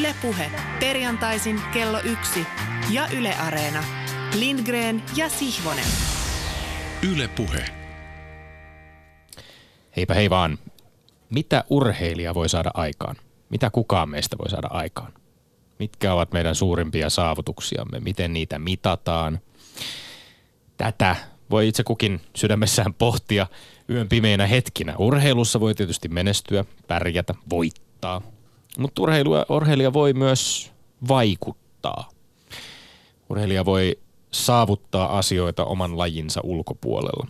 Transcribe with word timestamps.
Ylepuhe 0.00 0.50
perjantaisin 0.80 1.60
kello 1.72 2.00
yksi 2.04 2.46
ja 2.90 3.08
Yle 3.08 3.34
Areena. 3.34 3.84
Lindgren 4.38 5.02
ja 5.16 5.28
Sihvonen. 5.28 5.84
Ylepuhe. 7.12 7.64
Heipä 9.96 10.14
hei 10.14 10.30
vaan. 10.30 10.58
Mitä 11.30 11.64
urheilija 11.70 12.34
voi 12.34 12.48
saada 12.48 12.70
aikaan? 12.74 13.16
Mitä 13.50 13.70
kukaan 13.70 14.08
meistä 14.08 14.38
voi 14.38 14.50
saada 14.50 14.68
aikaan? 14.70 15.12
Mitkä 15.78 16.12
ovat 16.12 16.32
meidän 16.32 16.54
suurimpia 16.54 17.10
saavutuksiamme? 17.10 18.00
Miten 18.00 18.32
niitä 18.32 18.58
mitataan? 18.58 19.38
Tätä 20.76 21.16
voi 21.50 21.68
itse 21.68 21.82
kukin 21.84 22.20
sydämessään 22.36 22.94
pohtia 22.94 23.46
yön 23.90 24.08
pimeinä 24.08 24.46
hetkinä. 24.46 24.94
Urheilussa 24.98 25.60
voi 25.60 25.74
tietysti 25.74 26.08
menestyä, 26.08 26.64
pärjätä, 26.86 27.34
voittaa. 27.50 28.22
Mutta 28.78 29.02
urheilija 29.48 29.92
voi 29.92 30.12
myös 30.12 30.72
vaikuttaa. 31.08 32.08
Urheilija 33.30 33.64
voi 33.64 33.98
saavuttaa 34.30 35.18
asioita 35.18 35.64
oman 35.64 35.98
lajinsa 35.98 36.40
ulkopuolella 36.44 37.26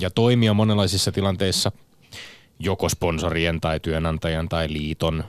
ja 0.00 0.10
toimia 0.10 0.54
monenlaisissa 0.54 1.12
tilanteissa 1.12 1.72
joko 2.58 2.88
sponsorien 2.88 3.60
tai 3.60 3.80
työnantajan 3.80 4.48
tai 4.48 4.72
liiton 4.72 5.24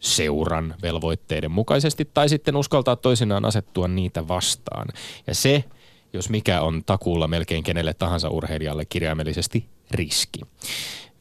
seuran 0.00 0.74
velvoitteiden 0.82 1.50
mukaisesti 1.50 2.10
tai 2.14 2.28
sitten 2.28 2.56
uskaltaa 2.56 2.96
toisinaan 2.96 3.44
asettua 3.44 3.88
niitä 3.88 4.28
vastaan. 4.28 4.88
Ja 5.26 5.34
se, 5.34 5.64
jos 6.12 6.28
mikä 6.28 6.60
on 6.60 6.82
takuulla 6.86 7.28
melkein 7.28 7.64
kenelle 7.64 7.94
tahansa 7.94 8.28
urheilijalle 8.28 8.84
kirjaimellisesti 8.84 9.66
riski. 9.90 10.40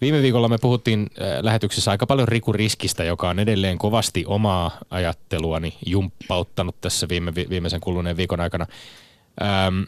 Viime 0.02 0.22
viikolla 0.22 0.48
me 0.48 0.58
puhuttiin 0.58 1.00
äh, 1.22 1.28
lähetyksessä 1.42 1.92
aika 1.92 2.08
paljon 2.08 2.28
Riku 2.28 2.54
Riskistä, 2.54 3.04
joka 3.04 3.30
on 3.30 3.40
edelleen 3.40 3.78
kovasti 3.78 4.24
omaa 4.28 4.72
ajatteluani 4.90 5.78
jumppauttanut 5.86 6.82
tässä 6.82 7.10
viime, 7.10 7.36
viimeisen 7.36 7.82
kuluneen 7.82 8.18
viikon 8.18 8.40
aikana. 8.40 8.66
Ähm, 9.42 9.82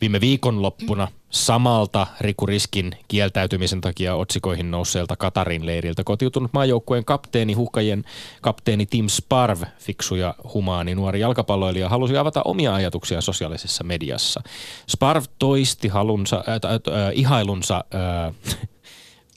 viime 0.00 0.20
viikonloppuna 0.20 1.08
samalta 1.30 2.06
Riku 2.20 2.46
Riskin 2.46 2.92
kieltäytymisen 3.08 3.80
takia 3.80 4.14
otsikoihin 4.14 4.70
nousseelta 4.70 5.16
Katarin 5.16 5.66
leiriltä 5.66 6.04
kotiutunut 6.04 6.52
maajoukkueen 6.52 7.04
kapteeni, 7.04 7.52
huhkajien 7.52 8.04
kapteeni 8.40 8.86
Tim 8.86 9.08
Sparv, 9.08 9.62
fiksu 9.78 10.14
ja 10.14 10.34
humaani 10.54 10.94
nuori 10.94 11.20
jalkapalloilija, 11.20 11.88
halusi 11.88 12.16
avata 12.16 12.42
omia 12.44 12.74
ajatuksia 12.74 13.20
sosiaalisessa 13.20 13.84
mediassa. 13.84 14.42
Sparv 14.88 15.24
toisti 15.38 15.88
halunsa, 15.88 16.36
äh, 16.36 16.54
äh, 16.54 17.10
ihailunsa, 17.14 17.84
äh, 17.94 18.34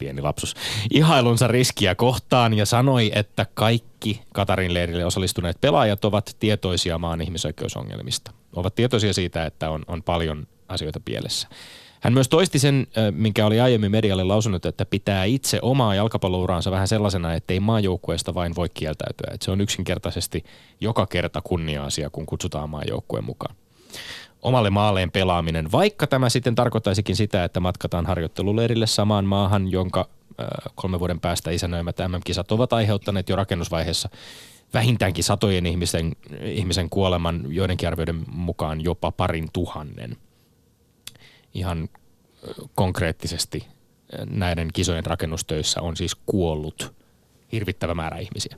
pieni 0.03 0.21
lapsus, 0.21 0.55
ihailunsa 0.91 1.47
riskiä 1.47 1.95
kohtaan 1.95 2.53
ja 2.53 2.65
sanoi, 2.65 3.11
että 3.15 3.45
kaikki 3.53 4.21
Katarin 4.33 4.73
leirille 4.73 5.05
osallistuneet 5.05 5.61
pelaajat 5.61 6.05
ovat 6.05 6.35
tietoisia 6.39 6.97
maan 6.97 7.21
ihmisoikeusongelmista. 7.21 8.31
Ovat 8.55 8.75
tietoisia 8.75 9.13
siitä, 9.13 9.45
että 9.45 9.69
on, 9.69 9.83
on 9.87 10.03
paljon 10.03 10.47
asioita 10.67 10.99
pielessä. 11.05 11.47
Hän 12.01 12.13
myös 12.13 12.29
toisti 12.29 12.59
sen, 12.59 12.87
minkä 13.11 13.45
oli 13.45 13.59
aiemmin 13.59 13.91
medialle 13.91 14.23
lausunut, 14.23 14.65
että 14.65 14.85
pitää 14.85 15.23
itse 15.23 15.59
omaa 15.61 15.95
jalkapallouraansa 15.95 16.71
vähän 16.71 16.87
sellaisena, 16.87 17.33
että 17.33 17.53
ei 17.53 17.59
maajoukkueesta 17.59 18.33
vain 18.33 18.55
voi 18.55 18.69
kieltäytyä. 18.69 19.33
Että 19.33 19.45
se 19.45 19.51
on 19.51 19.61
yksinkertaisesti 19.61 20.43
joka 20.81 21.05
kerta 21.05 21.41
kunnia-asia, 21.41 22.09
kun 22.09 22.25
kutsutaan 22.25 22.69
maajoukkueen 22.69 23.25
mukaan. 23.25 23.55
Omalle 24.43 24.69
maalleen 24.69 25.11
pelaaminen, 25.11 25.71
vaikka 25.71 26.07
tämä 26.07 26.29
sitten 26.29 26.55
tarkoittaisikin 26.55 27.15
sitä, 27.15 27.43
että 27.43 27.59
matkataan 27.59 28.05
harjoitteluleirille 28.05 28.87
samaan 28.87 29.25
maahan, 29.25 29.71
jonka 29.71 30.09
kolmen 30.75 30.99
vuoden 30.99 31.19
päästä 31.19 31.51
isännöimät 31.51 31.97
MM-kisat 32.07 32.51
ovat 32.51 32.73
aiheuttaneet 32.73 33.29
jo 33.29 33.35
rakennusvaiheessa 33.35 34.09
vähintäänkin 34.73 35.23
satojen 35.23 35.65
ihmisen, 35.65 36.11
ihmisen 36.41 36.89
kuoleman, 36.89 37.45
joidenkin 37.47 37.87
arvioiden 37.87 38.23
mukaan 38.31 38.81
jopa 38.81 39.11
parin 39.11 39.49
tuhannen– 39.53 40.17
ihan 41.53 41.89
konkreettisesti 42.75 43.67
näiden 44.29 44.69
kisojen 44.73 45.05
rakennustöissä 45.05 45.81
on 45.81 45.97
siis 45.97 46.15
kuollut 46.25 46.93
hirvittävä 47.51 47.93
määrä 47.93 48.17
ihmisiä. 48.17 48.57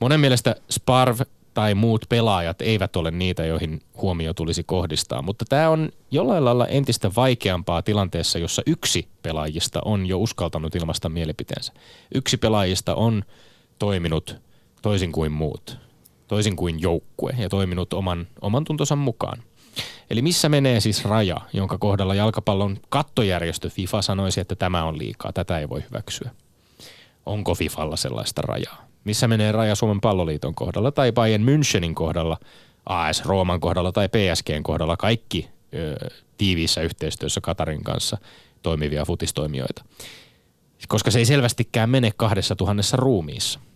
Monen 0.00 0.20
mielestä 0.20 0.56
Sparv 0.70 1.20
tai 1.54 1.74
muut 1.74 2.04
pelaajat 2.08 2.62
eivät 2.62 2.96
ole 2.96 3.10
niitä, 3.10 3.46
joihin 3.46 3.80
huomio 4.02 4.34
tulisi 4.34 4.64
kohdistaa, 4.64 5.22
mutta 5.22 5.44
tämä 5.48 5.68
on 5.70 5.92
jollain 6.10 6.44
lailla 6.44 6.66
entistä 6.66 7.10
vaikeampaa 7.16 7.82
tilanteessa, 7.82 8.38
jossa 8.38 8.62
yksi 8.66 9.08
pelaajista 9.22 9.80
on 9.84 10.06
jo 10.06 10.18
uskaltanut 10.18 10.74
ilmaista 10.74 11.08
mielipiteensä. 11.08 11.72
Yksi 12.14 12.36
pelaajista 12.36 12.94
on 12.94 13.24
toiminut 13.78 14.36
toisin 14.82 15.12
kuin 15.12 15.32
muut, 15.32 15.78
toisin 16.28 16.56
kuin 16.56 16.80
joukkue 16.80 17.34
ja 17.38 17.48
toiminut 17.48 17.92
oman, 17.92 18.26
oman 18.40 18.64
tuntonsa 18.64 18.96
mukaan– 18.96 19.42
Eli 20.10 20.22
missä 20.22 20.48
menee 20.48 20.80
siis 20.80 21.04
raja, 21.04 21.36
jonka 21.52 21.78
kohdalla 21.78 22.14
jalkapallon 22.14 22.78
kattojärjestö 22.88 23.70
FIFA 23.70 24.02
sanoisi, 24.02 24.40
että 24.40 24.54
tämä 24.54 24.84
on 24.84 24.98
liikaa, 24.98 25.32
tätä 25.32 25.58
ei 25.58 25.68
voi 25.68 25.84
hyväksyä? 25.84 26.30
Onko 27.26 27.54
FIFalla 27.54 27.96
sellaista 27.96 28.42
rajaa? 28.42 28.86
Missä 29.04 29.28
menee 29.28 29.52
raja 29.52 29.74
Suomen 29.74 30.00
palloliiton 30.00 30.54
kohdalla 30.54 30.92
tai 30.92 31.12
Bayern 31.12 31.44
Münchenin 31.44 31.94
kohdalla, 31.94 32.36
AS 32.86 33.24
Rooman 33.24 33.60
kohdalla 33.60 33.92
tai 33.92 34.08
PSGn 34.08 34.62
kohdalla, 34.62 34.96
kaikki 34.96 35.48
ö, 35.74 36.10
tiiviissä 36.38 36.80
yhteistyössä 36.80 37.40
Katarin 37.40 37.84
kanssa 37.84 38.18
toimivia 38.62 39.04
futistoimijoita? 39.04 39.84
Koska 40.88 41.10
se 41.10 41.18
ei 41.18 41.24
selvästikään 41.24 41.90
mene 41.90 42.12
kahdessa 42.16 42.56
tuhannessa 42.56 42.96
ruumiissa– 42.96 43.60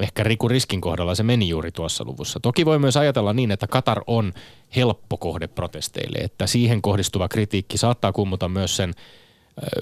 Ehkä 0.00 0.22
Riku 0.22 0.48
Riskin 0.48 0.80
kohdalla 0.80 1.14
se 1.14 1.22
meni 1.22 1.48
juuri 1.48 1.72
tuossa 1.72 2.04
luvussa. 2.04 2.40
Toki 2.40 2.64
voi 2.64 2.78
myös 2.78 2.96
ajatella 2.96 3.32
niin, 3.32 3.50
että 3.50 3.66
Katar 3.66 4.00
on 4.06 4.32
helppo 4.76 5.16
kohde 5.16 5.46
protesteille, 5.46 6.18
että 6.18 6.46
siihen 6.46 6.82
kohdistuva 6.82 7.28
kritiikki 7.28 7.78
saattaa 7.78 8.12
kummuta 8.12 8.48
myös 8.48 8.76
sen 8.76 8.92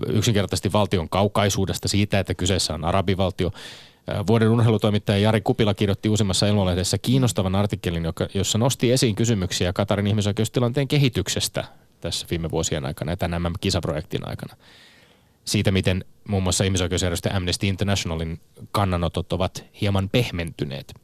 yksinkertaisesti 0.09 0.72
valtion 0.72 1.09
kaukaisuudesta 1.09 1.88
siitä, 1.88 2.19
että 2.19 2.34
kyseessä 2.34 2.75
on 2.75 2.84
arabivaltio. 2.84 3.50
Vuoden 4.26 4.48
urheilutoimittaja 4.48 5.18
Jari 5.18 5.40
Kupila 5.40 5.74
kirjoitti 5.74 6.08
uusimmassa 6.08 6.46
ilmolehdessä 6.46 6.98
kiinnostavan 6.98 7.54
artikkelin, 7.54 8.04
jossa 8.34 8.58
nosti 8.58 8.92
esiin 8.92 9.14
kysymyksiä 9.14 9.72
Katarin 9.72 10.06
ihmisoikeustilanteen 10.06 10.88
kehityksestä 10.88 11.64
tässä 12.00 12.26
viime 12.30 12.50
vuosien 12.50 12.86
aikana 12.86 13.12
ja 13.12 13.16
tämän 13.16 13.52
kisaprojektin 13.60 14.28
aikana 14.28 14.56
siitä, 15.44 15.70
miten 15.70 16.04
muun 16.28 16.42
muassa 16.42 16.64
ihmisoikeusjärjestö 16.64 17.30
Amnesty 17.32 17.66
Internationalin 17.66 18.40
kannanotot 18.70 19.32
ovat 19.32 19.64
hieman 19.80 20.08
pehmentyneet. 20.08 20.94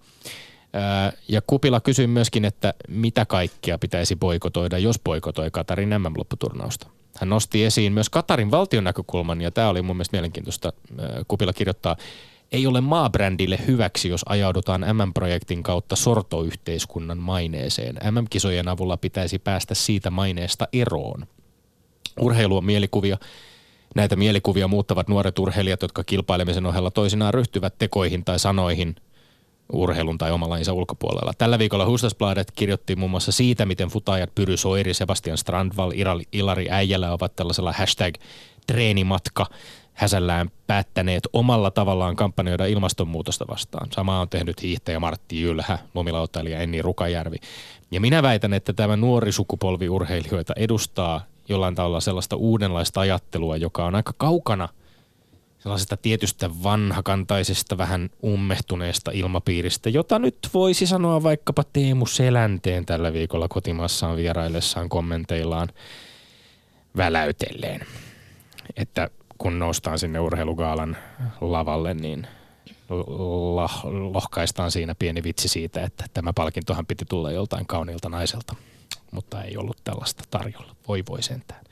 Ja 1.29 1.43
Kupila 1.47 1.81
kysyi 1.81 2.07
myöskin, 2.07 2.45
että 2.45 2.75
mitä 2.89 3.27
kaikkea 3.27 3.79
pitäisi 3.79 4.17
boikotoida, 4.17 4.79
jos 4.79 5.01
boikotoi 5.05 5.51
Katarin 5.51 5.89
MM-lopputurnausta. 5.89 6.87
Hän 7.17 7.29
nosti 7.29 7.65
esiin 7.65 7.93
myös 7.93 8.11
Katarin 8.11 8.51
valtion 8.51 8.85
näkökulman, 8.85 9.41
ja 9.41 9.51
tämä 9.51 9.69
oli 9.69 9.83
mun 9.83 9.97
mielestä 9.97 10.17
mielenkiintoista. 10.17 10.73
Kupila 11.29 11.53
kirjoittaa, 11.53 11.97
ei 12.53 12.67
ole 12.67 12.81
maabrändille 12.81 13.59
hyväksi, 13.67 14.09
jos 14.09 14.23
ajaudutaan 14.29 14.81
MM-projektin 14.81 15.63
kautta 15.63 15.97
sortoyhteiskunnan 15.97 17.19
maineeseen. 17.19 17.95
MM-kisojen 18.11 18.69
avulla 18.69 18.97
pitäisi 18.97 19.39
päästä 19.39 19.75
siitä 19.75 20.11
maineesta 20.11 20.69
eroon. 20.73 21.27
Urheilu 22.21 22.57
on 22.57 22.65
mielikuvia, 22.65 23.19
Näitä 23.95 24.17
mielikuvia 24.17 24.69
muuttavat 24.69 25.09
nuoret 25.09 25.39
urheilijat, 25.39 25.83
jotka 25.83 26.05
kilpailemisen 26.05 26.67
ohella 26.67 26.91
toisinaan 26.91 27.35
ryhtyvät 27.35 27.75
tekoihin 27.79 28.25
tai 28.25 28.39
sanoihin 28.39 28.97
urheilun 29.73 30.19
tai 30.19 30.31
oman 30.31 30.51
lajinsa 30.51 30.73
ulkopuolella. 30.73 31.33
Tällä 31.39 31.59
viikolla 31.59 31.87
Hustasbladet 31.87 32.51
kirjoitti 32.51 32.97
muun 32.97 33.11
muassa 33.11 33.33
siitä, 33.33 33.67
miten 33.67 33.89
futaajat 33.89 34.35
Pyry 34.35 34.57
Soiri, 34.57 34.95
Sebastian 34.95 35.39
Strandval, 35.39 35.93
Ilari 36.33 36.67
Äijälä 36.71 37.13
ovat 37.13 37.37
tällaisella 37.37 37.73
hashtag 37.73 38.15
treenimatka 38.67 39.47
häsällään 39.99 40.51
päättäneet 40.67 41.29
omalla 41.33 41.71
tavallaan 41.71 42.17
kampanjoida 42.17 42.67
ilmastonmuutosta 42.67 43.47
vastaan. 43.49 43.89
Sama 43.93 44.21
on 44.21 44.29
tehnyt 44.29 44.63
hiihtäjä 44.63 45.01
Martti 45.01 45.41
Jylhä, 45.41 45.79
lumilautailija 45.95 46.61
Enni 46.61 46.83
Rukajärvi. 46.83 47.37
Ja 47.91 48.01
minä 48.01 48.23
väitän, 48.23 48.55
että 48.55 48.73
tämä 48.73 48.97
nuori 48.97 49.33
sukupolvi 49.33 49.89
urheilijoita 49.89 50.53
edustaa 50.57 51.25
jollain 51.49 51.75
tavalla 51.75 52.01
sellaista 52.01 52.37
uudenlaista 52.37 53.01
ajattelua, 53.01 53.57
joka 53.57 53.85
on 53.85 53.95
aika 53.95 54.13
kaukana 54.17 54.69
sellaisesta 55.59 55.97
tietystä 55.97 56.51
vanhakantaisesta, 56.63 57.79
vähän 57.79 58.11
ummehtuneesta 58.25 59.11
ilmapiiristä, 59.11 59.91
jota 59.91 60.19
nyt 60.19 60.39
voisi 60.55 60.87
sanoa 60.87 61.23
vaikkapa 61.23 61.65
Teemu 61.73 62.07
Selänteen 62.07 62.87
tällä 62.87 63.13
viikolla 63.13 63.49
kotimaassaan 63.49 64.17
vieraillessaan 64.17 64.89
kommenteillaan 64.89 65.69
väläytelleen. 66.97 67.81
Että 68.77 69.11
kun 69.39 69.59
noustaan 69.59 69.99
sinne 69.99 70.21
urheilugaalan 70.21 70.97
lavalle, 71.41 71.95
niin 71.95 72.27
lohkaistaan 74.13 74.71
siinä 74.71 74.95
pieni 74.95 75.23
vitsi 75.23 75.49
siitä, 75.49 75.83
että 75.83 76.05
tämä 76.15 76.33
palkintohan 76.33 76.87
piti 76.87 77.05
tulla 77.05 77.31
joltain 77.31 77.67
kauniilta 77.67 78.09
naiselta 78.09 78.55
mutta 79.11 79.43
ei 79.43 79.57
ollut 79.57 79.77
tällaista 79.85 80.25
tarjolla. 80.31 80.77
Voi 80.89 81.05
voi 81.09 81.23
sentään. 81.23 81.65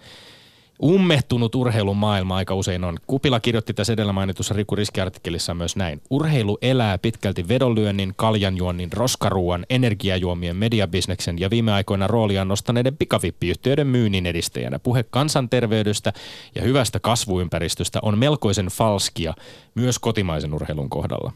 Ummehtunut 0.82 1.54
urheilun 1.54 1.96
maailma 1.96 2.36
aika 2.36 2.54
usein 2.54 2.84
on. 2.84 2.96
Kupila 3.06 3.40
kirjoitti 3.40 3.74
tässä 3.74 3.92
edellä 3.92 4.12
mainitussa 4.12 4.54
Riku 4.54 4.76
Riski-artikkelissa 4.76 5.54
myös 5.54 5.76
näin. 5.76 6.00
Urheilu 6.10 6.58
elää 6.62 6.98
pitkälti 6.98 7.48
vedonlyönnin, 7.48 8.12
kaljanjuonnin, 8.16 8.92
roskaruuan, 8.92 9.66
energiajuomien, 9.70 10.56
mediabisneksen 10.56 11.38
ja 11.38 11.50
viime 11.50 11.72
aikoina 11.72 12.06
rooliaan 12.06 12.48
nostaneiden 12.48 12.96
pikavippiyhtiöiden 12.96 13.86
myynnin 13.86 14.26
edistäjänä. 14.26 14.78
Puhe 14.78 15.02
kansanterveydestä 15.02 16.12
ja 16.54 16.62
hyvästä 16.62 17.00
kasvuympäristöstä 17.00 17.98
on 18.02 18.18
melkoisen 18.18 18.66
falskia 18.66 19.34
myös 19.74 19.98
kotimaisen 19.98 20.54
urheilun 20.54 20.90
kohdalla 20.90 21.32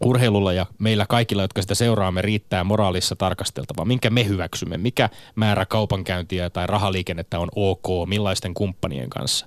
urheilulla 0.00 0.52
ja 0.52 0.66
meillä 0.78 1.06
kaikilla, 1.08 1.42
jotka 1.42 1.62
sitä 1.62 1.74
seuraamme, 1.74 2.22
riittää 2.22 2.64
moraalissa 2.64 3.16
tarkasteltavaa. 3.16 3.84
Minkä 3.84 4.10
me 4.10 4.26
hyväksymme? 4.26 4.78
Mikä 4.78 5.08
määrä 5.34 5.66
kaupankäyntiä 5.66 6.50
tai 6.50 6.66
rahaliikennettä 6.66 7.38
on 7.38 7.48
ok? 7.56 7.86
Millaisten 8.06 8.54
kumppanien 8.54 9.10
kanssa? 9.10 9.46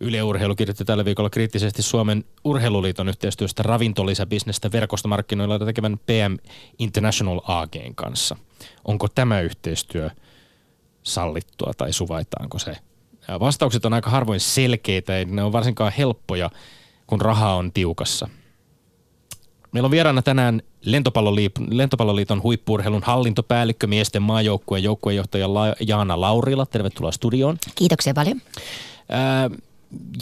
Yle 0.00 0.22
Urheilu 0.22 0.54
kirjoitti 0.54 0.84
tällä 0.84 1.04
viikolla 1.04 1.30
kriittisesti 1.30 1.82
Suomen 1.82 2.24
urheiluliiton 2.44 3.08
yhteistyöstä 3.08 3.62
ravintolisäbisnestä 3.62 4.72
verkostomarkkinoilla 4.72 5.58
tekevän 5.58 5.98
PM 5.98 6.36
International 6.78 7.40
AGn 7.44 7.94
kanssa. 7.94 8.36
Onko 8.84 9.08
tämä 9.08 9.40
yhteistyö 9.40 10.10
sallittua 11.02 11.72
tai 11.76 11.92
suvaitaanko 11.92 12.58
se? 12.58 12.76
Vastaukset 13.40 13.84
on 13.84 13.94
aika 13.94 14.10
harvoin 14.10 14.40
selkeitä, 14.40 15.18
ei 15.18 15.24
ne 15.24 15.42
on 15.42 15.52
varsinkaan 15.52 15.92
helppoja, 15.98 16.50
kun 17.06 17.20
raha 17.20 17.54
on 17.54 17.72
tiukassa– 17.72 18.28
Meillä 19.72 19.86
on 19.86 19.90
vieraana 19.90 20.22
tänään 20.22 20.62
Lentopalloliiton, 20.84 21.66
Lentopalloliiton 21.70 22.42
huippuurheilun 22.42 23.02
hallintopäällikkö, 23.02 23.86
miesten 23.86 24.22
maajoukkueen 24.22 24.84
joukkueenjohtaja 24.84 25.54
La- 25.54 25.74
Jaana 25.86 26.20
Laurila. 26.20 26.66
Tervetuloa 26.66 27.12
studioon. 27.12 27.58
Kiitoksia 27.74 28.14
paljon. 28.14 28.40
Ää, 29.08 29.50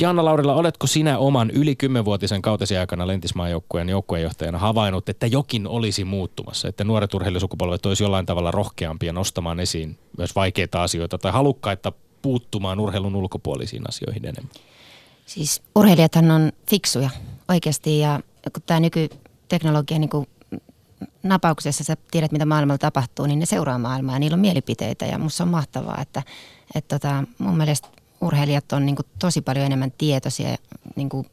Jaana 0.01 0.25
Laurila, 0.25 0.55
oletko 0.55 0.87
sinä 0.87 1.19
oman 1.19 1.51
yli 1.51 1.77
kymmenvuotisen 1.77 2.43
kautesi 2.43 2.77
aikana 2.77 3.07
lentismaajoukkueen 3.07 3.89
joukkueenjohtajana 3.89 4.59
havainnut, 4.59 5.09
että 5.09 5.27
jokin 5.27 5.67
olisi 5.67 6.05
muuttumassa, 6.05 6.69
että 6.69 6.85
nuoret 6.85 7.15
urheilusukupolvet 7.15 7.87
olisi 7.87 8.03
jollain 8.03 8.27
tavalla 8.27 8.51
rohkeampia 8.51 9.13
nostamaan 9.13 9.61
esiin 9.61 9.99
myös 10.19 10.35
vaikeita 10.37 10.83
asioita 10.83 11.19
tai 11.19 11.33
halukkaita 11.33 11.93
puuttumaan 12.23 12.81
urheilun 12.81 13.17
ulkopuolisiin 13.17 13.83
asioihin 13.89 14.25
enemmän? 14.25 14.53
Siis 15.27 15.63
urheilijathan 15.75 16.31
on 16.31 16.53
fiksuja 16.71 17.11
oikeasti 17.49 17.99
ja 17.99 18.21
kun 18.53 18.63
tämä 18.67 18.81
nyky 18.81 19.09
teknologia 19.49 19.99
niin 19.99 20.11
kuin 20.11 20.29
napauksessa 21.23 21.85
sä 21.85 21.97
tiedät, 22.11 22.33
mitä 22.33 22.47
maailmalla 22.47 22.79
tapahtuu, 22.79 23.27
niin 23.27 23.39
ne 23.39 23.47
seuraa 23.47 23.79
maailmaa 23.79 24.15
ja 24.15 24.19
niillä 24.19 24.35
on 24.35 24.41
mielipiteitä 24.41 25.07
ja 25.07 25.19
musta 25.19 25.45
on 25.45 25.49
mahtavaa, 25.49 25.99
että, 26.03 26.23
että 26.75 26.99
tota, 26.99 27.25
mun 27.39 27.57
mielestä 27.57 27.89
urheilijat 28.21 28.73
on 28.73 28.87
niin 28.87 28.97
kuin 28.97 29.07
tosi 29.19 29.41
paljon 29.41 29.67
enemmän 29.67 29.93
tietoisia. 29.99 30.57
Niin 30.97 31.09
kuin, 31.09 31.27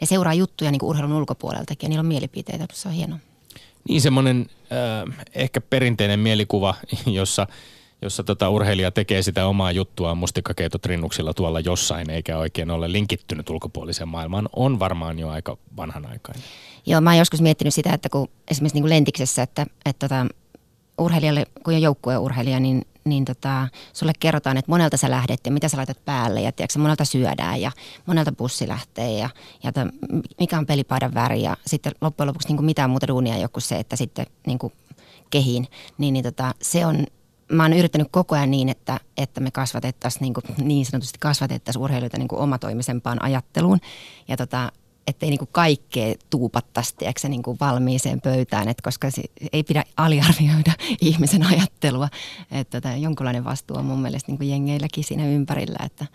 ne 0.00 0.06
seuraa 0.06 0.34
juttuja 0.34 0.70
niin 0.70 0.80
kuin 0.80 0.90
urheilun 0.90 1.12
ulkopuoleltakin 1.12 1.86
ja 1.86 1.88
niillä 1.88 2.00
on 2.00 2.06
mielipiteitä. 2.06 2.66
Se 2.72 2.88
on 2.88 2.94
hienoa. 2.94 3.18
Niin 3.88 4.00
semmoinen 4.00 4.46
äh, 4.72 5.26
ehkä 5.34 5.60
perinteinen 5.60 6.20
mielikuva, 6.20 6.74
jossa– 7.06 7.46
jossa 8.02 8.24
tota 8.24 8.48
urheilija 8.48 8.90
tekee 8.90 9.22
sitä 9.22 9.46
omaa 9.46 9.72
juttua 9.72 10.14
mustikkakeitotrinnuksilla 10.14 11.34
tuolla 11.34 11.60
jossain, 11.60 12.10
eikä 12.10 12.38
oikein 12.38 12.70
ole 12.70 12.92
linkittynyt 12.92 13.50
ulkopuoliseen 13.50 14.08
maailmaan, 14.08 14.48
on 14.56 14.78
varmaan 14.78 15.18
jo 15.18 15.28
aika 15.28 15.56
vanhanaikainen. 15.76 16.42
Joo, 16.86 17.00
mä 17.00 17.10
oon 17.10 17.18
joskus 17.18 17.40
miettinyt 17.40 17.74
sitä, 17.74 17.92
että 17.92 18.08
kun 18.08 18.28
esimerkiksi 18.50 18.76
niin 18.76 18.82
kuin 18.82 18.90
lentiksessä, 18.90 19.42
että, 19.42 19.66
että 19.84 20.08
tota, 20.08 20.26
urheilijalle, 20.98 21.46
kun 21.64 21.74
on 21.74 21.82
joukkueurheilija, 21.82 22.60
niin, 22.60 22.82
niin 23.04 23.24
tota, 23.24 23.68
sulle 23.92 24.12
kerrotaan, 24.20 24.56
että 24.56 24.70
monelta 24.70 24.96
sä 24.96 25.10
lähdet 25.10 25.40
ja 25.44 25.52
mitä 25.52 25.68
sä 25.68 25.76
laitat 25.76 26.04
päälle 26.04 26.40
ja 26.40 26.52
tiedätkö, 26.52 26.78
monelta 26.78 27.04
syödään 27.04 27.60
ja 27.60 27.72
monelta 28.06 28.32
bussi 28.32 28.68
lähtee 28.68 29.18
ja, 29.18 29.30
ja 29.62 29.72
ta, 29.72 29.86
mikä 30.40 30.58
on 30.58 30.66
pelipaidan 30.66 31.14
väri 31.14 31.42
ja 31.42 31.56
sitten 31.66 31.92
loppujen 32.00 32.28
lopuksi 32.28 32.48
niin 32.48 32.56
kuin 32.56 32.66
mitään 32.66 32.90
muuta 32.90 33.08
duunia 33.08 33.48
kuin 33.48 33.62
se, 33.62 33.78
että 33.78 33.96
sitten 33.96 34.26
niin 34.46 34.58
kuin 34.58 34.72
kehiin, 35.30 35.66
niin, 35.98 36.14
niin 36.14 36.24
tota, 36.24 36.54
se 36.62 36.86
on 36.86 37.06
mä 37.52 37.62
oon 37.62 37.72
yrittänyt 37.72 38.08
koko 38.10 38.34
ajan 38.34 38.50
niin, 38.50 38.68
että, 38.68 39.00
että 39.16 39.40
me 39.40 39.50
kasvatettaisiin 39.50 40.22
niin, 40.22 40.66
niin 40.66 40.86
sanotusti 40.86 41.18
kasvatettaisiin 41.18 41.82
urheilijoita 41.82 42.18
niin 42.18 42.28
kuin 42.28 42.40
omatoimisempaan 42.40 43.22
ajatteluun. 43.22 43.80
Ja 44.28 44.36
tota, 44.36 44.72
ettei 45.06 45.30
niin 45.30 45.38
kuin 45.38 45.48
kaikkea 45.52 46.14
tuupattaisi 46.30 46.96
tiedätkö, 46.96 47.28
niin 47.28 47.42
kuin 47.42 47.56
valmiiseen 47.60 48.20
pöytään, 48.20 48.68
että 48.68 48.82
koska 48.82 49.10
se, 49.10 49.22
ei 49.52 49.62
pidä 49.62 49.84
aliarvioida 49.96 50.72
ihmisen 51.00 51.46
ajattelua. 51.46 52.08
Että 52.50 52.80
tota, 52.80 52.96
jonkunlainen 52.96 53.44
vastuu 53.44 53.76
on 53.76 53.84
mun 53.84 54.02
mielestä 54.02 54.32
niin 54.32 54.38
kuin 54.38 54.50
jengeilläkin 54.50 55.04
siinä 55.04 55.26
ympärillä, 55.26 55.78
että, 55.86 56.06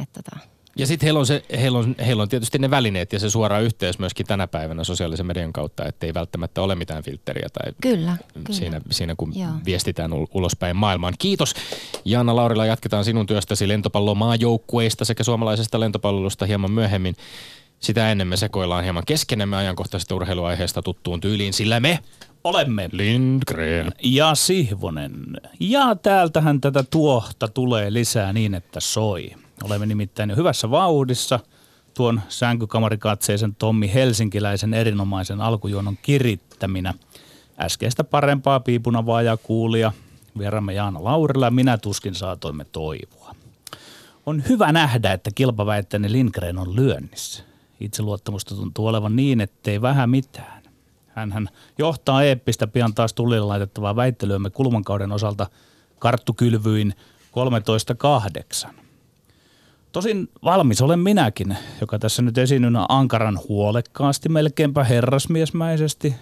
että 0.00 0.22
tota, 0.22 0.46
ja 0.78 0.86
sitten 0.86 1.06
heillä 1.06 1.20
on, 1.20 1.26
se, 1.26 1.44
heillä, 1.60 1.78
on, 1.78 1.94
heillä 2.06 2.22
on 2.22 2.28
tietysti 2.28 2.58
ne 2.58 2.70
välineet 2.70 3.12
ja 3.12 3.18
se 3.18 3.30
suora 3.30 3.60
yhteys 3.60 3.98
myöskin 3.98 4.26
tänä 4.26 4.46
päivänä 4.46 4.84
sosiaalisen 4.84 5.26
median 5.26 5.52
kautta, 5.52 5.86
ettei 5.86 6.14
välttämättä 6.14 6.62
ole 6.62 6.74
mitään 6.74 7.02
filtteriä 7.02 7.48
tai 7.52 7.72
kyllä, 7.82 8.16
siinä, 8.50 8.80
kyllä. 8.80 8.92
siinä 8.92 9.14
kun 9.16 9.32
Joo. 9.36 9.50
viestitään 9.64 10.10
ulospäin 10.34 10.76
maailmaan. 10.76 11.14
Kiitos 11.18 11.54
Jaana 12.04 12.36
Laurila, 12.36 12.66
jatketaan 12.66 13.04
sinun 13.04 13.26
työstäsi 13.26 13.68
lentopallomaajoukkueista 13.68 15.04
sekä 15.04 15.24
suomalaisesta 15.24 15.80
lentopalvelusta 15.80 16.46
hieman 16.46 16.70
myöhemmin. 16.70 17.16
Sitä 17.80 18.10
ennen 18.10 18.28
me 18.28 18.36
sekoillaan 18.36 18.84
hieman 18.84 19.02
keskenemme 19.06 19.56
ajankohtaisesta 19.56 20.14
urheiluaiheesta 20.14 20.82
tuttuun 20.82 21.20
tyyliin, 21.20 21.52
sillä 21.52 21.80
me 21.80 21.98
olemme 22.44 22.88
Lindgren 22.92 23.92
ja 24.02 24.34
Sihvonen. 24.34 25.12
Ja 25.60 25.94
täältähän 25.94 26.60
tätä 26.60 26.82
tuohta 26.90 27.48
tulee 27.48 27.92
lisää 27.92 28.32
niin, 28.32 28.54
että 28.54 28.80
soi. 28.80 29.30
Olemme 29.64 29.86
nimittäin 29.86 30.30
jo 30.30 30.36
hyvässä 30.36 30.70
vauhdissa 30.70 31.40
tuon 31.94 32.20
sänkykamarikatseisen 32.28 33.54
Tommi 33.54 33.94
Helsinkiläisen 33.94 34.74
erinomaisen 34.74 35.40
alkujuonon 35.40 35.98
kirittäminä. 36.02 36.94
Äskeistä 37.58 38.04
parempaa 38.04 38.60
piipunavaa 38.60 39.22
ja 39.22 39.36
kuulia 39.36 39.92
vieramme 40.38 40.74
Jaana 40.74 41.04
Laurila 41.04 41.50
minä 41.50 41.78
tuskin 41.78 42.14
saatoimme 42.14 42.64
toivoa. 42.72 43.34
On 44.26 44.42
hyvä 44.48 44.72
nähdä, 44.72 45.12
että 45.12 45.30
kilpaväittäinen 45.34 46.12
Lindgren 46.12 46.58
on 46.58 46.76
lyönnissä. 46.76 47.42
Itseluottamusta 47.80 48.54
tuntuu 48.54 48.86
olevan 48.86 49.16
niin, 49.16 49.40
ettei 49.40 49.82
vähän 49.82 50.10
mitään. 50.10 50.62
Hänhän 51.08 51.48
johtaa 51.78 52.22
eeppistä 52.22 52.66
pian 52.66 52.94
taas 52.94 53.12
tulille 53.14 53.46
laitettavaa 53.46 53.96
väittelyämme 53.96 54.50
kulmankauden 54.50 55.12
osalta 55.12 55.46
karttukylvyin 55.98 56.94
13.8. 58.66 58.70
Tosin 59.92 60.28
valmis 60.44 60.82
olen 60.82 60.98
minäkin, 60.98 61.56
joka 61.80 61.98
tässä 61.98 62.22
nyt 62.22 62.38
esiinnynä 62.38 62.86
ankaran 62.88 63.40
huolekkaasti, 63.48 64.28
melkeinpä 64.28 64.84
herrasmiesmäisesti, 64.84 66.14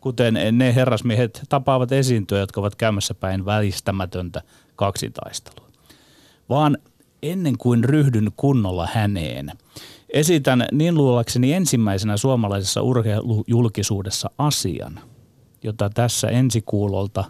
kuten 0.00 0.38
ne 0.52 0.74
herrasmiehet 0.74 1.42
tapaavat 1.48 1.92
esiintyä, 1.92 2.38
jotka 2.38 2.60
ovat 2.60 2.74
käymässä 2.74 3.14
päin 3.14 3.44
välistämätöntä 3.44 4.42
kaksitaistelua. 4.76 5.68
Vaan 6.48 6.78
ennen 7.22 7.58
kuin 7.58 7.84
ryhdyn 7.84 8.32
kunnolla 8.36 8.88
häneen, 8.94 9.52
esitän 10.12 10.66
niin 10.72 10.94
luullakseni 10.94 11.52
ensimmäisenä 11.52 12.16
suomalaisessa 12.16 12.82
urheilujulkisuudessa 12.82 14.30
asian, 14.38 15.00
jota 15.62 15.90
tässä 15.90 16.28
ensikuulolta, 16.28 17.24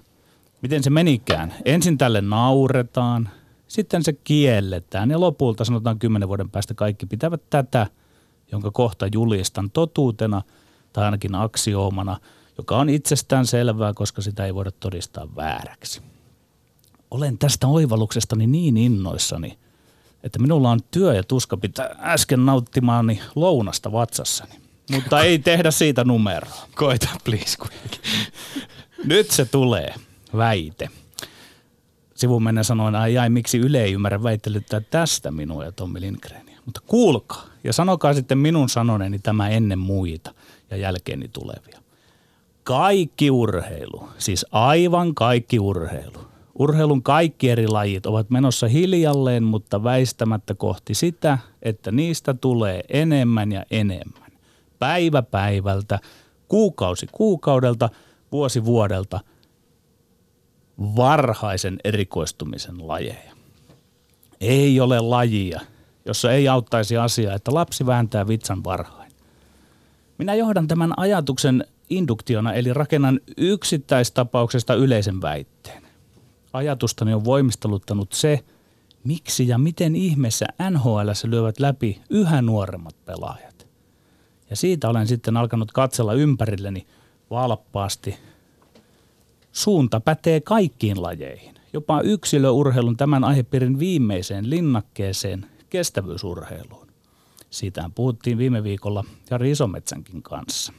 miten 0.63 0.83
se 0.83 0.91
menikään, 0.91 1.55
ensin 1.65 1.99
tälle 1.99 2.21
nauretaan– 2.21 3.29
sitten 3.73 4.05
se 4.05 4.13
kielletään 4.13 5.11
ja 5.11 5.21
lopulta 5.21 5.65
sanotaan 5.65 5.99
kymmenen 5.99 6.29
vuoden 6.29 6.51
päästä 6.51 6.75
kaikki 6.75 7.07
pitävät 7.07 7.43
tätä, 7.51 7.87
jonka 8.53 8.71
kohta 8.71 9.07
julistan 9.15 9.71
totuutena 9.71 10.43
tai 10.93 11.05
ainakin 11.05 11.35
aksioomana, 11.35 12.17
joka 12.59 12.77
on 12.77 12.89
itsestään 12.89 13.47
selvää, 13.47 13.95
koska 13.95 14.23
sitä 14.23 14.47
ei 14.47 14.55
voida 14.55 14.71
todistaa 14.71 15.37
vääräksi. 15.37 16.03
Olen 17.11 17.39
tästä 17.39 17.67
oivalluksestani 17.67 18.47
niin 18.47 18.77
innoissani, 18.77 19.59
että 20.23 20.39
minulla 20.39 20.71
on 20.71 20.81
työ 20.91 21.15
ja 21.15 21.23
tuska 21.23 21.57
pitää 21.57 21.97
äsken 22.01 22.47
nauttimaani 22.47 23.21
lounasta 23.35 23.93
vatsassani. 23.93 24.55
Mutta 24.91 25.21
ei 25.21 25.39
tehdä 25.39 25.71
siitä 25.71 26.05
numeroa. 26.05 26.69
Koita, 26.75 27.09
please. 27.25 27.59
Nyt 29.05 29.31
se 29.31 29.45
tulee, 29.45 29.95
väite– 30.37 30.89
Sivun 32.23 32.43
mennä 32.43 32.63
sanoin, 32.63 32.95
ai 32.95 33.19
ai, 33.19 33.31
miksi 33.31 33.59
Yle 33.59 33.83
ei 33.83 33.93
ymmärrä 33.93 34.23
väittelyttää 34.23 34.81
tästä 34.81 35.31
minua 35.31 35.65
ja 35.65 35.73
Tommi 35.73 36.01
Lindgrenia. 36.01 36.59
Mutta 36.65 36.81
kuulkaa 36.87 37.47
ja 37.65 37.73
sanokaa 37.73 38.15
sitten 38.15 38.39
minun 38.39 38.69
sanoneeni 38.69 39.19
tämä 39.19 39.49
ennen 39.49 39.79
muita 39.79 40.35
ja 40.71 40.77
jälkeeni 40.77 41.29
tulevia. 41.29 41.83
Kaikki 42.65 43.31
urheilu, 43.31 44.09
siis 44.19 44.47
aivan 44.51 45.15
kaikki 45.15 45.59
urheilu, 45.59 46.29
urheilun 46.59 47.03
kaikki 47.03 47.51
eri 47.51 47.69
lajit 47.69 48.07
ovat 48.07 48.31
menossa 48.31 48.69
hiljalleen, 48.69 49.43
mutta 49.43 49.85
väistämättä 49.85 50.55
kohti 50.55 50.95
sitä, 50.95 51.39
että 51.63 51.93
niistä 51.93 52.35
tulee 52.35 52.85
enemmän 52.89 53.53
ja 53.53 53.65
enemmän. 53.71 54.33
Päivä 54.79 55.23
päivältä, 55.23 55.99
kuukausi 56.49 57.07
kuukaudelta, 57.13 57.89
vuosi 58.33 58.65
vuodelta– 58.65 59.21
varhaisen 60.79 61.79
erikoistumisen 61.85 62.89
lajeja. 62.89 63.33
Ei 64.41 64.81
ole 64.81 65.01
lajia, 65.01 65.61
jossa 66.07 66.33
ei 66.33 66.49
auttaisi 66.49 66.97
asiaa, 66.97 67.35
että 67.35 67.55
lapsi 67.55 67.87
vääntää 67.87 68.29
vitsan 68.29 68.65
varhain. 68.65 69.13
Minä 70.19 70.35
johdan 70.35 70.69
tämän 70.69 70.93
ajatuksen 70.97 71.65
induktiona, 71.91 72.53
eli 72.53 72.73
rakennan 72.73 73.21
yksittäistapauksesta 73.37 74.75
yleisen 74.75 75.23
väitteen. 75.23 75.83
Ajatustani 76.53 77.15
on 77.15 77.25
voimisteluttanut 77.25 78.13
se, 78.13 78.45
miksi 79.05 79.49
ja 79.49 79.59
miten 79.59 79.97
ihmeessä 79.97 80.47
NHL 80.71 81.11
lyövät 81.25 81.61
läpi 81.61 82.01
yhä 82.11 82.43
nuoremmat 82.43 83.05
pelaajat. 83.05 83.67
Ja 84.51 84.57
siitä 84.57 84.89
olen 84.89 85.07
sitten 85.07 85.37
alkanut 85.37 85.73
katsella 85.73 86.15
ympärilleni 86.15 86.87
valppaasti. 87.31 88.17
Suunta 89.53 90.01
pätee 90.01 90.41
kaikkiin 90.41 91.03
lajeihin, 91.03 91.55
jopa 91.73 92.01
yksilöurheilun 92.01 92.97
tämän 92.97 93.25
aihepiirin 93.25 93.79
viimeiseen 93.79 94.51
linnakkeeseen, 94.51 95.47
kestävyysurheiluun. 95.71 96.87
Siitä 97.51 97.91
puhuttiin 97.95 98.39
viime 98.39 98.63
viikolla 98.63 99.05
Jari 99.31 99.51
Isometsänkin 99.51 100.23
kanssa. 100.23 100.73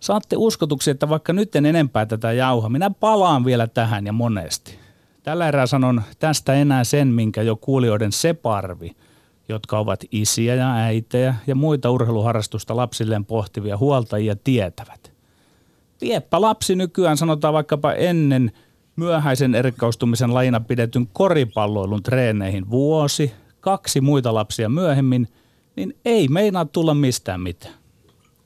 Saatte 0.00 0.36
uskotuksi, 0.38 0.90
että 0.90 1.08
vaikka 1.08 1.32
nyt 1.32 1.56
en 1.56 1.66
enempää 1.66 2.06
tätä 2.06 2.32
jauha, 2.32 2.68
minä 2.68 2.90
palaan 2.90 3.44
vielä 3.44 3.66
tähän 3.66 4.06
ja 4.06 4.12
monesti. 4.12 4.78
Tällä 5.22 5.48
erää 5.48 5.66
sanon 5.66 6.02
tästä 6.18 6.54
enää 6.54 6.84
sen, 6.84 7.08
minkä 7.08 7.42
jo 7.42 7.56
kuulijoiden 7.56 8.12
separvi, 8.12 8.96
jotka 9.48 9.78
ovat 9.78 10.04
isiä 10.12 10.54
ja 10.54 10.74
äitejä 10.74 11.34
ja 11.46 11.54
muita 11.54 11.90
urheiluharrastusta 11.90 12.76
lapsilleen 12.76 13.24
pohtivia 13.24 13.76
huoltajia 13.76 14.36
tietävät. 14.36 15.12
Viepä 16.00 16.40
lapsi 16.40 16.76
nykyään 16.76 17.16
sanotaan 17.16 17.54
vaikkapa 17.54 17.92
ennen 17.92 18.52
myöhäisen 18.96 19.54
erikoistumisen 19.54 20.34
lajina 20.34 20.60
pidetyn 20.60 21.08
koripalloilun 21.12 22.02
treeneihin 22.02 22.70
vuosi, 22.70 23.32
kaksi 23.60 24.00
muita 24.00 24.34
lapsia 24.34 24.68
myöhemmin, 24.68 25.28
niin 25.76 25.96
ei 26.04 26.28
meinaa 26.28 26.64
tulla 26.64 26.94
mistään 26.94 27.40
mitään. 27.40 27.79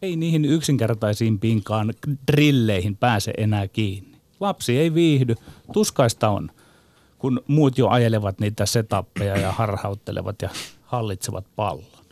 Ei 0.04 0.16
niihin 0.16 0.44
yksinkertaisimpiinkaan 0.44 1.94
drilleihin 2.32 2.96
pääse 2.96 3.32
enää 3.36 3.68
kiinni. 3.68 4.18
Lapsi 4.40 4.78
ei 4.78 4.94
viihdy, 4.94 5.34
tuskaista 5.72 6.28
on, 6.28 6.50
kun 7.18 7.40
muut 7.46 7.78
jo 7.78 7.88
ajelevat 7.88 8.38
niitä 8.38 8.66
setappeja 8.66 9.38
ja 9.38 9.52
harhauttelevat 9.52 10.42
ja 10.42 10.50
hallitsevat 10.82 11.44
pallon. 11.56 12.04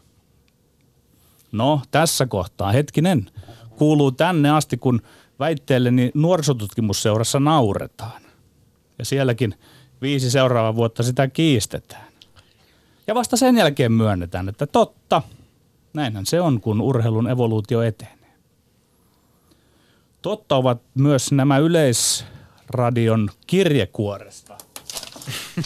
No, 1.52 1.80
tässä 1.90 2.26
kohtaa, 2.26 2.72
hetkinen, 2.72 3.30
kuuluu 3.70 4.12
tänne 4.12 4.50
asti, 4.50 4.76
kun 4.76 5.02
väitteelleni 5.38 6.11
nuorisotutkimusseurassa 6.14 7.40
nauretaan. 7.40 8.22
Ja 8.99 9.04
sielläkin 9.04 9.54
viisi 10.02 10.30
seuraavaa 10.30 10.76
vuotta 10.76 11.02
sitä 11.02 11.28
kiistetään. 11.28 12.06
Ja 13.06 13.14
vasta 13.14 13.37
sen 13.37 13.56
jälkeen 13.56 13.92
myönnetään, 13.92 14.49
että 14.49 14.66
totta, 14.66 15.22
näinhän 15.94 16.26
se 16.26 16.40
on, 16.40 16.61
kun 16.61 16.80
urheilun 16.80 17.30
evoluutio 17.30 17.82
etenee. 17.82 18.32
Totta 20.22 20.56
ovat 20.56 20.82
myös 20.94 21.32
nämä 21.32 21.58
yleisradion 21.58 23.30
kirjekuoresta 23.46 24.58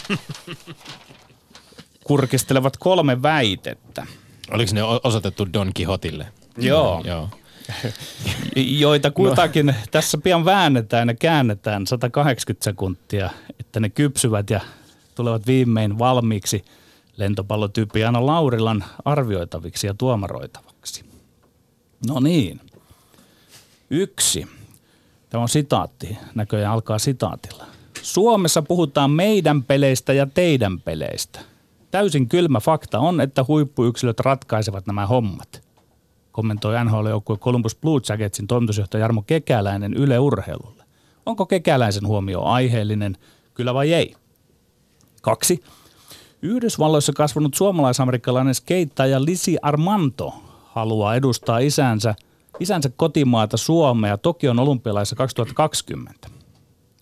kurkistelevat 2.07 2.77
kolme 2.77 3.21
väitettä. 3.21 4.05
Oliko 4.51 4.71
ne 4.73 4.83
osoitettu 4.83 5.53
Don 5.53 5.71
Quixotille? 5.79 6.27
Joo. 6.57 7.01
Joo. 7.05 7.29
joita 8.55 9.11
kutakin 9.11 9.65
no. 9.65 9.73
tässä 9.91 10.17
pian 10.17 10.45
väännetään 10.45 11.07
ja 11.07 11.13
käännetään 11.13 11.87
180 11.87 12.63
sekuntia, 12.63 13.29
että 13.59 13.79
ne 13.79 13.89
kypsyvät 13.89 14.49
ja 14.49 14.59
tulevat 15.15 15.47
viimein 15.47 15.99
valmiiksi 15.99 16.65
lentopallotyyppi 17.17 18.03
Anna 18.03 18.25
Laurilan 18.25 18.83
arvioitaviksi 19.05 19.87
ja 19.87 19.93
tuomaroitavaksi. 19.93 21.05
No 22.07 22.19
niin. 22.19 22.61
Yksi. 23.89 24.47
Tämä 25.29 25.41
on 25.41 25.49
sitaatti. 25.49 26.17
Näköjään 26.35 26.73
alkaa 26.73 26.99
sitaatilla. 26.99 27.65
Suomessa 28.01 28.61
puhutaan 28.61 29.11
meidän 29.11 29.63
peleistä 29.63 30.13
ja 30.13 30.27
teidän 30.33 30.81
peleistä. 30.81 31.39
Täysin 31.91 32.29
kylmä 32.29 32.59
fakta 32.59 32.99
on, 32.99 33.21
että 33.21 33.45
huippuyksilöt 33.47 34.19
ratkaisevat 34.19 34.87
nämä 34.87 35.05
hommat, 35.05 35.63
kommentoi 36.31 36.85
NHL-joukkue 36.85 37.37
Columbus 37.37 37.75
Blue 37.75 38.01
Jacketsin 38.09 38.47
toimitusjohtaja 38.47 39.01
Jarmo 39.01 39.21
Kekäläinen 39.21 39.93
Yle 39.93 40.19
Urheilulle. 40.19 40.83
Onko 41.25 41.45
Kekäläisen 41.45 42.07
huomio 42.07 42.43
aiheellinen, 42.43 43.17
kyllä 43.53 43.73
vai 43.73 43.93
ei? 43.93 44.15
Kaksi. 45.21 45.63
Yhdysvalloissa 46.41 47.13
kasvanut 47.13 47.53
suomalaisamerikkalainen 47.53 48.55
skeittaja 48.55 49.25
Lisi 49.25 49.57
Armanto 49.61 50.33
haluaa 50.63 51.15
edustaa 51.15 51.59
isänsä, 51.59 52.15
isänsä 52.59 52.89
kotimaata 52.95 53.57
Suomea 53.57 54.17
Tokion 54.17 54.59
olympialaisissa 54.59 55.15
2020. 55.15 56.27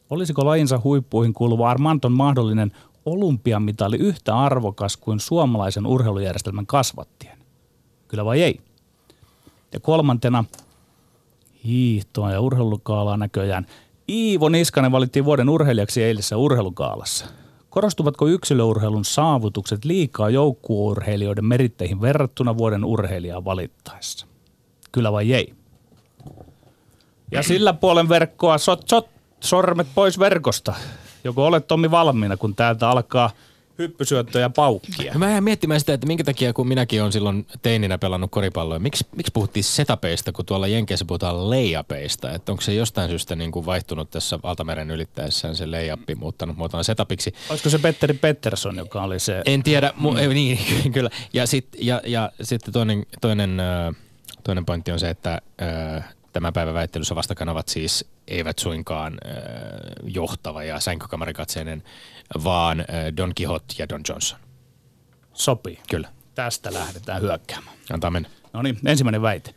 Olisiko 0.10 0.46
lajinsa 0.46 0.82
huippuihin 0.84 1.34
kuuluva 1.34 1.70
Armanton 1.70 2.12
mahdollinen 2.12 2.72
olympiamitali 3.06 3.98
yhtä 3.98 4.38
arvokas 4.38 4.98
kuin 4.98 5.20
suomalaisen 5.20 5.86
urheilujärjestelmän 5.86 6.66
kasvattien? 6.66 7.38
Kyllä 8.08 8.26
vai 8.26 8.42
ei? 8.42 8.60
Ja 9.74 9.80
kolmantena 9.80 10.46
hiihtoa 11.66 12.32
ja 12.32 12.42
urheilukaalaa 12.42 13.18
näköjään. 13.18 13.66
Iivo 14.10 14.50
Niskanen 14.50 14.92
valittiin 14.92 15.26
vuoden 15.26 15.50
urheilijaksi 15.50 16.04
eilisessä 16.04 16.38
urheilukaalassa. 16.38 17.26
Korostuvatko 17.76 18.28
yksilöurheilun 18.28 19.06
saavutukset 19.06 19.86
liikaa 19.86 20.30
joukkuurheilijoiden 20.30 21.46
meritteihin 21.46 22.02
verrattuna 22.02 22.58
vuoden 22.58 22.86
urheilijaa 22.86 23.46
valittaessa? 23.46 24.28
Kyllä 24.92 25.12
vai 25.12 25.34
ei? 25.34 25.54
Ja 27.32 27.44
sillä 27.44 27.74
puolen 27.74 28.10
verkkoa 28.10 28.58
sot, 28.58 28.90
sot 28.90 29.10
sormet 29.40 29.88
pois 29.96 30.20
verkosta. 30.20 30.74
Joko 31.24 31.46
olet 31.46 31.68
Tommi 31.68 31.92
valmiina, 31.92 32.38
kun 32.38 32.56
täältä 32.56 32.90
alkaa 32.90 33.30
hyppysyöttöjä 33.80 34.50
paukkia. 34.50 35.14
Mä 35.18 35.30
jään 35.30 35.44
miettimään 35.44 35.80
sitä, 35.80 35.94
että 35.94 36.08
minkä 36.08 36.24
takia 36.24 36.54
kun 36.54 36.68
minäkin 36.68 37.02
olen 37.02 37.12
silloin 37.12 37.48
teininä 37.62 37.98
pelannut 37.98 38.32
koripalloa, 38.32 38.80
miksi, 38.80 39.08
miksi 39.16 39.32
puhuttiin 39.34 39.64
setapeista, 39.64 40.32
kun 40.32 40.46
tuolla 40.46 40.68
Jenkeissä 40.68 41.06
puhutaan 41.06 41.50
leijapeista? 41.50 42.32
Että 42.32 42.52
onko 42.52 42.62
se 42.62 42.74
jostain 42.74 43.10
syystä 43.10 43.36
niin 43.36 43.52
kuin 43.52 43.66
vaihtunut 43.66 44.10
tässä 44.10 44.40
Valtameren 44.44 44.92
ylittäessään 44.92 45.56
se 45.56 45.72
leijappi 45.72 46.16
muuttanut 46.16 46.58
muotoon 46.58 46.84
setapiksi? 46.84 47.34
Olisiko 47.50 47.70
se 47.70 47.80
Petteri 47.80 48.14
Pettersson, 48.14 48.78
joka 48.78 49.04
oli 49.04 49.20
se? 49.20 49.42
En 49.46 49.64
tiedä, 49.64 49.94
mu- 49.98 50.12
mm. 50.12 50.18
ei, 50.18 50.28
niin 50.28 50.60
kyllä. 50.94 51.10
Ja, 51.34 51.48
sit, 51.48 51.68
ja, 51.80 52.02
ja 52.06 52.32
sitten 52.42 52.74
toinen, 52.74 53.06
toinen, 53.22 53.62
toinen 54.44 54.66
pointti 54.66 54.92
on 54.92 55.00
se, 55.00 55.10
että 55.10 55.42
tämän 56.34 56.54
päivän 56.54 56.74
väittelyssä 56.74 57.16
vastakkain 57.16 57.50
ovat 57.50 57.68
siis 57.68 58.06
eivät 58.28 58.60
suinkaan 58.60 59.18
äh, 59.26 59.34
johtava 60.04 60.64
ja 60.64 60.80
sänkykamarikatseinen, 60.80 61.84
vaan 62.44 62.80
äh, 62.80 62.86
Don 63.18 63.34
Quixote 63.40 63.76
ja 63.78 63.90
Don 63.90 64.02
Johnson. 64.10 64.40
Sopii. 65.34 65.80
Kyllä. 65.90 66.10
Tästä 66.36 66.74
lähdetään 66.74 67.22
hyökkäämään. 67.22 67.78
Antaa 67.94 68.12
mennä. 68.12 68.30
No 68.54 68.62
niin, 68.62 68.78
ensimmäinen 68.86 69.22
väite. 69.22 69.54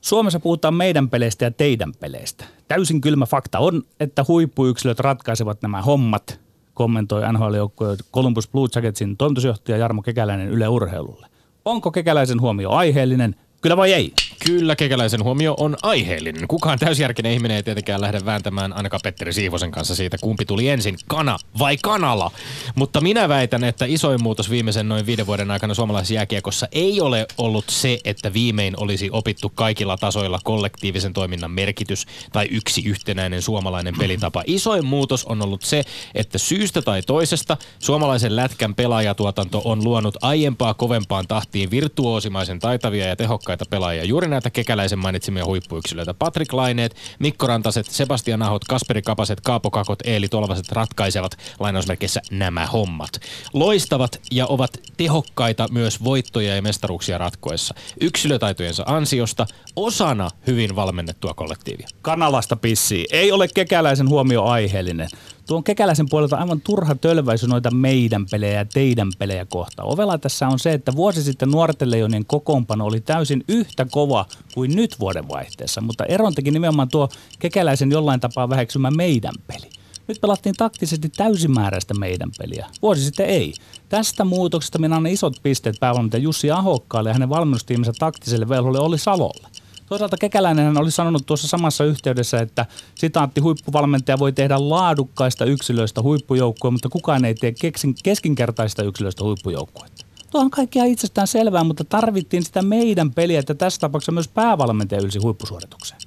Suomessa 0.00 0.40
puhutaan 0.40 0.74
meidän 0.74 1.10
peleistä 1.10 1.44
ja 1.44 1.50
teidän 1.50 1.92
peleistä. 2.00 2.44
Täysin 2.68 3.00
kylmä 3.00 3.26
fakta 3.26 3.58
on, 3.58 3.82
että 4.00 4.24
huippuyksilöt 4.28 5.00
ratkaisevat 5.00 5.62
nämä 5.62 5.82
hommat, 5.82 6.40
kommentoi 6.74 7.22
NHL-joukkue 7.32 7.96
Columbus 8.12 8.48
Blue 8.48 8.68
Jacketsin 8.74 9.16
toimitusjohtaja 9.16 9.78
Jarmo 9.78 10.02
Kekäläinen 10.02 10.48
Yle 10.48 10.68
Urheilulle. 10.68 11.26
Onko 11.64 11.90
Kekäläisen 11.90 12.40
huomio 12.40 12.70
aiheellinen? 12.70 13.36
Kyllä 13.64 13.76
vai 13.76 13.92
ei? 13.92 14.12
Kyllä 14.46 14.76
kekäläisen 14.76 15.24
huomio 15.24 15.54
on 15.58 15.76
aiheellinen. 15.82 16.48
Kukaan 16.48 16.78
täysjärkinen 16.78 17.32
ihminen 17.32 17.56
ei 17.56 17.62
tietenkään 17.62 18.00
lähde 18.00 18.20
vääntämään 18.24 18.72
ainakaan 18.72 19.00
Petteri 19.04 19.32
Siivosen 19.32 19.70
kanssa 19.70 19.94
siitä, 19.94 20.18
kumpi 20.20 20.44
tuli 20.44 20.68
ensin, 20.68 20.96
kana 21.08 21.38
vai 21.58 21.76
kanala. 21.82 22.30
Mutta 22.74 23.00
minä 23.00 23.28
väitän, 23.28 23.64
että 23.64 23.84
isoin 23.84 24.22
muutos 24.22 24.50
viimeisen 24.50 24.88
noin 24.88 25.06
viiden 25.06 25.26
vuoden 25.26 25.50
aikana 25.50 25.74
suomalaisessa 25.74 26.14
jääkiekossa 26.14 26.68
ei 26.72 27.00
ole 27.00 27.26
ollut 27.38 27.64
se, 27.68 27.98
että 28.04 28.32
viimein 28.32 28.74
olisi 28.80 29.10
opittu 29.12 29.52
kaikilla 29.54 29.96
tasoilla 29.96 30.38
kollektiivisen 30.44 31.12
toiminnan 31.12 31.50
merkitys 31.50 32.06
tai 32.32 32.48
yksi 32.50 32.84
yhtenäinen 32.84 33.42
suomalainen 33.42 33.94
pelitapa. 33.98 34.42
Isoin 34.46 34.86
muutos 34.86 35.24
on 35.24 35.42
ollut 35.42 35.62
se, 35.62 35.82
että 36.14 36.38
syystä 36.38 36.82
tai 36.82 37.02
toisesta 37.02 37.56
suomalaisen 37.78 38.36
lätkän 38.36 38.74
pelaajatuotanto 38.74 39.62
on 39.64 39.84
luonut 39.84 40.16
aiempaa 40.22 40.74
kovempaan 40.74 41.26
tahtiin 41.28 41.70
virtuoosimaisen 41.70 42.58
taitavia 42.58 43.06
ja 43.06 43.16
tehokkaita 43.16 43.53
laadukkaita 43.54 43.70
pelaajia. 43.70 44.04
Juuri 44.04 44.28
näitä 44.28 44.50
kekäläisen 44.50 44.98
mainitsimia 44.98 45.44
huippuyksilöitä. 45.44 46.14
Patrick 46.14 46.52
Laineet, 46.52 46.96
Mikko 47.18 47.46
Rantaset, 47.46 47.86
Sebastian 47.86 48.42
Ahot, 48.42 48.64
Kasperi 48.64 49.02
Kapaset, 49.02 49.40
Kaapo 49.40 49.70
Kakot, 49.70 49.98
Eeli 50.04 50.28
Tolvaset 50.28 50.72
ratkaisevat 50.72 51.38
lainausmerkeissä 51.58 52.20
nämä 52.30 52.66
hommat. 52.66 53.20
Loistavat 53.52 54.20
ja 54.30 54.46
ovat 54.46 54.80
tehokkaita 54.96 55.68
myös 55.70 56.04
voittoja 56.04 56.56
ja 56.56 56.62
mestaruuksia 56.62 57.18
ratkoessa. 57.18 57.74
Yksilötaitojensa 58.00 58.82
ansiosta 58.86 59.46
osana 59.76 60.30
hyvin 60.46 60.76
valmennettua 60.76 61.34
kollektiivia. 61.34 61.88
Kanalasta 62.02 62.56
pissii. 62.56 63.06
Ei 63.12 63.32
ole 63.32 63.48
kekäläisen 63.54 64.08
huomio 64.08 64.44
aiheellinen. 64.44 65.08
Tuon 65.46 65.64
kekäläisen 65.64 66.08
puolelta 66.10 66.36
aivan 66.36 66.60
turha 66.60 66.94
tölväisy 66.94 67.46
noita 67.46 67.70
meidän 67.70 68.26
pelejä 68.30 68.58
ja 68.58 68.64
teidän 68.64 69.08
pelejä 69.18 69.44
kohtaan. 69.44 69.88
Ovela 69.88 70.18
tässä 70.18 70.48
on 70.48 70.58
se, 70.58 70.72
että 70.72 70.96
vuosi 70.96 71.22
sitten 71.22 71.50
nuorten 71.50 71.90
leijonien 71.90 72.26
kokoonpano 72.26 72.86
oli 72.86 73.00
täysin 73.00 73.44
yhtä 73.48 73.86
kova 73.90 74.26
kuin 74.54 74.76
nyt 74.76 75.00
vuoden 75.00 75.28
vaihteessa, 75.28 75.80
mutta 75.80 76.04
eron 76.04 76.34
teki 76.34 76.50
nimenomaan 76.50 76.88
tuo 76.88 77.08
kekäläisen 77.38 77.90
jollain 77.90 78.20
tapaa 78.20 78.48
väheksymä 78.48 78.90
meidän 78.90 79.34
peli. 79.46 79.70
Nyt 80.08 80.20
pelattiin 80.20 80.54
taktisesti 80.54 81.08
täysimääräistä 81.08 81.94
meidän 81.94 82.30
peliä. 82.38 82.66
Vuosi 82.82 83.04
sitten 83.04 83.26
ei. 83.26 83.54
Tästä 83.88 84.24
muutoksesta 84.24 84.78
minä 84.78 84.96
annan 84.96 85.12
isot 85.12 85.36
pisteet 85.42 85.76
päävalmentaja 85.80 86.22
Jussi 86.22 86.50
Ahokkaalle 86.50 87.10
ja 87.10 87.12
hänen 87.12 87.28
valmennustiiminsä 87.28 87.92
taktiselle 87.98 88.48
velholle 88.48 88.78
oli 88.78 88.98
Salolle. 88.98 89.48
Toisaalta 89.94 90.16
Kekäläinen 90.16 90.78
oli 90.78 90.90
sanonut 90.90 91.26
tuossa 91.26 91.48
samassa 91.48 91.84
yhteydessä, 91.84 92.40
että 92.40 92.66
sitaatti 92.94 93.40
huippuvalmentaja 93.40 94.18
voi 94.18 94.32
tehdä 94.32 94.56
laadukkaista 94.58 95.44
yksilöistä 95.44 96.02
huippujoukkoja, 96.02 96.70
mutta 96.70 96.88
kukaan 96.88 97.24
ei 97.24 97.34
tee 97.34 97.52
keksin, 97.60 97.94
keskinkertaista 98.02 98.82
yksilöistä 98.82 99.24
huippujoukkuetta. 99.24 100.06
Tuo 100.30 100.40
on 100.40 100.50
kaikkia 100.50 100.84
itsestään 100.84 101.26
selvää, 101.26 101.64
mutta 101.64 101.84
tarvittiin 101.84 102.44
sitä 102.44 102.62
meidän 102.62 103.12
peliä, 103.12 103.40
että 103.40 103.54
tässä 103.54 103.80
tapauksessa 103.80 104.12
myös 104.12 104.28
päävalmentaja 104.28 105.00
ylsi 105.00 105.18
huippusuoritukseen. 105.18 106.00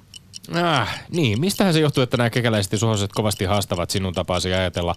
Äh, 0.56 1.04
niin, 1.10 1.40
mistähän 1.40 1.72
se 1.72 1.80
johtuu, 1.80 2.02
että 2.02 2.16
nämä 2.16 2.30
kekäläiset 2.30 2.72
ja 2.72 2.78
suhoset 2.78 3.12
kovasti 3.12 3.44
haastavat 3.44 3.90
sinun 3.90 4.14
tapasi 4.14 4.54
ajatella. 4.54 4.94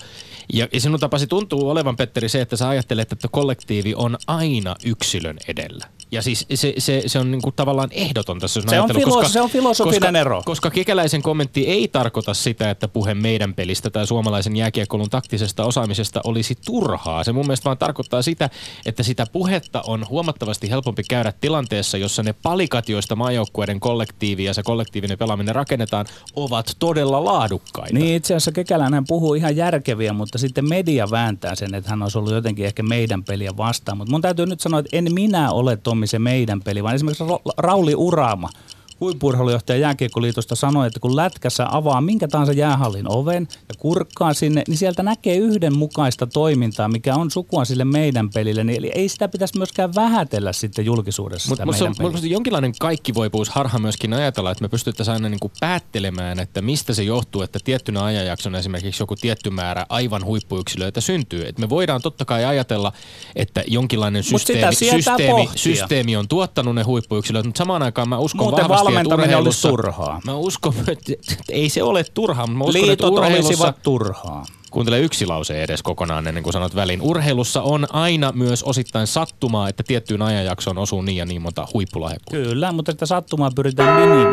Ja, 0.54 0.68
ja 0.74 0.82
sinun 0.82 1.00
tapasi 1.00 1.28
tuntuu 1.28 1.70
olevan, 1.70 1.96
Petteri, 1.96 2.30
se, 2.30 2.42
että 2.42 2.56
sä 2.56 2.70
ajattelet, 2.70 3.12
että 3.12 3.28
kollektiivi 3.32 3.96
on 3.96 4.18
aina 4.28 4.76
yksilön 4.86 5.38
edellä. 5.48 5.88
Ja 6.12 6.22
siis 6.22 6.46
se, 6.56 6.74
se, 6.78 7.04
se 7.08 7.20
on 7.20 7.32
niinku 7.32 7.52
tavallaan 7.52 7.90
ehdoton 7.92 8.40
tässä 8.40 8.62
se 8.70 8.82
on, 8.82 8.90
filos- 8.90 9.32
se 9.32 9.42
on 9.42 9.50
filosofinen 9.50 10.02
koska, 10.02 10.20
ero. 10.20 10.42
Koska 10.46 10.70
kekäläisen 10.70 11.22
kommentti 11.22 11.68
ei 11.68 11.88
tarkoita 11.88 12.34
sitä, 12.34 12.70
että 12.70 12.88
puhe 12.88 13.14
meidän 13.14 13.54
pelistä 13.54 13.90
tai 13.90 14.08
suomalaisen 14.08 14.56
jääkiekkoilun 14.56 15.10
taktisesta 15.10 15.66
osaamisesta 15.66 16.22
olisi 16.24 16.56
turhaa. 16.66 17.24
Se 17.24 17.32
mun 17.32 17.46
mielestä 17.46 17.66
vaan 17.66 17.78
tarkoittaa 17.78 18.22
sitä, 18.22 18.50
että 18.86 19.04
sitä 19.04 19.26
puhetta 19.32 19.82
on 19.88 20.06
huomattavasti 20.10 20.70
helpompi 20.70 21.04
käydä 21.04 21.34
tilanteessa, 21.42 21.98
jossa 21.98 22.24
ne 22.24 22.34
palikat, 22.34 22.90
joista 22.90 23.16
maajoukkueiden 23.16 23.80
kollektiivi 23.80 24.44
ja 24.44 24.54
se 24.54 24.64
kollektiivinen 24.64 25.18
pelaaminen 25.18 25.56
rakennetaan, 25.56 26.06
ovat 26.36 26.76
todella 26.80 27.26
laadukkaita. 27.26 27.94
Niin 27.94 28.16
itse 28.16 28.34
asiassa 28.34 28.52
Kekäläinen 28.52 29.08
puhuu 29.08 29.34
ihan 29.34 29.56
järkeviä, 29.56 30.14
mutta 30.14 30.38
sitten 30.38 30.70
media 30.70 31.12
vääntää 31.12 31.56
sen, 31.56 31.76
että 31.76 31.90
hän 31.90 32.04
olisi 32.04 32.18
ollut 32.18 32.34
jotenkin 32.34 32.66
ehkä 32.66 32.84
meidän 32.84 33.24
peliä 33.24 33.58
vastaan. 33.58 33.98
Mutta 33.98 34.12
mun 34.12 34.22
täytyy 34.22 34.46
nyt 34.46 34.60
sanoa, 34.60 34.80
että 34.80 34.98
en 34.98 35.14
minä 35.14 35.52
ole 35.52 35.78
Tommi 36.02 36.08
se 36.08 36.20
meidän 36.20 36.62
peli, 36.62 36.84
vaan 36.84 36.96
esimerkiksi 36.96 37.24
Rauli 37.58 37.96
Uraama– 37.96 38.50
huippurheilujohtaja 39.02 39.80
Jääkiekkoliitosta 39.80 40.56
sanoi, 40.56 40.88
että 40.88 41.00
kun 41.00 41.16
lätkässä 41.16 41.68
avaa 41.72 42.02
minkä 42.02 42.28
tahansa 42.28 42.54
jäähallin 42.54 43.12
oven 43.12 43.48
ja 43.52 43.76
kurkkaa 43.78 44.34
sinne, 44.34 44.64
niin 44.68 44.78
sieltä 44.78 45.04
näkee 45.04 45.38
yhdenmukaista 45.38 46.28
toimintaa, 46.28 46.88
mikä 46.88 47.16
on 47.16 47.32
sukua 47.32 47.66
sille 47.66 47.86
meidän 47.86 48.30
pelille. 48.30 48.64
Niin, 48.64 48.78
eli 48.78 48.92
ei 48.96 49.10
sitä 49.10 49.28
pitäisi 49.28 49.58
myöskään 49.58 49.96
vähätellä 49.96 50.54
sitten 50.54 50.86
julkisuudessa 50.86 51.50
Mutta 51.50 51.66
musta, 51.66 51.92
musta 52.00 52.28
jonkinlainen 52.28 52.74
kaikkivoipuus 52.80 53.50
harha 53.50 53.80
myöskin 53.80 54.14
ajatella, 54.14 54.52
että 54.52 54.64
me 54.64 54.70
pystyttäisiin 54.70 55.14
aina 55.14 55.30
niin 55.30 55.40
kuin 55.40 55.52
päättelemään, 55.60 56.40
että 56.40 56.62
mistä 56.62 56.94
se 56.94 57.04
johtuu, 57.04 57.42
että 57.42 57.60
tiettynä 57.64 58.04
ajanjaksona 58.04 58.58
esimerkiksi 58.58 59.04
joku 59.04 59.16
tietty 59.16 59.50
määrä 59.50 59.86
aivan 59.90 60.26
huippuyksilöitä 60.26 61.02
syntyy. 61.02 61.48
Että 61.48 61.62
me 61.62 61.70
voidaan 61.70 62.02
totta 62.02 62.26
kai 62.26 62.46
ajatella, 62.46 62.92
että 63.36 63.64
jonkinlainen 63.68 64.24
systeemi, 64.24 64.76
systeemi, 64.76 65.50
systeemi 65.56 66.16
on 66.16 66.28
tuottanut 66.28 66.76
ne 66.76 66.84
huippuyksilöt, 66.84 67.46
mutta 67.46 67.58
samaan 67.58 67.84
aikaan 67.84 68.10
mä 68.10 68.18
uskon 68.18 68.44
Muuten 68.44 68.70
vahvasti, 68.70 68.91
valmentaminen 68.94 69.38
olisi 69.38 69.68
turhaa. 69.68 70.22
Mä 70.26 70.36
uskon, 70.36 70.74
että 70.88 71.14
ei 71.50 71.70
se 71.70 71.84
ole 71.84 72.04
turhaa, 72.14 72.48
mutta 72.48 72.58
mä 72.58 72.64
uskon, 72.64 72.82
Liitot 72.82 73.18
että 73.18 73.36
olisivat 73.36 73.82
turhaa. 73.84 74.46
Kuuntele 74.72 75.00
yksi 75.00 75.26
lause 75.26 75.64
edes 75.64 75.84
kokonaan 75.84 76.28
ennen 76.28 76.44
kuin 76.44 76.54
sanot 76.54 76.76
väliin. 76.76 77.02
Urheilussa 77.02 77.62
on 77.62 77.88
aina 77.94 78.32
myös 78.36 78.64
osittain 78.64 79.08
sattumaa, 79.08 79.70
että 79.70 79.84
tiettyyn 79.88 80.22
ajanjaksoon 80.22 80.78
osuu 80.78 81.02
niin 81.02 81.18
ja 81.18 81.26
niin 81.26 81.42
monta 81.42 81.68
huippulahjakkuutta. 81.74 82.50
Kyllä, 82.50 82.72
mutta 82.72 82.92
sitä 82.92 83.06
sattumaa 83.06 83.52
pyritään 83.56 84.10
minim. 84.10 84.28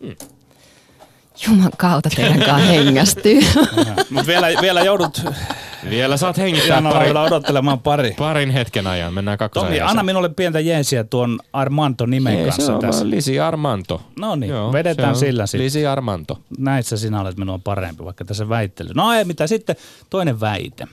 Hmm. 0.00 0.37
Juman 1.46 1.70
kautta 1.76 2.10
teidän 2.16 2.38
kanssa 2.38 2.56
hengästyy. 2.56 3.40
Mutta 4.10 4.26
vielä, 4.26 4.48
vielä 4.60 4.80
joudut 4.80 5.22
vielä 5.90 6.16
saat 6.16 6.38
hengittää 6.38 6.82
pari, 6.82 7.10
odottelemaan 7.10 7.80
pari. 7.80 8.14
parin 8.18 8.50
hetken 8.50 8.86
ajan. 8.86 9.14
Mennään 9.14 9.38
kakkosen 9.38 9.68
Tomi, 9.68 9.80
anna 9.80 10.02
minulle 10.02 10.28
pientä 10.28 10.60
jeesiä 10.60 11.04
tuon 11.04 11.38
Armanto 11.52 12.06
nimen 12.06 12.38
Ei, 12.38 12.44
kanssa 12.44 12.66
se 12.66 12.72
on 12.72 12.80
tässä. 12.80 13.10
Lisi 13.10 13.40
Armanto. 13.40 14.02
No 14.18 14.36
niin, 14.36 14.52
vedetään 14.72 15.16
sillä 15.16 15.46
sitten. 15.46 15.64
Lisi 15.64 15.86
Armanto. 15.86 16.38
Näissä 16.58 16.96
sinä 16.96 17.20
olet 17.20 17.36
minua 17.36 17.60
parempi, 17.64 18.04
vaikka 18.04 18.24
tässä 18.24 18.48
väittely. 18.48 18.90
No 18.94 19.12
ei 19.12 19.24
mitä 19.24 19.46
sitten, 19.46 19.76
toinen 20.10 20.40
väite. 20.40 20.86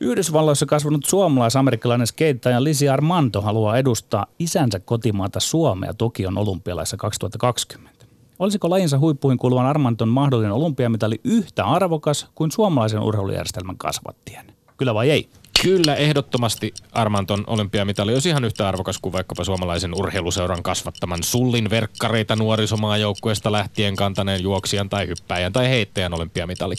Yhdysvalloissa 0.00 0.66
kasvanut 0.66 1.04
suomalais-amerikkalainen 1.04 2.06
skeittaja 2.06 2.64
Lisi 2.64 2.88
Armanto 2.88 3.40
haluaa 3.40 3.76
edustaa 3.78 4.26
isänsä 4.38 4.80
kotimaata 4.80 5.40
Suomea 5.40 5.94
Tokion 5.94 6.38
olympialaissa 6.38 6.96
2020. 6.96 7.99
Olisiko 8.40 8.70
lajinsa 8.70 8.98
huippuihin 8.98 9.38
kuuluvan 9.38 9.66
Armanton 9.66 10.08
mahdollinen 10.08 10.52
olympiamitali 10.52 11.20
yhtä 11.24 11.64
arvokas 11.64 12.26
kuin 12.34 12.50
suomalaisen 12.50 13.00
urheilujärjestelmän 13.00 13.78
kasvattien? 13.78 14.46
Kyllä 14.76 14.94
vai 14.94 15.10
ei? 15.10 15.28
Kyllä, 15.62 15.94
ehdottomasti 15.94 16.74
Armanton 16.92 17.44
olympiamitali 17.46 18.12
olisi 18.14 18.28
ihan 18.28 18.44
yhtä 18.44 18.68
arvokas 18.68 18.98
kuin 18.98 19.12
vaikkapa 19.12 19.44
suomalaisen 19.44 19.94
urheiluseuran 19.94 20.62
kasvattaman 20.62 21.22
sullin 21.22 21.70
verkkareita 21.70 22.36
nuorisomaajoukkueesta 22.36 23.52
lähtien 23.52 23.96
kantaneen 23.96 24.42
juoksijan 24.42 24.88
tai 24.88 25.08
hyppäjän 25.08 25.52
tai 25.52 25.68
heittäjän 25.68 26.14
olympiamitali. 26.14 26.74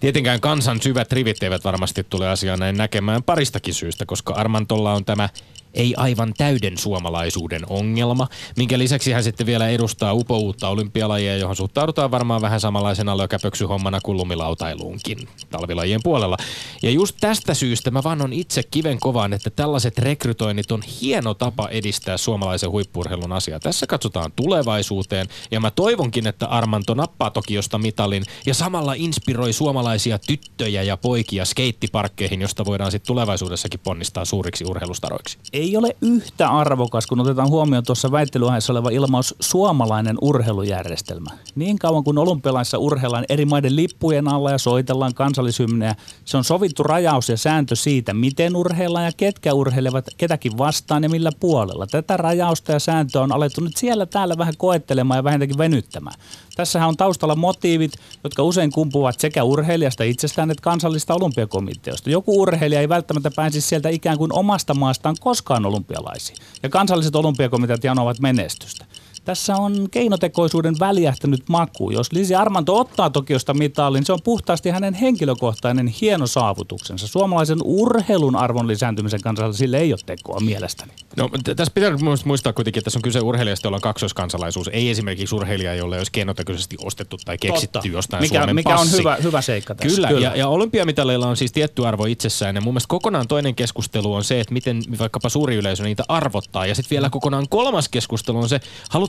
Tietenkään 0.00 0.40
kansan 0.40 0.82
syvät 0.82 1.12
rivit 1.12 1.42
eivät 1.42 1.64
varmasti 1.64 2.04
tule 2.04 2.28
asiaa 2.28 2.56
näin 2.56 2.76
näkemään 2.76 3.22
paristakin 3.22 3.74
syystä, 3.74 4.06
koska 4.06 4.34
Armantolla 4.34 4.92
on 4.92 5.04
tämä 5.04 5.28
ei 5.74 5.94
aivan 5.96 6.34
täyden 6.36 6.78
suomalaisuuden 6.78 7.62
ongelma, 7.68 8.28
minkä 8.56 8.78
lisäksi 8.78 9.12
hän 9.12 9.24
sitten 9.24 9.46
vielä 9.46 9.68
edustaa 9.68 10.12
upouutta 10.12 10.68
olympialajia, 10.68 11.36
johon 11.36 11.56
suhtaudutaan 11.56 12.10
varmaan 12.10 12.42
vähän 12.42 12.60
samanlaisena 12.60 13.18
lökäpöksyhommana 13.18 14.00
kuin 14.02 14.16
lumilautailuunkin 14.16 15.18
talvilajien 15.50 16.00
puolella. 16.02 16.36
Ja 16.82 16.90
just 16.90 17.16
tästä 17.20 17.54
syystä 17.54 17.90
mä 17.90 18.02
vaan 18.02 18.22
on 18.22 18.32
itse 18.32 18.62
kiven 18.62 19.00
kovaan, 19.00 19.32
että 19.32 19.50
tällaiset 19.50 19.98
rekrytoinnit 19.98 20.72
on 20.72 20.82
hieno 20.82 21.34
tapa 21.34 21.68
edistää 21.68 22.16
suomalaisen 22.16 22.70
huippurheilun 22.70 23.32
asiaa. 23.32 23.60
Tässä 23.60 23.86
katsotaan 23.86 24.32
tulevaisuuteen 24.36 25.26
ja 25.50 25.60
mä 25.60 25.70
toivonkin, 25.70 26.26
että 26.26 26.46
Armanto 26.46 26.94
nappaa 26.94 27.30
Tokiosta 27.30 27.78
mitalin 27.78 28.22
ja 28.46 28.54
samalla 28.54 28.94
inspiroi 28.94 29.52
suomalaisia 29.52 30.18
tyttöjä 30.18 30.82
ja 30.82 30.96
poikia 30.96 31.44
skeittiparkkeihin, 31.44 32.40
josta 32.40 32.64
voidaan 32.64 32.90
sitten 32.90 33.06
tulevaisuudessakin 33.06 33.80
ponnistaa 33.80 34.24
suuriksi 34.24 34.64
urheilustaroiksi 34.64 35.38
ei 35.52 35.76
ole 35.76 35.96
yhtä 36.00 36.48
arvokas, 36.48 37.06
kun 37.06 37.20
otetaan 37.20 37.48
huomioon 37.48 37.84
tuossa 37.84 38.12
väittelyaiheessa 38.12 38.72
oleva 38.72 38.90
ilmaus 38.90 39.34
suomalainen 39.40 40.16
urheilujärjestelmä. 40.20 41.30
Niin 41.54 41.78
kauan 41.78 42.04
kuin 42.04 42.18
olympialaissa 42.18 42.78
urheillaan 42.78 43.24
eri 43.28 43.44
maiden 43.44 43.76
lippujen 43.76 44.28
alla 44.28 44.50
ja 44.50 44.58
soitellaan 44.58 45.14
kansallishymneä, 45.14 45.94
se 46.24 46.36
on 46.36 46.44
sovittu 46.44 46.69
rajaus 46.78 47.28
ja 47.28 47.36
sääntö 47.36 47.76
siitä, 47.76 48.14
miten 48.14 48.56
urheillaan 48.56 49.04
ja 49.04 49.12
ketkä 49.16 49.54
urheilevat 49.54 50.06
ketäkin 50.16 50.58
vastaan 50.58 51.02
ja 51.02 51.08
millä 51.08 51.30
puolella. 51.40 51.86
Tätä 51.86 52.16
rajausta 52.16 52.72
ja 52.72 52.78
sääntöä 52.78 53.22
on 53.22 53.32
alettu 53.32 53.60
nyt 53.60 53.76
siellä 53.76 54.06
täällä 54.06 54.38
vähän 54.38 54.56
koettelemaan 54.56 55.18
ja 55.18 55.24
vähintäänkin 55.24 55.58
venyttämään. 55.58 56.20
Tässähän 56.56 56.88
on 56.88 56.96
taustalla 56.96 57.36
motiivit, 57.36 57.92
jotka 58.24 58.42
usein 58.42 58.72
kumpuvat 58.72 59.20
sekä 59.20 59.44
urheilijasta 59.44 60.04
itsestään 60.04 60.50
että 60.50 60.62
kansallista 60.62 61.14
olympiakomiteosta. 61.14 62.10
Joku 62.10 62.40
urheilija 62.42 62.80
ei 62.80 62.88
välttämättä 62.88 63.30
pääsisi 63.36 63.68
sieltä 63.68 63.88
ikään 63.88 64.18
kuin 64.18 64.32
omasta 64.32 64.74
maastaan 64.74 65.16
koskaan 65.20 65.66
olympialaisiin. 65.66 66.38
Ja 66.62 66.68
kansalliset 66.68 67.16
olympiakomiteat 67.16 67.84
janovat 67.84 68.20
menestystä. 68.20 68.84
Tässä 69.24 69.56
on 69.56 69.88
keinotekoisuuden 69.90 70.74
väljähtänyt 70.80 71.48
maku. 71.48 71.90
Jos 71.90 72.12
Lisi 72.12 72.34
Armanto 72.34 72.78
ottaa 72.78 73.10
Tokiosta 73.10 73.54
mitalin, 73.54 74.04
se 74.04 74.12
on 74.12 74.18
puhtaasti 74.24 74.70
hänen 74.70 74.94
henkilökohtainen 74.94 75.86
hieno 75.86 76.26
saavutuksensa. 76.26 77.06
Suomalaisen 77.06 77.58
urheilun 77.64 78.36
arvon 78.36 78.68
lisääntymisen 78.68 79.20
kanssa 79.20 79.52
sille 79.52 79.78
ei 79.78 79.92
ole 79.92 80.00
tekoa 80.06 80.40
mielestäni. 80.40 80.92
No 81.16 81.30
tässä 81.56 81.72
pitää 81.74 81.90
muistaa 82.24 82.52
kuitenkin, 82.52 82.80
että 82.80 82.84
tässä 82.84 82.98
on 82.98 83.02
kyse 83.02 83.20
urheilijasta, 83.20 83.66
jolla 83.66 83.76
on 83.76 83.80
kaksoiskansalaisuus. 83.80 84.68
Ei 84.72 84.90
esimerkiksi 84.90 85.34
urheilija, 85.34 85.74
jolle 85.74 85.96
olisi 85.96 86.12
keinotekoisesti 86.12 86.76
ostettu 86.84 87.16
tai 87.24 87.38
keksitty 87.38 87.78
Totta. 87.78 87.88
jostain 87.88 88.22
mikä, 88.22 88.38
Suomen 88.38 88.54
mikä 88.54 88.70
passi. 88.70 88.94
on 88.94 88.98
hyvä, 88.98 89.16
hyvä 89.22 89.42
seikka 89.42 89.74
tässä. 89.74 89.94
Kyllä, 89.94 90.08
Kyllä. 90.08 90.20
Ja, 90.20 90.36
ja 90.36 90.48
olympiamitaleilla 90.48 91.26
on 91.26 91.36
siis 91.36 91.52
tietty 91.52 91.86
arvo 91.86 92.04
itsessään. 92.04 92.54
Ja 92.54 92.60
mun 92.60 92.74
mielestä 92.74 92.88
kokonaan 92.88 93.28
toinen 93.28 93.54
keskustelu 93.54 94.14
on 94.14 94.24
se, 94.24 94.40
että 94.40 94.54
miten 94.54 94.82
vaikkapa 94.98 95.28
suuri 95.28 95.56
yleisö 95.56 95.82
niitä 95.82 96.04
arvottaa. 96.08 96.66
Ja 96.66 96.74
sitten 96.74 96.90
vielä 96.90 97.10
kokonaan 97.10 97.46
kolmas 97.48 97.88
keskustelu 97.88 98.38
on 98.38 98.48
se, 98.48 98.60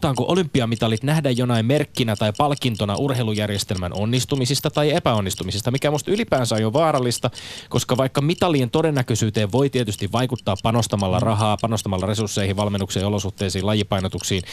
halutaanko 0.01 0.31
olympiamitalit 0.31 1.03
nähdä 1.03 1.29
jonain 1.29 1.65
merkkinä 1.65 2.15
tai 2.15 2.33
palkintona 2.37 2.95
urheilujärjestelmän 2.95 3.93
onnistumisista 3.93 4.69
tai 4.69 4.91
epäonnistumisista, 4.91 5.71
mikä 5.71 5.91
musta 5.91 6.11
ylipäänsä 6.11 6.55
on 6.55 6.61
jo 6.61 6.73
vaarallista, 6.73 7.29
koska 7.69 7.97
vaikka 7.97 8.21
mitalien 8.21 8.69
todennäköisyyteen 8.69 9.51
voi 9.51 9.69
tietysti 9.69 10.11
vaikuttaa 10.11 10.55
panostamalla 10.63 11.19
rahaa, 11.19 11.57
panostamalla 11.61 12.05
resursseihin, 12.05 12.55
valmennukseen, 12.55 13.05
olosuhteisiin, 13.05 13.65
lajipainotuksiin, 13.65 14.43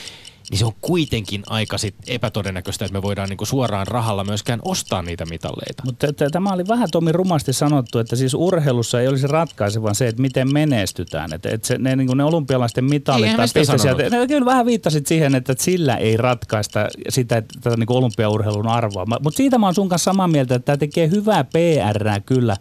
niin 0.51 0.59
se 0.59 0.65
on 0.65 0.73
kuitenkin 0.81 1.43
aika 1.47 1.79
sit 1.79 1.95
epätodennäköistä, 2.07 2.85
että 2.85 2.93
me 2.93 3.03
voidaan 3.03 3.29
niinku 3.29 3.45
suoraan 3.45 3.87
rahalla 3.87 4.25
myöskään 4.25 4.61
ostaa 4.65 5.03
niitä 5.03 5.27
mitalleita. 5.27 5.83
Mutta 5.85 6.07
tämä 6.33 6.53
oli 6.53 6.69
vähän 6.69 6.89
Tomi 6.93 7.13
rumasti 7.13 7.53
sanottu, 7.53 7.99
että 7.99 8.17
siis 8.17 8.35
urheilussa 8.35 9.01
ei 9.01 9.09
olisi 9.09 9.27
ratkaiseva 9.27 9.95
se, 9.95 10.09
että 10.09 10.23
miten 10.23 10.53
menestytään. 10.53 11.33
Että 11.33 11.49
et 11.53 11.65
se, 11.65 11.79
ne, 11.79 11.97
niin 11.97 12.17
ne 12.17 12.25
olympialaisten 12.25 12.85
mitalit 12.85 13.25
Eihän 13.25 13.49
tai 13.55 13.65
sanonut. 13.65 14.11
ne 14.11 14.27
kyllä 14.27 14.45
vähän 14.45 14.67
viittasit 14.67 15.07
siihen, 15.07 15.35
että 15.35 15.55
sillä 15.59 15.97
ei 15.97 16.17
ratkaista 16.17 16.89
sitä 17.09 17.37
että 17.37 17.59
tätä 17.61 17.77
niin 17.77 17.93
olympiaurheilun 17.93 18.69
arvoa. 18.69 19.07
Mutta 19.07 19.37
siitä 19.37 19.59
mä 19.59 19.67
oon 19.67 19.75
sun 19.75 19.89
kanssa 19.89 20.11
samaa 20.11 20.29
mieltä, 20.29 20.55
että 20.55 20.67
tämä 20.67 20.77
tekee 20.77 21.11
hyvää 21.11 21.45
PR 21.45 22.21
kyllä 22.27 22.57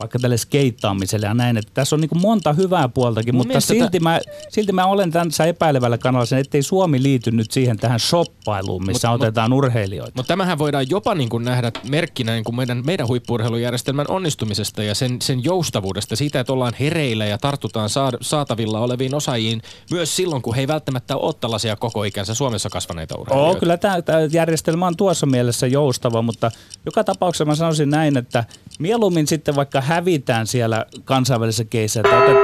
vaikka 0.00 0.18
tälle 0.18 0.36
skeittaamiselle 0.36 1.26
ja 1.26 1.34
näin, 1.34 1.56
että 1.56 1.70
tässä 1.74 1.96
on 1.96 2.00
niin 2.00 2.10
monta 2.14 2.52
hyvää 2.52 2.88
puoltakin, 2.88 3.34
Mun 3.34 3.46
mutta 3.46 3.60
silti, 3.60 4.00
mä, 4.00 4.20
silti 4.48 4.72
mä 4.72 4.86
olen 4.86 5.10
tässä 5.10 5.44
epäilevällä 5.44 5.98
kannalla 5.98 6.26
sen, 6.26 6.38
ettei 6.38 6.62
Suomi 6.62 7.02
liity 7.02 7.30
nyt 7.30 7.50
siihen 7.50 7.76
tähän 7.76 8.00
shoppailuun, 8.00 8.86
missä 8.86 9.08
Mut- 9.08 9.14
otetaan 9.14 9.52
urheilijoita. 9.52 10.12
Mutta 10.16 10.28
tämähän 10.28 10.58
voidaan 10.58 10.90
jopa 10.90 11.14
niin 11.14 11.28
kuin 11.28 11.44
nähdä 11.44 11.72
merkkinä 11.88 12.32
niin 12.32 12.44
kuin 12.44 12.56
meidän, 12.56 12.82
meidän 12.86 13.08
huippuurheilujärjestelmän 13.08 14.06
onnistumisesta 14.08 14.82
ja 14.82 14.94
sen, 14.94 15.22
sen 15.22 15.44
joustavuudesta, 15.44 16.16
siitä, 16.16 16.40
että 16.40 16.52
ollaan 16.52 16.74
hereillä 16.80 17.26
ja 17.26 17.38
tartutaan 17.38 17.88
saatavilla 18.20 18.80
oleviin 18.80 19.14
osaajiin 19.14 19.62
myös 19.90 20.16
silloin, 20.16 20.42
kun 20.42 20.54
he 20.54 20.60
ei 20.60 20.68
välttämättä 20.68 21.16
ole 21.16 21.34
tällaisia 21.40 21.76
koko 21.76 22.04
ikänsä 22.04 22.34
Suomessa 22.34 22.70
kasvaneita 22.70 23.18
urheilijoita. 23.18 23.50
Oo, 23.50 23.60
kyllä 23.60 23.76
tämä, 23.76 24.02
tämä 24.02 24.18
järjestelmä 24.20 24.86
on 24.86 24.96
tuossa 24.96 25.26
mielessä 25.26 25.66
joustava, 25.66 26.22
mutta 26.22 26.50
joka 26.86 27.04
tapauksessa 27.04 27.44
mä 27.44 27.54
sanoisin 27.54 27.90
näin, 27.90 28.16
että 28.16 28.44
mieluummin 28.78 29.26
sitten 29.26 29.56
vaikka 29.56 29.80
hävitään 29.84 30.46
siellä 30.46 30.86
kansainvälisessä 31.04 31.64
keissä, 31.64 32.00
että 32.00 32.18
otet... 32.18 32.36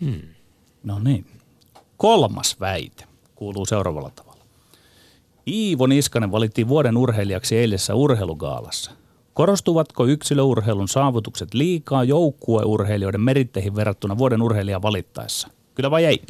Hmm. 0.00 0.20
No 0.84 0.98
niin. 0.98 1.26
Kolmas 1.96 2.60
väite 2.60 3.04
kuuluu 3.34 3.66
seuraavalla 3.66 4.10
tavalla. 4.10 4.44
Iivo 5.46 5.86
Niskanen 5.86 6.32
valittiin 6.32 6.68
vuoden 6.68 6.96
urheilijaksi 6.96 7.56
eilisessä 7.56 7.94
urheilugaalassa. 7.94 8.90
Korostuvatko 9.34 10.06
yksilöurheilun 10.06 10.88
saavutukset 10.88 11.54
liikaa 11.54 12.04
joukkueurheilijoiden 12.04 13.20
meritteihin 13.20 13.76
verrattuna 13.76 14.18
vuoden 14.18 14.42
urheilijan 14.42 14.82
valittaessa? 14.82 15.48
Kyllä 15.74 15.90
vai 15.90 16.04
ei? 16.04 16.22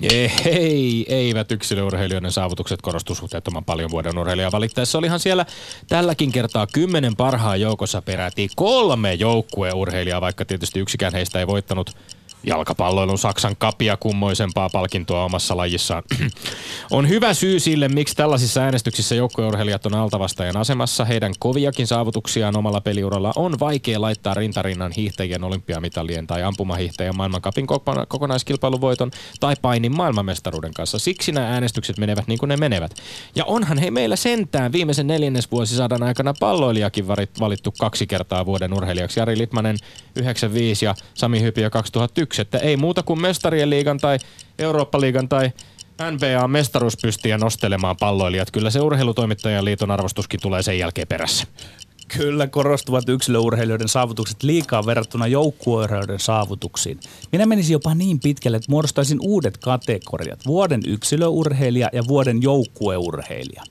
Ei, 0.47 1.07
eivät 1.09 1.53
yksilöurheilijoiden 1.53 2.33
saavutukset 2.33 2.83
korostu 2.83 3.15
suhteettoman 3.15 3.65
paljon 3.65 3.91
vuoden 3.91 4.19
urheilijan 4.19 4.53
valittaessa. 4.53 4.99
Olihan 4.99 5.21
siellä 5.21 5.47
tälläkin 5.89 6.33
kertaa 6.33 6.67
kymmenen 6.67 7.17
parhaan 7.17 7.61
joukossa 7.61 8.03
peräti 8.03 8.49
kolme 8.57 9.15
joukkueurheilijaa, 9.15 10.21
vaikka 10.21 10.45
tietysti 10.45 10.81
yksikään 10.81 11.13
heistä 11.13 11.39
ei 11.39 11.47
voittanut 11.47 11.97
jalkapalloilun 12.45 13.19
Saksan 13.19 13.57
kapia 13.59 13.97
kummoisempaa 13.97 14.71
palkintoa 14.71 15.25
omassa 15.25 15.57
lajissaan. 15.57 16.03
on 16.91 17.09
hyvä 17.09 17.35
syy 17.35 17.61
sille, 17.61 17.89
miksi 17.89 18.17
tällaisissa 18.17 18.61
äänestyksissä 18.61 19.15
joukkueurheilijat 19.15 19.87
on 19.87 19.95
altavastajan 19.95 20.57
asemassa. 20.57 21.05
Heidän 21.05 21.33
koviakin 21.39 21.87
saavutuksiaan 21.87 22.57
omalla 22.57 22.81
peliuralla 22.81 23.33
on 23.37 23.61
vaikea 23.61 24.01
laittaa 24.01 24.35
rintarinnan 24.35 24.93
hiihtäjien 24.93 25.45
olympiamitalien 25.45 26.27
tai 26.27 26.43
ampumahiihtäjän 26.43 27.17
maailmankapin 27.17 27.67
kokona- 27.67 28.07
kokonaiskilpailuvoiton 28.09 29.11
tai 29.41 29.55
painin 29.63 29.97
maailmanmestaruuden 29.97 30.75
kanssa. 30.75 30.99
Siksi 30.99 31.33
nämä 31.33 31.49
äänestykset 31.49 31.99
menevät 31.99 32.27
niin 32.27 32.39
kuin 32.39 32.49
ne 32.49 32.57
menevät. 32.57 32.95
Ja 33.35 33.45
onhan 33.45 33.79
he 33.79 33.91
meillä 33.91 34.17
sentään 34.17 34.73
viimeisen 34.73 35.07
neljännesvuosisadan 35.07 36.03
aikana 36.03 36.35
palloilijakin 36.41 37.09
valittu 37.41 37.73
kaksi 37.79 38.07
kertaa 38.07 38.47
vuoden 38.47 38.75
urheilijaksi. 38.75 39.21
Jari 39.21 39.39
Litmanen 39.39 39.77
95 40.17 40.85
ja 40.85 40.95
Sami 41.15 41.41
Hypiö 41.41 41.71
2001. 41.71 42.30
Että 42.39 42.59
ei 42.59 42.77
muuta 42.77 43.03
kuin 43.03 43.21
mestarien 43.21 43.71
liigan 43.71 43.99
tai 43.99 44.19
Eurooppa-liigan 44.59 45.29
tai 45.29 45.51
NBA 46.11 46.49
mestaruuspystiä 46.49 47.39
nostelemaan 47.39 47.97
palloilijat. 48.01 48.51
Kyllä 48.51 48.71
se 48.71 48.81
urheilutoimittajan 48.81 49.65
liiton 49.65 49.91
arvostuskin 49.91 50.41
tulee 50.41 50.63
sen 50.63 50.79
jälkeen 50.79 51.09
perässä. 51.09 51.47
Kyllä 52.19 52.47
korostuvat 52.47 53.09
yksilöurheilijoiden 53.09 53.89
saavutukset 53.89 54.43
liikaa 54.43 54.87
verrattuna 54.87 55.27
joukkueurheilijoiden 55.27 56.19
saavutuksiin. 56.19 57.01
Minä 57.33 57.47
menisin 57.47 57.73
jopa 57.73 57.95
niin 57.95 58.21
pitkälle, 58.21 58.57
että 58.57 58.73
muodostaisin 58.73 59.19
uudet 59.21 59.59
kategoriat. 59.59 60.47
Vuoden 60.47 60.81
yksilöurheilija 60.87 61.91
ja 61.93 62.03
vuoden 62.09 62.43
joukkueurheilija. 62.43 63.63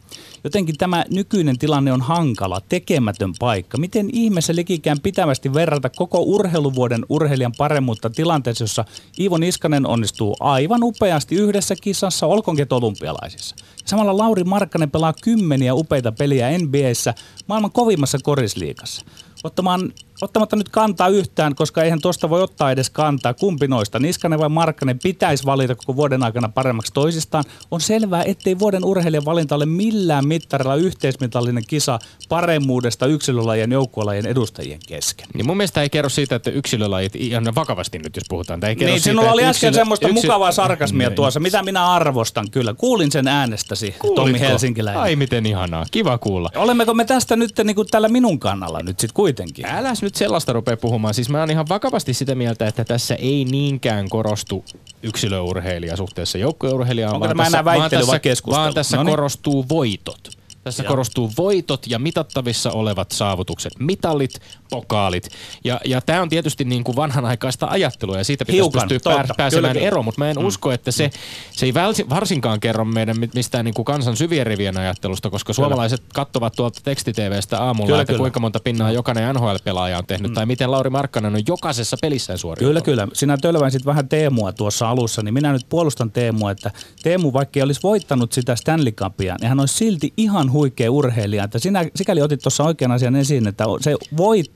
Jotenkin 0.43 0.77
tämä 0.77 1.05
nykyinen 1.11 1.57
tilanne 1.57 1.93
on 1.93 2.01
hankala, 2.01 2.61
tekemätön 2.69 3.33
paikka. 3.39 3.77
Miten 3.77 4.09
ihmeessä 4.13 4.55
likikään 4.55 4.99
pitävästi 5.03 5.53
verrata 5.53 5.89
koko 5.89 6.21
urheiluvuoden 6.21 7.05
urheilijan 7.09 7.53
paremmuutta 7.57 8.09
tilanteessa, 8.09 8.63
jossa 8.63 8.85
Iivo 9.19 9.37
Niskanen 9.37 9.85
onnistuu 9.85 10.35
aivan 10.39 10.83
upeasti 10.83 11.35
yhdessä 11.35 11.75
kisassa, 11.81 12.27
olkoonkin 12.27 12.67
olympialaisissa. 12.71 13.55
Samalla 13.85 14.17
Lauri 14.17 14.43
Markkanen 14.43 14.91
pelaa 14.91 15.13
kymmeniä 15.23 15.73
upeita 15.73 16.11
peliä 16.11 16.57
NBAssä, 16.57 17.13
maailman 17.47 17.71
kovimmassa 17.71 18.17
korisliigassa. 18.23 19.05
Ottamaan, 19.43 19.93
ottamatta 20.21 20.55
nyt 20.55 20.69
kantaa 20.69 21.07
yhtään, 21.07 21.55
koska 21.55 21.83
eihän 21.83 22.01
tuosta 22.01 22.29
voi 22.29 22.41
ottaa 22.41 22.71
edes 22.71 22.89
kantaa. 22.89 23.33
Kumpi 23.33 23.67
noista, 23.67 23.99
Niskanen 23.99 24.39
vai 24.39 24.49
Markkanen, 24.49 24.99
pitäisi 25.03 25.45
valita 25.45 25.75
koko 25.75 25.95
vuoden 25.95 26.23
aikana 26.23 26.49
paremmaksi 26.49 26.93
toisistaan. 26.93 27.43
On 27.71 27.81
selvää, 27.81 28.23
ettei 28.23 28.59
vuoden 28.59 28.85
urheilijan 28.85 29.25
valinta 29.25 29.55
ole 29.55 29.65
millään 29.65 30.27
mittarilla 30.27 30.75
yhteismitallinen 30.75 31.63
kisa 31.67 31.99
paremmuudesta 32.29 33.05
yksilölajien 33.05 33.71
joukkuelajien 33.71 34.25
edustajien 34.25 34.79
kesken. 34.87 35.27
Niin 35.33 35.45
mun 35.45 35.57
mielestä 35.57 35.81
ei 35.81 35.89
kerro 35.89 36.09
siitä, 36.09 36.35
että 36.35 36.51
yksilölajit, 36.51 37.15
ihan 37.15 37.55
vakavasti 37.55 37.99
nyt 37.99 38.15
jos 38.15 38.23
puhutaan, 38.29 38.59
tämä 38.59 38.69
ei 38.69 38.75
kerro 38.75 38.91
Niin, 38.93 39.01
siitä, 39.01 39.11
sinulla 39.13 39.31
oli 39.33 39.43
äsken 39.43 39.67
yksilö- 39.69 39.81
semmoista 39.81 40.07
yksilö- 40.07 40.21
mukavaa 40.21 40.51
sarkasmia 40.51 41.07
Niin. 41.09 41.15
tuossa, 41.15 41.39
mitä 41.39 41.63
minä 41.63 41.91
arvostan 41.91 42.51
kyllä. 42.51 42.73
Kuulin 42.73 43.11
sen 43.11 43.27
äänestäsi, 43.27 43.91
Tommi 44.01 44.15
Kuulitko? 44.15 44.39
Helsinkiläinen. 44.47 45.01
Ai 45.03 45.15
miten 45.15 45.45
ihanaa, 45.45 45.85
kiva 45.91 46.17
kuulla. 46.17 46.49
Olemmeko 46.55 46.93
me 46.93 47.05
tästä 47.05 47.35
nyt 47.35 47.51
niin 47.63 47.75
kuin 47.75 47.87
tällä 47.87 48.07
minun 48.07 48.39
kannalla 48.39 48.79
nyt 48.79 48.99
sitten 48.99 49.13
kuitenkin? 49.13 49.65
Äläs 49.65 50.01
nyt 50.01 50.08
sellaista 50.15 50.53
rupea 50.53 50.77
puhumaan. 50.77 51.13
Siis 51.13 51.29
mä 51.29 51.39
oon 51.39 51.51
ihan 51.51 51.69
vakavasti 51.69 52.13
sitä 52.13 52.35
mieltä, 52.35 52.67
että 52.67 52.85
tässä 52.85 53.15
ei 53.15 53.45
niinkään 53.45 54.09
korostu 54.09 54.65
yksilöurheilija 55.03 55.97
suhteessa 55.97 56.37
joukkueurheilijaan. 56.37 57.13
Onko 57.13 57.25
vaan 57.25 57.37
tämä 57.37 57.43
tässä, 57.43 57.59
enää 57.59 57.79
väittely 57.79 58.07
vai 58.07 58.19
keskustelu? 58.19 58.61
Vaan 58.61 58.73
tässä 58.73 58.97
Noniin. 58.97 59.13
korostuu 59.13 59.65
voitot. 59.69 60.39
Tässä 60.63 60.83
Joo. 60.83 60.89
korostuu 60.89 61.31
voitot 61.37 61.87
ja 61.87 61.99
mitattavissa 61.99 62.71
olevat 62.71 63.11
saavutukset, 63.11 63.73
mitallit, 63.79 64.39
pokaalit. 64.69 65.29
Ja, 65.63 65.79
ja 65.85 66.01
tämä 66.01 66.21
on 66.21 66.29
tietysti 66.29 66.63
niin 66.63 66.83
kuin 66.83 66.95
vanhanaikaista 66.95 67.67
ajattelua 67.69 68.17
ja 68.17 68.23
siitä 68.23 68.45
pitäisi 68.45 68.61
Hiukan, 68.61 68.81
pystyä 68.81 68.99
totta. 68.99 69.27
pää, 69.27 69.35
pääsemään 69.37 69.71
Kyllä, 69.71 69.73
kyllä. 69.73 69.87
eroon, 69.87 70.05
mutta 70.05 70.21
mä 70.21 70.29
en 70.29 70.37
mm. 70.37 70.45
usko, 70.45 70.71
että 70.71 70.91
se, 70.91 71.09
se 71.51 71.65
ei 71.65 71.73
välsi- 71.73 72.09
varsinkaan 72.09 72.59
kerro 72.59 72.85
meidän 72.85 73.19
mi- 73.19 73.29
mistään 73.33 73.65
niin 73.65 73.73
kuin 73.73 73.85
kansan 73.85 74.15
syvien 74.17 74.47
rivien 74.47 74.77
ajattelusta, 74.77 75.29
koska 75.29 75.53
suomalaiset 75.53 76.01
katsovat 76.13 76.53
tuolta 76.55 76.81
tekstitevestä 76.83 77.63
aamulla, 77.63 77.87
Kyllä, 77.87 78.01
että 78.01 78.13
kyllä. 78.13 78.23
kuinka 78.23 78.39
monta 78.39 78.59
pinnaa 78.59 78.91
jokainen 78.91 79.35
NHL-pelaaja 79.35 79.97
on 79.97 80.05
tehnyt, 80.05 80.31
mm. 80.31 80.35
tai 80.35 80.45
miten 80.45 80.71
Lauri 80.71 80.89
Markkanen 80.89 81.35
on 81.35 81.41
jokaisessa 81.47 81.97
pelissä 82.01 82.37
suoriutunut. 82.37 82.83
Kyllä, 82.83 83.03
kyllä. 83.03 83.07
Sinä 83.13 83.37
tölväisit 83.37 83.85
vähän 83.85 84.09
Teemua 84.09 84.51
tuossa 84.53 84.89
alussa, 84.89 85.21
niin 85.21 85.33
minä 85.33 85.51
nyt 85.53 85.65
puolustan 85.69 86.11
Teemua, 86.11 86.51
että 86.51 86.71
Teemu 87.03 87.33
vaikka 87.33 87.59
ei 87.59 87.63
olisi 87.63 87.79
voittanut 87.83 88.31
sitä 88.31 88.55
Stanley 88.55 88.91
Cupia, 88.91 89.35
niin 89.41 89.49
hän 89.49 89.59
olisi 89.59 89.73
silti 89.73 90.13
ihan 90.17 90.51
huikea 90.51 90.91
urheilija. 90.91 91.43
Että 91.43 91.59
sinä 91.59 91.85
sikäli 91.95 92.21
otit 92.21 92.41
tuossa 92.41 92.63
oikean 92.63 92.91
asian 92.91 93.15
esiin, 93.15 93.47
että 93.47 93.65
se 93.81 93.95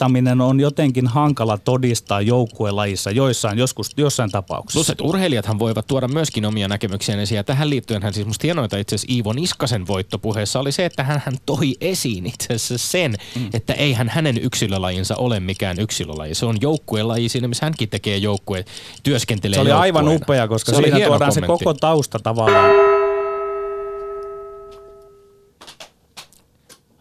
suorittaminen 0.04 0.42
on 0.42 0.60
jotenkin 0.60 1.08
hankala 1.08 1.58
todistaa 1.58 2.22
joukkuelajissa 2.22 3.12
joissain, 3.12 3.58
joskus, 3.58 3.92
jossain 3.98 4.32
tapauksessa. 4.32 4.78
Plus, 4.78 4.90
että 4.90 5.04
urheilijathan 5.04 5.60
voivat 5.60 5.88
tuoda 5.88 6.08
myöskin 6.08 6.46
omia 6.46 6.68
näkemyksiään 6.68 7.20
esiin. 7.20 7.38
Ja 7.38 7.44
tähän 7.44 7.70
liittyen 7.70 8.04
hän 8.04 8.14
siis 8.14 8.28
musta 8.28 8.48
hienoita 8.48 8.78
itse 8.78 8.96
asiassa 8.96 9.14
Iivo 9.14 9.34
Niskasen 9.34 9.88
voittopuheessa 9.88 10.60
oli 10.60 10.72
se, 10.72 10.86
että 10.86 11.04
hän, 11.04 11.22
hän 11.26 11.36
toi 11.46 11.76
esiin 11.82 12.26
itse 12.26 12.54
asiassa 12.54 12.92
sen, 12.92 13.16
mm. 13.36 13.50
että 13.54 13.74
eihän 13.74 14.10
hänen 14.10 14.38
yksilölajinsa 14.38 15.16
ole 15.16 15.40
mikään 15.40 15.80
yksilölaji. 15.80 16.36
Se 16.36 16.46
on 16.46 16.58
joukkuelaji 16.62 17.30
siinä, 17.30 17.48
missä 17.48 17.66
hänkin 17.66 17.90
tekee 17.90 18.18
joukkue, 18.18 18.66
työskentelee 19.04 19.56
Se 19.56 19.62
oli 19.62 19.72
aivan 19.72 20.08
upea, 20.08 20.48
koska 20.48 20.72
se 20.72 20.78
siinä 20.78 21.00
tuodaan 21.00 21.20
kommentti. 21.20 21.40
se 21.40 21.48
koko 21.48 21.74
tausta 21.74 22.20
tavallaan 22.20 22.93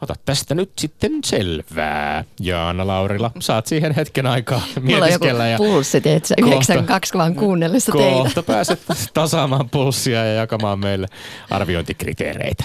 Ota 0.03 0.15
tästä 0.25 0.55
nyt 0.55 0.71
sitten 0.79 1.12
selvää. 1.25 2.25
Jaana 2.41 2.87
Laurila, 2.87 3.31
saat 3.41 3.67
siihen 3.67 3.95
hetken 3.95 4.27
aikaa 4.27 4.62
mietiskellä. 4.81 5.33
Mulla 5.33 5.45
on 5.45 5.51
joku 5.51 5.65
pulssi, 5.65 6.01
teet 6.01 6.25
sä 6.25 6.35
92 6.38 7.15
vaan 7.19 7.35
kuunnellessa 7.35 7.93
teitä. 7.93 8.11
Kohta 8.11 8.43
pääset 8.43 8.81
tasaamaan 9.15 9.71
pulssia 9.71 10.25
ja 10.25 10.35
jakamaan 10.35 10.79
meille 10.79 11.07
arviointikriteereitä. 11.51 12.65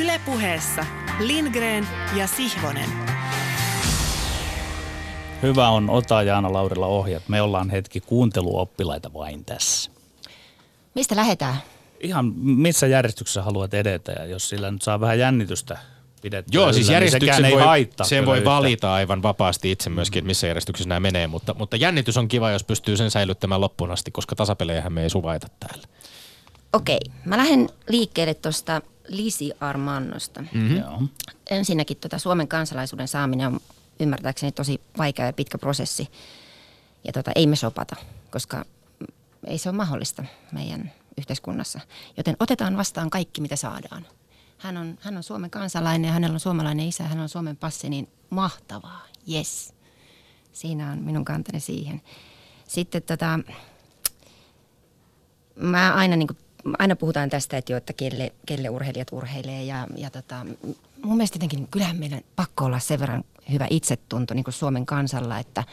Ylepuheessa 0.00 0.86
Lindgren 1.18 1.88
ja 2.16 2.26
Sihvonen. 2.26 2.90
Hyvä 5.42 5.68
on, 5.68 5.90
ota 5.90 6.22
Jaana 6.22 6.52
Laurila 6.52 6.86
ohjat. 6.86 7.22
Me 7.28 7.42
ollaan 7.42 7.70
hetki 7.70 8.00
kuunteluoppilaita 8.00 9.12
vain 9.12 9.44
tässä. 9.44 9.90
Mistä 10.94 11.16
lähdetään? 11.16 11.56
Ihan 12.00 12.24
missä 12.36 12.86
järjestyksessä 12.86 13.42
haluat 13.42 13.74
edetä 13.74 14.12
ja 14.12 14.24
jos 14.24 14.48
sillä 14.48 14.70
nyt 14.70 14.82
saa 14.82 15.00
vähän 15.00 15.18
jännitystä 15.18 15.78
pidettyä 16.22 16.60
Joo, 16.60 16.72
siis 16.72 16.88
järjestyksen 16.88 17.42
niin 17.42 17.52
voi, 17.52 17.60
ei 17.60 17.66
haittaa 17.66 18.06
sen 18.06 18.26
voi 18.26 18.38
yhtä. 18.38 18.50
valita 18.50 18.94
aivan 18.94 19.22
vapaasti 19.22 19.70
itse 19.70 19.90
myöskin, 19.90 20.20
että 20.20 20.26
missä 20.26 20.46
järjestyksessä 20.46 20.88
nämä 20.88 21.00
menee, 21.00 21.26
mutta, 21.26 21.54
mutta 21.54 21.76
jännitys 21.76 22.16
on 22.16 22.28
kiva, 22.28 22.50
jos 22.50 22.64
pystyy 22.64 22.96
sen 22.96 23.10
säilyttämään 23.10 23.60
loppuun 23.60 23.90
asti, 23.90 24.10
koska 24.10 24.36
tasapelejähän 24.36 24.92
me 24.92 25.02
ei 25.02 25.10
suvaita 25.10 25.46
täällä. 25.60 25.88
Okei, 26.72 27.00
mä 27.24 27.36
lähden 27.36 27.68
liikkeelle 27.88 28.34
tuosta 28.34 28.82
Lisi 29.08 29.52
Armannosta. 29.60 30.44
Mm-hmm. 30.52 31.08
Ensinnäkin 31.50 31.96
tota 31.96 32.18
Suomen 32.18 32.48
kansalaisuuden 32.48 33.08
saaminen 33.08 33.46
on 33.46 33.60
ymmärtääkseni 34.00 34.52
tosi 34.52 34.80
vaikea 34.98 35.26
ja 35.26 35.32
pitkä 35.32 35.58
prosessi. 35.58 36.08
Ja 37.04 37.12
tota, 37.12 37.30
ei 37.34 37.46
me 37.46 37.56
sopata, 37.56 37.96
koska 38.30 38.64
ei 39.46 39.58
se 39.58 39.68
ole 39.68 39.76
mahdollista 39.76 40.24
meidän 40.52 40.92
yhteiskunnassa. 41.18 41.80
Joten 42.16 42.36
otetaan 42.40 42.76
vastaan 42.76 43.10
kaikki, 43.10 43.40
mitä 43.40 43.56
saadaan 43.56 44.06
hän 44.58 44.76
on, 44.76 44.98
hän 45.00 45.16
on 45.16 45.22
Suomen 45.22 45.50
kansalainen 45.50 46.08
ja 46.08 46.12
hänellä 46.12 46.34
on 46.34 46.40
suomalainen 46.40 46.88
isä, 46.88 47.04
hän 47.04 47.20
on 47.20 47.28
Suomen 47.28 47.56
passi, 47.56 47.88
niin 47.88 48.08
mahtavaa, 48.30 49.06
yes. 49.32 49.74
Siinä 50.52 50.90
on 50.92 50.98
minun 50.98 51.24
kantani 51.24 51.60
siihen. 51.60 52.02
Sitten 52.68 53.02
tota, 53.02 53.40
mä 55.56 55.94
aina, 55.94 56.16
niin 56.16 56.26
kuin, 56.26 56.38
aina 56.78 56.96
puhutaan 56.96 57.30
tästä, 57.30 57.56
että, 57.56 57.72
jo, 57.72 57.76
että 57.76 57.92
kelle, 57.92 58.32
kelle 58.46 58.70
urheilijat 58.70 59.12
urheilee 59.12 59.64
ja, 59.64 59.86
ja 59.96 60.10
tota, 60.10 60.46
mun 61.02 61.16
mielestä 61.16 61.36
jotenkin 61.36 61.68
kyllähän 61.68 61.96
meidän 61.96 62.20
pakko 62.36 62.64
olla 62.64 62.78
sen 62.78 63.00
verran 63.00 63.24
hyvä 63.52 63.66
itsetunto 63.70 64.34
niin 64.34 64.44
kuin 64.44 64.54
Suomen 64.54 64.86
kansalla, 64.86 65.38
että, 65.38 65.64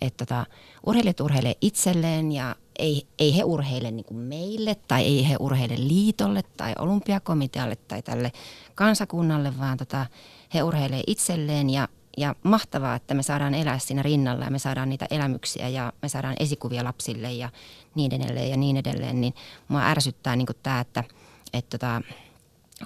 että 0.00 0.26
tota, 0.26 0.46
urheilijat 0.86 1.20
urheilee 1.20 1.54
itselleen 1.60 2.32
ja 2.32 2.56
ei, 2.78 3.06
ei 3.18 3.36
he 3.36 3.44
urheile 3.44 3.90
niin 3.90 4.04
kuin 4.04 4.18
meille 4.18 4.74
tai 4.88 5.02
ei 5.02 5.28
he 5.28 5.36
urheile 5.40 5.74
liitolle 5.78 6.42
tai 6.56 6.72
olympiakomitealle 6.78 7.76
tai 7.76 8.02
tälle 8.02 8.32
kansakunnalle, 8.74 9.58
vaan 9.58 9.78
tota, 9.78 10.06
he 10.54 10.62
urheilee 10.62 11.02
itselleen 11.06 11.70
ja, 11.70 11.88
ja 12.16 12.34
mahtavaa, 12.42 12.94
että 12.94 13.14
me 13.14 13.22
saadaan 13.22 13.54
elää 13.54 13.78
siinä 13.78 14.02
rinnalla 14.02 14.44
ja 14.44 14.50
me 14.50 14.58
saadaan 14.58 14.88
niitä 14.88 15.06
elämyksiä 15.10 15.68
ja 15.68 15.92
me 16.02 16.08
saadaan 16.08 16.36
esikuvia 16.40 16.84
lapsille 16.84 17.32
ja 17.32 17.48
niin 17.94 18.14
edelleen 18.14 18.50
ja 18.50 18.56
niin 18.56 18.76
edelleen, 18.76 19.20
niin 19.20 19.34
mua 19.68 19.86
ärsyttää 19.86 20.36
niin 20.36 20.46
tämä, 20.62 20.80
että, 20.80 21.04
että 21.52 21.78
tota, 21.78 22.02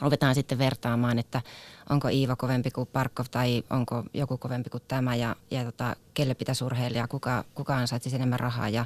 ruvetaan 0.01 0.35
sitten 0.35 0.59
vertaamaan, 0.59 1.19
että 1.19 1.43
onko 1.91 2.09
Iiva 2.09 2.37
kovempi 2.37 2.71
kuin 2.71 2.89
Parkov 2.93 3.27
tai 3.31 3.63
onko 3.71 4.05
joku 4.15 4.39
kovempi 4.39 4.71
kuin 4.71 4.83
tämä 4.89 5.15
ja, 5.17 5.37
ja 5.51 5.65
tota, 5.65 5.97
kelle 6.15 6.35
pitäisi 6.35 6.65
urheilla 6.65 6.99
ja 6.99 7.09
kuka, 7.09 7.45
kuka 7.55 7.77
ansaitsisi 7.77 8.17
enemmän 8.17 8.41
rahaa 8.41 8.69
ja 8.69 8.85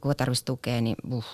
kuka 0.00 0.14
tarvitsisi 0.14 0.44
tukea, 0.44 0.80
niin 0.80 0.96
buh. 1.08 1.24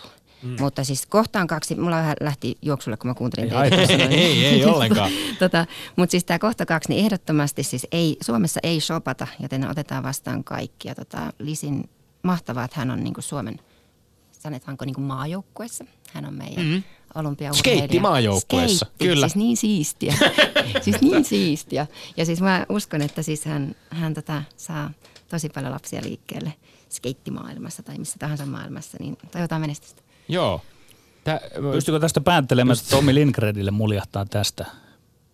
Mm. 0.43 0.57
Mutta 0.61 0.85
siis 0.85 1.07
kohtaan 1.07 1.47
kaksi, 1.47 1.75
mulla 1.75 1.97
vähän 1.97 2.17
lähti 2.21 2.59
juoksulle, 2.63 2.97
kun 2.97 3.11
mä 3.11 3.15
kuuntelin 3.15 3.53
ei, 3.53 3.71
teitä. 3.71 3.95
Ei, 3.95 4.15
ei, 4.15 4.45
ei 4.45 4.65
ollenkaan. 4.75 5.11
tota, 5.39 5.67
mutta 5.97 6.11
siis 6.11 6.25
tämä 6.25 6.39
kohta 6.39 6.67
kaksi, 6.67 6.89
niin 6.89 7.05
ehdottomasti 7.05 7.63
siis 7.63 7.87
ei, 7.93 8.17
Suomessa 8.21 8.61
ei 8.63 8.81
shopata, 8.81 9.27
joten 9.41 9.71
otetaan 9.71 10.03
vastaan 10.03 10.45
kaikki. 10.45 10.89
Ja 10.89 10.95
tota, 10.95 11.33
Lisin 11.39 11.89
mahtavaa, 12.23 12.65
että 12.65 12.81
hän 12.81 12.91
on 12.91 13.05
niin 13.05 13.15
Suomen, 13.19 13.61
sanetaanko 14.33 14.85
niin 14.85 15.01
maajoukkuessa. 15.01 15.85
Hän 16.13 16.25
on 16.25 16.35
meidän 16.35 16.65
mm 16.65 16.83
olympiaurheilija. 17.15 17.77
Skeitti 17.79 18.01
maajoukkueessa, 18.01 18.87
kyllä. 18.99 19.29
Siis 19.29 19.37
niin 19.37 19.57
siistiä. 19.57 20.15
siis 20.85 21.01
niin 21.01 21.25
siistiä. 21.25 21.87
Ja 22.17 22.27
siis 22.27 22.41
mä 22.41 22.67
uskon, 22.69 23.03
että 23.03 23.23
siis 23.23 23.45
hän, 23.45 23.77
hän 23.91 24.15
tota, 24.15 24.43
saa 24.57 24.91
tosi 25.29 25.49
paljon 25.49 25.73
lapsia 25.73 26.01
liikkeelle 26.05 26.53
skeittimaailmassa 26.91 27.83
tai 27.83 27.99
missä 27.99 28.17
tahansa 28.19 28.47
maailmassa, 28.47 28.97
niin 29.01 29.19
toivotaan 29.33 29.61
menestystä. 29.61 30.03
Joo. 30.29 30.61
Tä, 31.25 31.41
Pystykö 31.73 32.01
tästä 32.01 32.21
päättelemään, 32.21 32.79
että 32.79 32.91
Tommi 32.91 33.15
Lindgrenille 33.15 33.71
muljahtaa 33.71 34.25
tästä 34.25 34.67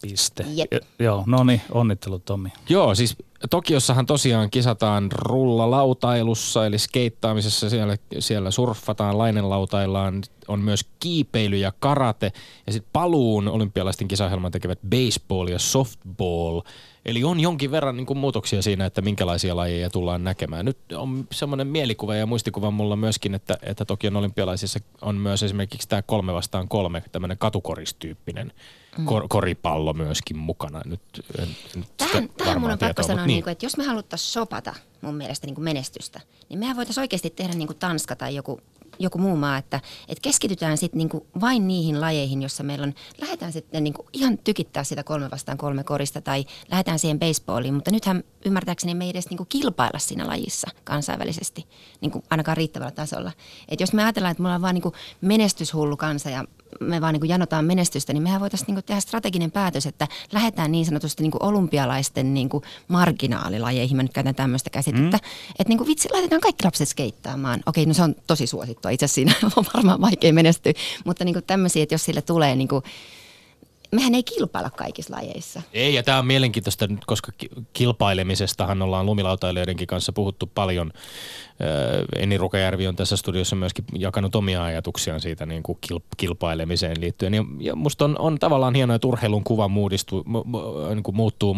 piste? 0.02 0.44
Jep. 0.48 0.72
joo, 0.98 1.24
no 1.26 1.44
niin, 1.44 1.60
onnittelut 1.70 2.24
Tommi. 2.24 2.52
Joo, 2.68 2.94
siis 2.94 3.16
Tokiossahan 3.50 4.06
tosiaan 4.06 4.50
kisataan 4.50 5.12
rullalautailussa, 5.12 6.66
eli 6.66 6.78
skeittaamisessa 6.78 7.70
siellä, 7.70 7.96
siellä 8.18 8.50
surffataan, 8.50 9.18
lainenlautaillaan, 9.18 10.22
on 10.48 10.60
myös 10.60 10.86
kiipeily 11.00 11.56
ja 11.56 11.72
karate. 11.78 12.32
Ja 12.66 12.72
sitten 12.72 12.90
paluun 12.92 13.48
olympialaisten 13.48 14.08
kisahelman 14.08 14.52
tekevät 14.52 14.78
baseball 14.90 15.48
ja 15.48 15.58
softball. 15.58 16.60
Eli 17.04 17.24
on 17.24 17.40
jonkin 17.40 17.70
verran 17.70 17.96
niin 17.96 18.06
kuin 18.06 18.18
muutoksia 18.18 18.62
siinä, 18.62 18.86
että 18.86 19.00
minkälaisia 19.00 19.56
lajeja 19.56 19.90
tullaan 19.90 20.24
näkemään. 20.24 20.64
Nyt 20.64 20.78
on 20.92 21.26
semmoinen 21.32 21.66
mielikuva 21.66 22.14
ja 22.14 22.26
muistikuva 22.26 22.70
mulla 22.70 22.96
myöskin, 22.96 23.34
että, 23.34 23.58
että 23.62 23.84
Tokion 23.84 24.16
olympialaisissa 24.16 24.80
on 25.02 25.16
myös 25.16 25.42
esimerkiksi 25.42 25.88
tämä 25.88 26.02
kolme 26.02 26.32
vastaan 26.32 26.68
kolme, 26.68 27.02
tämmöinen 27.12 27.38
katukoristyyppinen 27.38 28.52
mm. 28.98 29.04
kor- 29.04 29.26
koripallo 29.28 29.92
myöskin 29.92 30.38
mukana. 30.38 30.80
Nyt, 30.84 31.00
en, 31.38 31.48
nyt 31.74 31.96
tähän, 31.96 32.28
tähän 32.28 32.60
mun 32.60 32.70
on 32.70 32.78
pakko 32.78 33.02
sanoa, 33.02 33.26
niin. 33.26 33.34
Niin 33.34 33.42
kuin, 33.42 33.52
että 33.52 33.66
jos 33.66 33.76
me 33.76 33.84
haluttaisiin 33.84 34.32
sopata 34.32 34.74
mun 35.00 35.14
mielestä 35.14 35.46
niin 35.46 35.54
kuin 35.54 35.64
menestystä, 35.64 36.20
niin 36.48 36.58
mehän 36.58 36.76
voitaisiin 36.76 37.02
oikeasti 37.02 37.30
tehdä 37.30 37.54
niin 37.54 37.66
kuin 37.68 37.78
Tanska 37.78 38.16
tai 38.16 38.34
joku 38.34 38.60
joku 38.98 39.18
muu 39.18 39.36
maa, 39.36 39.58
että, 39.58 39.80
että 40.08 40.22
keskitytään 40.22 40.78
sitten 40.78 40.98
niinku 40.98 41.26
vain 41.40 41.68
niihin 41.68 42.00
lajeihin, 42.00 42.42
jossa 42.42 42.62
meillä 42.62 42.84
on, 42.84 42.94
lähdetään 43.20 43.52
sitten 43.52 43.84
niinku 43.84 44.06
ihan 44.12 44.38
tykittää 44.38 44.84
sitä 44.84 45.04
kolme 45.04 45.30
vastaan 45.30 45.58
kolme 45.58 45.84
korista 45.84 46.20
tai 46.20 46.44
lähdetään 46.70 46.98
siihen 46.98 47.18
baseballiin, 47.18 47.74
mutta 47.74 47.90
nythän 47.90 48.24
ymmärtääkseni 48.44 48.94
me 48.94 49.04
ei 49.04 49.10
edes 49.10 49.30
niinku 49.30 49.44
kilpailla 49.44 49.98
siinä 49.98 50.26
lajissa 50.26 50.70
kansainvälisesti, 50.84 51.66
niinku 52.00 52.24
ainakaan 52.30 52.56
riittävällä 52.56 52.90
tasolla. 52.90 53.32
Et 53.68 53.80
jos 53.80 53.92
me 53.92 54.02
ajatellaan, 54.02 54.32
että 54.32 54.42
me 54.42 54.48
ollaan 54.48 54.62
vaan 54.62 54.74
niinku 54.74 54.92
menestyshullu 55.20 55.96
kansa 55.96 56.30
ja 56.30 56.44
me 56.80 57.00
vaan 57.00 57.14
niin 57.14 57.28
janotaan 57.28 57.64
menestystä, 57.64 58.12
niin 58.12 58.22
mehän 58.22 58.40
voitaisiin 58.40 58.74
niin 58.74 58.84
tehdä 58.84 59.00
strateginen 59.00 59.50
päätös, 59.50 59.86
että 59.86 60.08
lähdetään 60.32 60.72
niin 60.72 60.84
sanotusti 60.84 61.22
niin 61.22 61.32
olympialaisten 61.40 62.34
niin 62.34 62.48
marginaalilajeihin, 62.88 63.96
mä 63.96 64.02
nyt 64.02 64.12
käytän 64.12 64.34
tämmöistä 64.34 64.70
käsitettä, 64.70 65.16
mm. 65.16 65.28
että 65.58 65.68
niin 65.68 65.86
vitsi, 65.86 66.08
laitetaan 66.12 66.40
kaikki 66.40 66.64
lapset 66.64 66.88
skeittaamaan. 66.88 67.60
Okei, 67.66 67.86
no 67.86 67.94
se 67.94 68.02
on 68.02 68.14
tosi 68.26 68.46
suosittua, 68.46 68.90
itse 68.90 69.04
asiassa 69.04 69.14
siinä 69.14 69.50
on 69.56 69.64
varmaan 69.74 70.00
vaikea 70.00 70.32
menestyä, 70.32 70.72
mutta 71.04 71.24
niin 71.24 71.44
tämmöisiä, 71.46 71.82
että 71.82 71.94
jos 71.94 72.04
sille 72.04 72.22
tulee 72.22 72.56
niin 72.56 72.68
kuin 72.68 72.84
mehän 73.94 74.14
ei 74.14 74.22
kilpailla 74.22 74.70
kaikissa 74.70 75.14
lajeissa. 75.14 75.62
Ei, 75.72 75.94
ja 75.94 76.02
tämä 76.02 76.18
on 76.18 76.26
mielenkiintoista 76.26 76.86
nyt, 76.86 77.04
koska 77.04 77.32
kilpailemisestahan 77.72 78.82
ollaan 78.82 79.06
lumilautailijoidenkin 79.06 79.86
kanssa 79.86 80.12
puhuttu 80.12 80.50
paljon. 80.54 80.92
Eni 82.16 82.38
Rukajärvi 82.38 82.86
on 82.86 82.96
tässä 82.96 83.16
studiossa 83.16 83.56
myöskin 83.56 83.84
jakanut 83.98 84.34
omia 84.34 84.64
ajatuksiaan 84.64 85.20
siitä 85.20 85.46
niin 85.46 85.62
kuin 85.62 85.78
kilpailemiseen 86.16 87.00
liittyen. 87.00 87.34
Ja, 87.60 87.76
musta 87.76 88.04
on, 88.04 88.18
on 88.18 88.38
tavallaan 88.38 88.74
hienoa, 88.74 88.96
että 88.96 89.06
urheilun 89.06 89.44
kuva 89.44 89.68
muodistuu, 89.68 90.24
niin 90.94 91.02
kuin 91.02 91.16
muuttuu, 91.16 91.56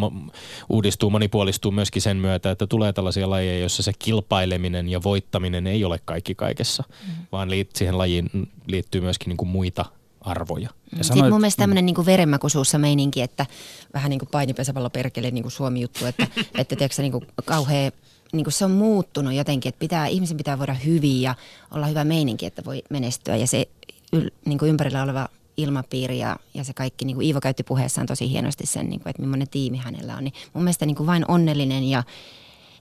uudistuu, 0.69 1.11
monipuolistuu 1.11 1.71
myöskin 1.71 2.03
sen 2.03 2.17
myötä, 2.17 2.51
että 2.51 2.67
tulee 2.67 2.93
tällaisia 2.93 3.31
lajeja, 3.31 3.61
joissa 3.61 3.83
se 3.83 3.93
kilpaileminen 3.99 4.89
ja 4.89 5.03
voittaminen 5.03 5.67
ei 5.67 5.85
ole 5.85 6.01
kaikki 6.05 6.35
kaikessa, 6.35 6.85
mm. 6.89 7.13
vaan 7.33 7.49
siihen 7.75 7.99
lajiin 7.99 8.31
liittyy 8.67 9.01
myöskin 9.01 9.29
niin 9.29 9.37
kuin 9.37 9.49
muita 9.49 9.85
arvoja. 10.27 10.63
Ja 10.63 10.71
Sitten 10.91 11.05
sanoit, 11.05 11.31
mun 11.31 11.41
mielestä 11.41 11.63
tämmöinen 11.63 11.87
niin 11.87 12.07
verenmakuisuussa 12.07 12.79
meininki, 12.79 13.23
että 13.23 13.47
vähän 13.95 14.11
niin 14.11 14.19
kuin 14.19 14.29
painipesäpallo 14.33 14.91
perkele 14.91 15.31
niin 15.31 15.45
kuin 15.45 15.53
Suomi-juttu, 15.53 16.07
että, 16.07 16.27
että 16.59 16.77
tiedätkö, 16.77 17.03
niin 17.03 17.13
kuin 17.13 17.27
kauhea 17.45 17.91
niin 18.33 18.45
kuin 18.45 18.53
se 18.53 18.65
on 18.65 18.71
muuttunut 18.71 19.33
jotenkin, 19.33 19.69
että 19.69 19.79
pitää, 19.79 20.07
ihmisen 20.07 20.37
pitää 20.37 20.59
voida 20.59 20.75
hyvin 20.75 21.23
ja 21.23 21.35
olla 21.71 21.87
hyvä 21.87 22.05
meininki, 22.05 22.47
että 22.47 22.65
voi 22.65 22.83
menestyä. 22.91 23.37
Ja 23.37 23.47
se 23.47 23.69
yl, 24.13 24.31
niin 24.45 24.59
kuin 24.59 24.69
ympärillä 24.69 25.03
oleva 25.03 25.29
ilmapiiri 25.57 26.19
ja, 26.19 26.37
ja 26.55 26.65
se 26.65 26.73
kaikki, 26.73 27.05
niin 27.05 27.17
kuin 27.17 27.27
Iivo 27.27 27.41
käytti 27.41 27.63
puheessaan 27.63 28.07
tosi 28.07 28.31
hienosti 28.31 28.67
sen, 28.67 28.89
niin 28.89 29.01
kuin, 29.01 29.11
että 29.11 29.23
millainen 29.23 29.49
tiimi 29.49 29.77
hänellä 29.77 30.17
on. 30.17 30.25
Niin 30.25 30.35
mun 30.53 30.65
mielestä 30.65 30.87
niin 30.87 30.97
kuin 30.97 31.07
vain 31.07 31.25
onnellinen 31.29 31.85
ja 31.85 32.03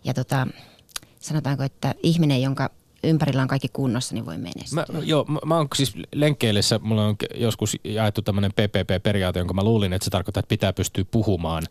ja 0.04 0.14
tota, 0.14 0.48
sanotaanko, 1.20 1.64
että 1.64 1.96
ihminen, 2.04 2.42
jonka 2.42 2.70
ympärillä 3.06 3.42
on 3.42 3.48
kaikki 3.48 3.68
kunnossa, 3.74 4.16
niin 4.16 4.26
voi 4.26 4.38
menestyä. 4.38 4.86
Mä, 4.94 5.00
joo, 5.04 5.26
mä, 5.28 5.40
mä 5.46 5.58
oon 5.58 5.68
siis 5.76 5.94
lenkkeillessä, 6.14 6.80
mulla 6.84 7.06
on 7.06 7.16
joskus 7.36 7.78
jaettu 7.84 8.22
tämmöinen 8.22 8.52
PPP-periaate, 8.52 9.40
jonka 9.40 9.54
mä 9.54 9.64
luulin, 9.64 9.94
että 9.94 10.04
se 10.04 10.12
tarkoittaa, 10.12 10.40
että 10.40 10.50
pitää 10.50 10.74
pystyä 10.74 11.06
puhumaan, 11.12 11.64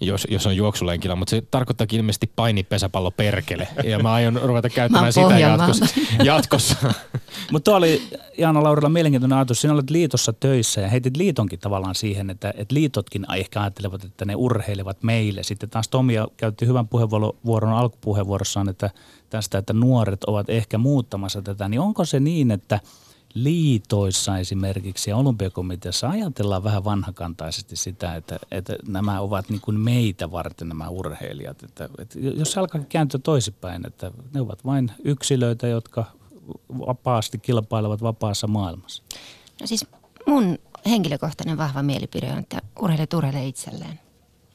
jos, 0.00 0.26
jos 0.30 0.46
on 0.46 0.56
juoksulenkillä, 0.56 1.16
mutta 1.16 1.30
se 1.30 1.42
tarkoittaa 1.50 1.86
ilmeisesti 1.92 2.32
painipesäpallo 2.36 3.10
perkele. 3.10 3.68
Ja 3.84 3.98
mä 3.98 4.12
aion 4.12 4.40
ruveta 4.42 4.68
käyttämään 4.68 5.12
sitä 5.12 5.38
jatkossa. 5.38 5.86
jatkossa. 6.24 6.76
mutta 7.52 7.76
oli 7.76 8.02
Jaana 8.38 8.62
Laurilla 8.62 8.88
mielenkiintoinen 8.88 9.38
ajatus. 9.38 9.60
Sinä 9.60 9.74
olet 9.74 9.90
liitossa 9.90 10.32
töissä 10.32 10.80
ja 10.80 10.88
heitit 10.88 11.16
liitonkin 11.16 11.58
tavallaan 11.58 11.94
siihen, 11.94 12.30
että, 12.30 12.54
että 12.56 12.74
liitotkin 12.74 13.26
ehkä 13.34 13.60
ajattelevat, 13.60 14.04
että 14.04 14.24
ne 14.24 14.34
urheilevat 14.34 15.02
meille. 15.02 15.42
Sitten 15.42 15.70
taas 15.70 15.88
Tomia 15.88 16.28
käytti 16.36 16.66
hyvän 16.66 16.88
puheenvuoron 16.88 17.72
alkupuheenvuorossaan, 17.72 18.68
että 18.68 18.90
tästä, 19.32 19.58
että 19.58 19.72
nuoret 19.72 20.24
ovat 20.24 20.50
ehkä 20.50 20.78
muuttamassa 20.78 21.42
tätä, 21.42 21.68
niin 21.68 21.80
onko 21.80 22.04
se 22.04 22.20
niin, 22.20 22.50
että 22.50 22.80
liitoissa 23.34 24.38
esimerkiksi 24.38 25.10
ja 25.10 25.16
olympiakomiteassa 25.16 26.08
ajatellaan 26.08 26.64
vähän 26.64 26.84
vanhakantaisesti 26.84 27.76
sitä, 27.76 28.16
että, 28.16 28.38
että 28.50 28.76
nämä 28.88 29.20
ovat 29.20 29.48
niin 29.48 29.60
kuin 29.60 29.80
meitä 29.80 30.30
varten 30.30 30.68
nämä 30.68 30.88
urheilijat. 30.88 31.62
Että, 31.62 31.88
että 31.98 32.18
jos 32.18 32.52
se 32.52 32.60
alkaa 32.60 32.80
kääntyä 32.88 33.20
toisinpäin, 33.22 33.86
että 33.86 34.10
ne 34.34 34.40
ovat 34.40 34.64
vain 34.64 34.92
yksilöitä, 35.04 35.66
jotka 35.66 36.04
vapaasti 36.86 37.38
kilpailevat 37.38 38.02
vapaassa 38.02 38.46
maailmassa. 38.46 39.02
No 39.60 39.66
siis 39.66 39.86
mun 40.26 40.58
henkilökohtainen 40.86 41.58
vahva 41.58 41.82
mielipide 41.82 42.32
on, 42.32 42.38
että 42.38 42.58
urheilijat 42.80 43.14
urheilee 43.14 43.46
itselleen 43.46 44.00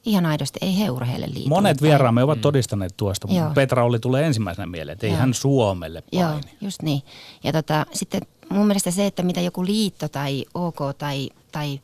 ihan 0.07 0.25
aidosti 0.25 0.59
ei 0.61 0.79
he 0.79 0.89
urheile 0.89 1.25
liikaa. 1.33 1.49
Monet 1.49 1.81
vieraamme 1.81 2.23
ovat 2.23 2.37
mm. 2.37 2.41
todistaneet 2.41 2.97
tuosta, 2.97 3.27
mutta 3.27 3.51
Petra 3.55 3.83
oli 3.83 3.99
tulee 3.99 4.25
ensimmäisenä 4.27 4.65
mieleen, 4.65 4.93
että 4.93 5.07
ei 5.07 5.11
Joo. 5.11 5.19
hän 5.19 5.33
Suomelle 5.33 6.01
paini. 6.01 6.31
Joo, 6.31 6.39
just 6.61 6.81
niin. 6.81 7.01
Ja 7.43 7.53
tota, 7.53 7.85
sitten 7.93 8.21
mun 8.49 8.67
mielestä 8.67 8.91
se, 8.91 9.05
että 9.05 9.23
mitä 9.23 9.41
joku 9.41 9.65
liitto 9.65 10.07
tai 10.07 10.45
OK 10.53 10.77
tai, 10.97 11.29
tai 11.51 11.79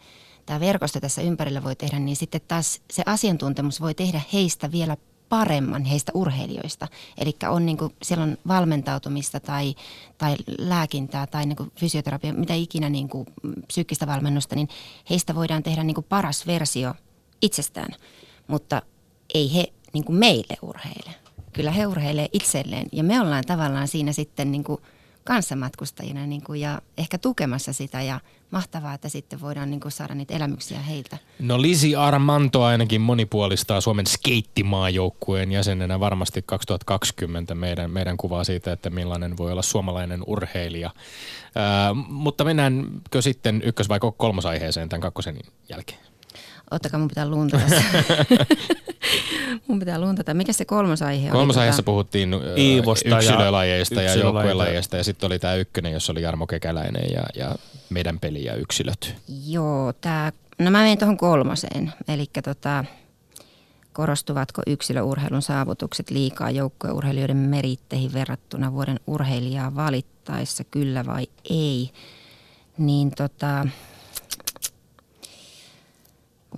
tämä 0.46 0.60
verkosto 0.60 1.00
tässä 1.00 1.22
ympärillä 1.22 1.64
voi 1.64 1.76
tehdä, 1.76 2.00
niin 2.00 2.16
sitten 2.16 2.42
taas 2.48 2.82
se 2.92 3.04
asiantuntemus 3.06 3.82
voi 3.82 3.94
tehdä 3.94 4.22
heistä 4.34 4.72
vielä 4.72 4.98
paremman 5.30 5.86
heistä 5.86 6.12
urheilijoista. 6.16 6.88
Eli 7.18 7.36
on 7.50 7.66
niin 7.66 7.78
kuin, 7.78 7.96
siellä 8.02 8.24
on 8.24 8.38
valmentautumista 8.48 9.40
tai, 9.40 9.76
tai 10.18 10.36
lääkintää 10.58 11.28
tai 11.28 11.46
niin 11.46 11.72
fysioterapia, 11.80 12.34
mitä 12.34 12.54
ikinä 12.54 12.90
niin 12.90 13.10
kuin, 13.10 13.26
psyykkistä 13.68 14.08
valmennusta, 14.08 14.56
niin 14.56 14.70
heistä 15.10 15.36
voidaan 15.36 15.64
tehdä 15.64 15.84
niin 15.84 15.96
kuin 15.96 16.06
paras 16.10 16.48
versio 16.48 16.94
itsestään, 17.44 17.96
mutta 18.48 18.82
ei 19.34 19.56
he 19.56 19.74
niin 19.94 20.06
kuin 20.06 20.16
meille 20.16 20.58
urheile. 20.62 21.16
Kyllä 21.54 21.72
he 21.72 21.88
urheilee 21.88 22.28
itselleen 22.34 22.88
ja 22.92 23.04
me 23.04 23.22
ollaan 23.22 23.44
tavallaan 23.48 23.88
siinä 23.88 24.12
sitten 24.12 24.52
niin 24.52 24.64
kuin 24.64 24.82
kanssamatkustajina 25.24 26.26
niin 26.26 26.44
kuin 26.44 26.62
ja 26.62 26.82
ehkä 26.98 27.18
tukemassa 27.18 27.74
sitä 27.74 28.02
ja 28.02 28.20
mahtavaa, 28.52 28.94
että 28.94 29.10
sitten 29.10 29.42
voidaan 29.42 29.70
niin 29.70 29.80
kuin 29.80 29.92
saada 29.92 30.16
niitä 30.16 30.34
elämyksiä 30.34 30.80
heiltä. 30.80 31.18
No 31.40 31.62
Lisi 31.62 31.96
Armanto 31.96 32.64
ainakin 32.64 33.02
monipuolistaa 33.02 33.82
Suomen 33.82 34.08
skeittimaajoukkueen 34.08 35.52
jäsenenä 35.52 36.00
varmasti 36.00 36.42
2020 36.46 37.56
meidän, 37.56 37.92
meidän 37.92 38.18
kuvaa 38.18 38.44
siitä, 38.44 38.72
että 38.72 38.90
millainen 38.90 39.38
voi 39.38 39.52
olla 39.52 39.62
suomalainen 39.62 40.22
urheilija. 40.28 40.92
Ää, 41.56 41.94
mutta 41.94 42.44
mennäänkö 42.44 43.22
sitten 43.22 43.62
ykkös- 43.62 43.90
vai 43.90 44.00
kolmosaiheeseen 44.18 44.90
tämän 44.90 45.02
kakkosen 45.02 45.40
jälkeen? 45.70 46.13
Ottakaa, 46.74 47.00
mun 47.00 47.08
pitää 47.08 47.30
luntata. 47.30 47.66
mun 49.68 49.80
pitää 49.80 50.00
luntata. 50.00 50.34
Mikä 50.34 50.54
se 50.54 50.66
kolmas 50.66 51.02
aihe 51.02 51.28
oli? 51.28 51.32
Kolmas 51.32 51.58
aiheessa 51.58 51.82
tota... 51.82 51.92
puhuttiin 51.92 52.36
Iivosta 52.58 53.18
yksilölajeista 53.18 54.02
ja, 54.02 54.10
ja 54.10 54.16
joukkuelajeista 54.16 54.98
ja 54.98 55.04
sitten 55.04 55.28
oli 55.28 55.40
tämä 55.40 55.56
ykkönen, 55.56 55.92
jossa 55.92 56.12
oli 56.12 56.22
Jarmo 56.22 56.48
Kekäläinen 56.48 57.12
ja, 57.12 57.24
ja 57.36 57.56
meidän 57.90 58.20
peli 58.20 58.46
ja 58.46 58.56
yksilöt. 58.56 59.16
Joo, 59.48 59.94
tää, 59.94 60.32
no 60.60 60.72
mä 60.72 60.82
menen 60.82 60.98
tuohon 60.98 61.18
kolmoseen. 61.18 61.94
Eli 62.08 62.26
tota, 62.44 62.86
korostuvatko 63.94 64.62
yksilöurheilun 64.68 65.42
saavutukset 65.42 66.10
liikaa 66.10 66.52
joukkueurheilijoiden 66.52 67.38
meritteihin 67.38 68.14
verrattuna 68.14 68.74
vuoden 68.74 69.00
urheilijaa 69.08 69.76
valittaessa, 69.76 70.64
kyllä 70.64 71.06
vai 71.06 71.28
ei? 71.50 71.92
Niin 72.78 73.12
tota, 73.12 73.68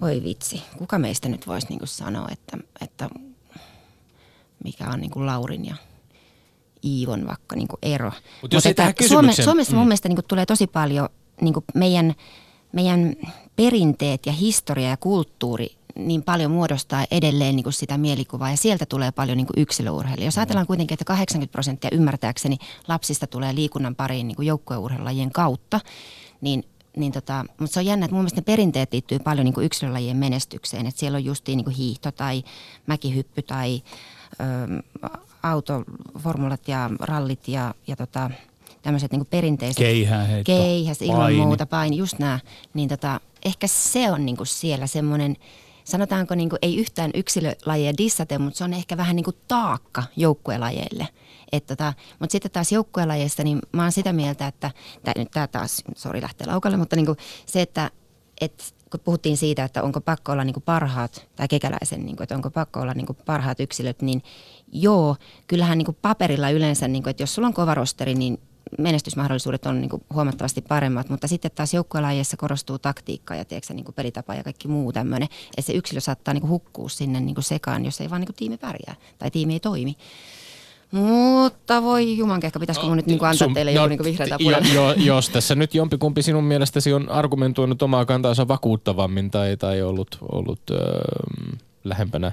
voi 0.02 0.24
vitsi, 0.24 0.64
kuka 0.78 1.00
meistä 1.00 1.30
nyt 1.30 1.48
voisi 1.48 1.68
niin 1.70 1.80
sanoa, 1.86 2.28
että, 2.32 2.58
että 2.82 3.10
mikä 4.64 4.90
on 4.90 5.00
niin 5.00 5.12
Laurin 5.16 5.66
ja 5.66 5.76
Iivon 6.86 7.28
vaikka 7.28 7.56
niin 7.56 7.68
ero. 7.82 8.12
Mut 8.42 8.54
jos 8.54 8.64
Mutta 8.66 9.08
Suome, 9.08 9.34
Suomessa 9.34 9.74
mm. 9.74 9.78
mun 9.78 9.88
mielestä 9.88 10.10
niin 10.10 10.20
tulee 10.28 10.46
tosi 10.46 10.68
paljon 10.68 11.10
niin 11.42 11.54
meidän, 11.74 12.14
meidän 12.72 13.16
perinteet 13.56 14.26
ja 14.26 14.32
historia 14.32 14.90
ja 14.90 14.98
kulttuuri 14.98 15.76
niin 15.96 16.24
paljon 16.24 16.52
muodostaa 16.52 17.06
edelleen 17.12 17.56
niin 17.56 17.64
kuin 17.64 17.74
sitä 17.74 17.98
mielikuvaa 17.98 18.52
ja 18.52 18.58
sieltä 18.58 18.86
tulee 18.86 19.12
paljon 19.12 19.38
niin 19.38 19.48
yksilöurheilua. 19.58 20.26
Jos 20.26 20.38
ajatellaan 20.38 20.68
kuitenkin, 20.68 20.96
että 20.96 21.06
80 21.06 21.52
prosenttia 21.52 21.90
ymmärtääkseni 21.94 22.58
lapsista 22.88 23.28
tulee 23.28 23.56
liikunnan 23.56 23.96
pariin 23.96 24.28
niin 24.28 24.46
joukkueurheilulajien 24.48 25.32
kautta, 25.32 25.80
niin 26.42 26.64
niin 26.98 27.12
tota, 27.12 27.46
mutta 27.60 27.74
se 27.74 27.80
on 27.80 27.86
jännä, 27.86 28.06
että 28.06 28.16
mun 28.16 28.22
mielestä 28.22 28.42
ne 28.42 28.46
perinteet 28.46 28.94
liittyy 28.94 29.20
paljon 29.20 29.46
niin 29.46 29.66
yksilölajien 29.66 30.18
menestykseen. 30.18 30.88
Että 30.88 31.00
siellä 31.00 31.16
on 31.16 31.26
justiin 31.26 31.58
niin 31.58 31.76
hiihto 31.76 32.12
tai 32.12 32.44
mäkihyppy 32.88 33.42
tai 33.42 33.82
ö, 34.40 34.84
autoformulat 35.44 36.68
ja 36.68 36.90
rallit 37.00 37.48
ja, 37.48 37.74
ja 37.88 37.96
tota, 37.96 38.32
tämmöiset 38.82 39.12
niin 39.12 39.26
perinteiset. 39.26 39.78
Keihäheitto. 39.78 40.52
Keihäs, 40.52 41.02
ilman 41.02 41.18
paini. 41.18 41.38
muuta, 41.38 41.66
paini, 41.66 41.98
just 41.98 42.20
nämä. 42.20 42.40
Niin 42.74 42.90
tota, 42.90 43.20
ehkä 43.46 43.68
se 43.68 44.12
on 44.12 44.26
niin 44.26 44.38
siellä 44.44 44.88
semmoinen, 44.88 45.38
sanotaanko 45.84 46.36
niin 46.36 46.50
ei 46.62 46.78
yhtään 46.78 47.12
yksilölajeja 47.14 47.98
dissate, 47.98 48.38
mutta 48.38 48.58
se 48.58 48.64
on 48.64 48.74
ehkä 48.74 48.98
vähän 48.98 49.16
niin 49.16 49.26
taakka 49.48 50.04
joukkuelajeille– 50.16 51.08
tota, 51.60 51.94
mutta 52.20 52.32
sitten 52.32 52.52
taas 52.52 52.72
joukkuelajeista, 52.72 53.44
niin 53.44 53.60
mä 53.72 53.82
oon 53.82 53.92
sitä 53.92 54.14
mieltä, 54.14 54.48
että 54.48 54.72
tämä 55.32 55.48
taas, 55.48 55.84
sori 55.96 56.22
lähtee 56.22 56.48
laukalle, 56.48 56.78
mutta 56.78 56.96
niin 56.96 57.06
kuin 57.06 57.18
se, 57.46 57.62
että 57.62 57.92
et, 58.42 58.76
kun 58.92 59.00
puhuttiin 59.00 59.38
siitä, 59.38 59.64
että 59.64 59.84
onko 59.84 60.02
pakko 60.02 60.32
olla 60.32 60.44
niin 60.44 60.56
parhaat, 60.66 61.28
tai 61.36 61.48
kekäläisen, 61.48 62.06
niin 62.06 62.16
kuin, 62.16 62.24
että 62.24 62.36
onko 62.36 62.52
pakko 62.52 62.80
olla 62.80 62.94
niin 62.94 63.18
parhaat 63.26 63.60
yksilöt, 63.60 64.02
niin 64.02 64.24
joo, 64.72 65.16
kyllähän 65.48 65.78
niin 65.78 65.98
paperilla 66.02 66.50
yleensä, 66.50 66.88
niin 66.88 67.04
kuin, 67.04 67.12
että 67.12 67.24
jos 67.24 67.36
sulla 67.36 67.48
on 67.48 67.54
kova 67.54 67.74
rosteri, 67.74 68.14
niin 68.14 68.40
menestysmahdollisuudet 68.80 69.66
on 69.66 69.82
niin 69.82 69.90
kuin 69.90 70.04
huomattavasti 70.14 70.62
paremmat, 70.62 71.10
mutta 71.10 71.28
sitten 71.28 71.52
taas 71.52 71.74
joukkuelajeissa 71.74 72.38
korostuu 72.38 72.80
taktiikka 72.80 73.36
ja 73.36 73.46
tiedätkö, 73.46 73.74
niin 73.74 73.86
kuin 73.86 73.96
pelitapa 73.96 74.36
ja 74.36 74.44
kaikki 74.44 74.68
muu 74.68 74.94
tämmöinen, 74.94 75.30
että 75.58 75.62
se 75.62 75.74
yksilö 75.74 76.00
saattaa 76.00 76.34
niin 76.34 76.42
kuin 76.42 76.52
hukkua 76.52 76.90
sinne 76.90 77.20
niin 77.20 77.36
kuin 77.36 77.44
sekaan, 77.44 77.86
jos 77.86 78.02
ei 78.02 78.10
vaan 78.10 78.22
niin 78.22 78.28
kuin 78.28 78.36
tiimi 78.36 78.58
pärjää 78.58 78.96
tai 79.18 79.32
tiimi 79.32 79.54
ei 79.54 79.60
toimi. 79.60 79.96
Mutta 80.92 81.84
voi 81.84 82.18
jumankehkä, 82.18 82.60
pitäisikö 82.60 82.88
mun 82.88 82.98
nyt 82.98 83.06
niin 83.06 83.26
antaa 83.26 83.34
sun, 83.34 83.54
teille 83.54 83.74
no, 83.74 83.82
joku 83.82 83.90
niin 83.90 84.04
vihreä 84.04 84.28
tai 84.28 84.38
jo, 84.42 84.60
jo, 84.74 84.94
Jos 84.98 85.30
tässä 85.30 85.56
nyt 85.56 85.76
jompikumpi 85.76 86.22
sinun 86.22 86.44
mielestäsi 86.44 86.94
on 86.94 87.10
argumentoinut 87.10 87.82
omaa 87.82 88.06
kantaansa 88.06 88.48
vakuuttavammin 88.48 89.32
tai, 89.32 89.58
tai 89.58 89.82
ollut, 89.82 90.18
ollut 90.32 90.62
öö, 90.72 90.78
lähempänä 91.84 92.32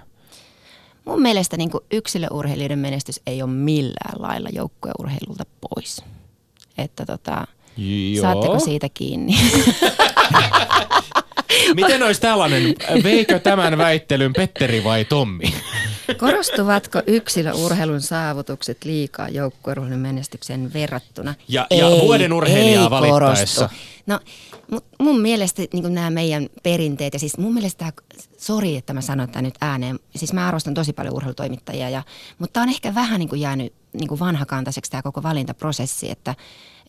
Mun 1.04 1.22
mielestä 1.22 1.56
niin 1.56 1.70
yksilöurheilijoiden 1.92 2.78
menestys 2.78 3.20
ei 3.26 3.42
ole 3.42 3.50
millään 3.50 4.22
lailla 4.22 4.48
joukkueurheilulta 4.52 5.44
pois. 5.60 6.04
Että 6.78 7.06
tota, 7.06 7.46
Joo. 7.76 8.22
saatteko 8.22 8.58
siitä 8.58 8.88
kiinni? 8.94 9.34
Miten 11.74 12.02
olisi 12.02 12.20
tällainen, 12.20 12.74
veikö 13.02 13.38
tämän 13.38 13.78
väittelyn 13.78 14.32
Petteri 14.32 14.84
vai 14.84 15.04
Tommi? 15.04 15.54
Korostuvatko 16.18 17.02
yksilöurheilun 17.06 18.00
saavutukset 18.00 18.84
liikaa 18.84 19.28
joukkueurheilun 19.28 19.98
menestyksen 19.98 20.72
verrattuna? 20.72 21.34
Ja, 21.48 21.66
ja 21.70 21.88
ei, 21.88 22.00
vuoden 22.00 22.32
urheilijaa 22.32 22.84
ei 22.84 22.90
valittaessa. 22.90 23.60
Korostu. 23.60 23.76
No, 24.06 24.20
mun 24.98 25.20
mielestä 25.20 25.62
niin 25.72 25.94
nämä 25.94 26.10
meidän 26.10 26.48
perinteet, 26.62 27.12
ja 27.12 27.18
siis 27.18 27.38
mun 27.38 27.54
mielestä 27.54 27.78
tämä, 27.78 27.92
sori, 28.38 28.76
että 28.76 28.94
mä 28.94 29.00
sanon 29.00 29.28
tämän 29.28 29.44
nyt 29.44 29.54
ääneen, 29.60 29.98
siis 30.16 30.32
mä 30.32 30.48
arvostan 30.48 30.74
tosi 30.74 30.92
paljon 30.92 31.14
urheilutoimittajia, 31.14 31.88
ja, 31.90 32.02
mutta 32.38 32.60
on 32.60 32.68
ehkä 32.68 32.94
vähän 32.94 33.18
niin 33.18 33.28
kuin 33.28 33.40
jäänyt 33.40 33.72
niin 33.92 34.08
kuin 34.08 34.18
vanhakantaiseksi 34.18 34.90
tämä 34.90 35.02
koko 35.02 35.22
valintaprosessi, 35.22 36.10
että 36.10 36.34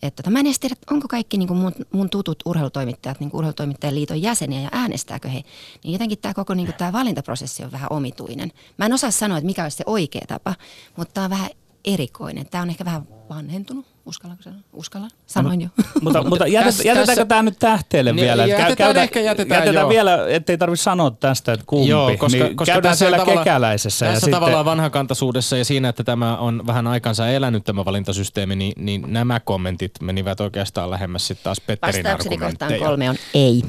että 0.08 0.30
mä 0.30 0.39
en 0.39 0.46
edes 0.46 0.60
tiedä, 0.60 0.76
onko 0.92 1.08
kaikki 1.08 1.38
niin 1.38 1.48
kuin 1.48 1.58
mun, 1.58 1.72
mun 1.92 2.10
tutut 2.10 2.44
urheilutoimittajat 2.46 3.20
niin 3.20 3.30
urheilutoimittajien 3.34 3.96
liiton 3.96 4.22
jäseniä 4.22 4.62
ja 4.62 4.70
äänestääkö 4.72 5.30
he. 5.30 5.44
Niin 5.84 5.94
jotenkin 5.94 6.18
tämä 6.18 6.34
koko 6.34 6.54
niin 6.54 6.66
kuin 6.66 6.76
tämä 6.76 6.94
valintaprosessi 6.94 7.63
on 7.63 7.72
vähän 7.72 7.88
omituinen. 7.89 8.52
Mä 8.78 8.86
en 8.86 8.94
osaa 8.94 9.12
sanoa, 9.12 9.38
että 9.38 9.46
mikä 9.46 9.63
olisi 9.63 9.78
se 9.78 9.84
oikea 9.88 10.26
tapa, 10.28 10.56
mutta 10.96 11.13
tämä 11.13 11.24
on 11.24 11.30
vähän 11.30 11.50
erikoinen. 11.86 12.46
Tämä 12.50 12.62
on 12.62 12.69
ehkä 12.69 12.86
vähän 12.86 13.08
vanhentunut, 13.30 13.86
uskallanko 14.06 14.43
sanoa? 14.43 14.60
Uskallan, 14.74 15.10
sanoin 15.28 15.62
jo. 15.62 15.69
Mutta, 16.02 16.24
mutta 16.24 16.48
jätet, 16.58 16.65
Tässä- 16.67 16.84
jätetäänkö 16.84 17.12
tässä- 17.12 17.26
tämä 17.26 17.43
nyt 17.43 17.60
tähteelle 17.60 18.13
Niin, 18.13 18.26
vielä? 18.26 18.46
jätetään 18.46 18.67
Käy- 18.67 18.76
käytä- 18.76 19.04
ehkä, 19.04 19.19
jätetään, 19.19 19.58
jätetään 19.60 19.84
joo. 19.84 19.89
vielä, 19.89 20.28
ettei 20.28 20.58
tarvitse 20.58 20.84
sanoa 20.84 21.12
tästä, 21.12 21.54
että 21.54 21.63
kumpi. 21.67 21.89
Joo, 21.89 22.17
koska, 22.17 22.43
niin 22.43 22.56
koska 22.56 22.74
käydään 22.74 22.98
siellä 22.98 23.17
tavallaan- 23.17 23.43
kekäläisessä. 23.46 24.06
Tässä 24.06 24.15
ja 24.15 24.19
sitten, 24.19 24.34
tavallaan 24.34 24.65
vanhakantaisuudessa 24.65 25.58
ja 25.58 25.65
siinä, 25.65 25.89
että 25.89 26.04
tämä 26.04 26.38
on 26.38 26.67
vähän 26.67 26.88
aikansa 26.88 27.28
elänyt 27.30 27.63
tämä 27.63 27.86
valintasysteemi, 27.86 28.56
niin, 28.56 28.74
niin 28.78 29.04
nämä 29.08 29.39
kommentit 29.39 29.91
menivät 30.02 30.39
oikeastaan 30.41 30.91
lähemmäs 30.91 31.28
sitten 31.28 31.43
taas 31.43 31.62
Petterin 31.62 32.04
Vastaukseni 32.04 32.38
kohtaan 32.38 32.54
argumentteja. 32.74 32.88
kolme 32.89 33.10
on 33.10 33.15
ei. 33.34 33.63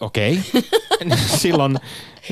Okei. 0.00 0.38
Silloin 1.42 1.78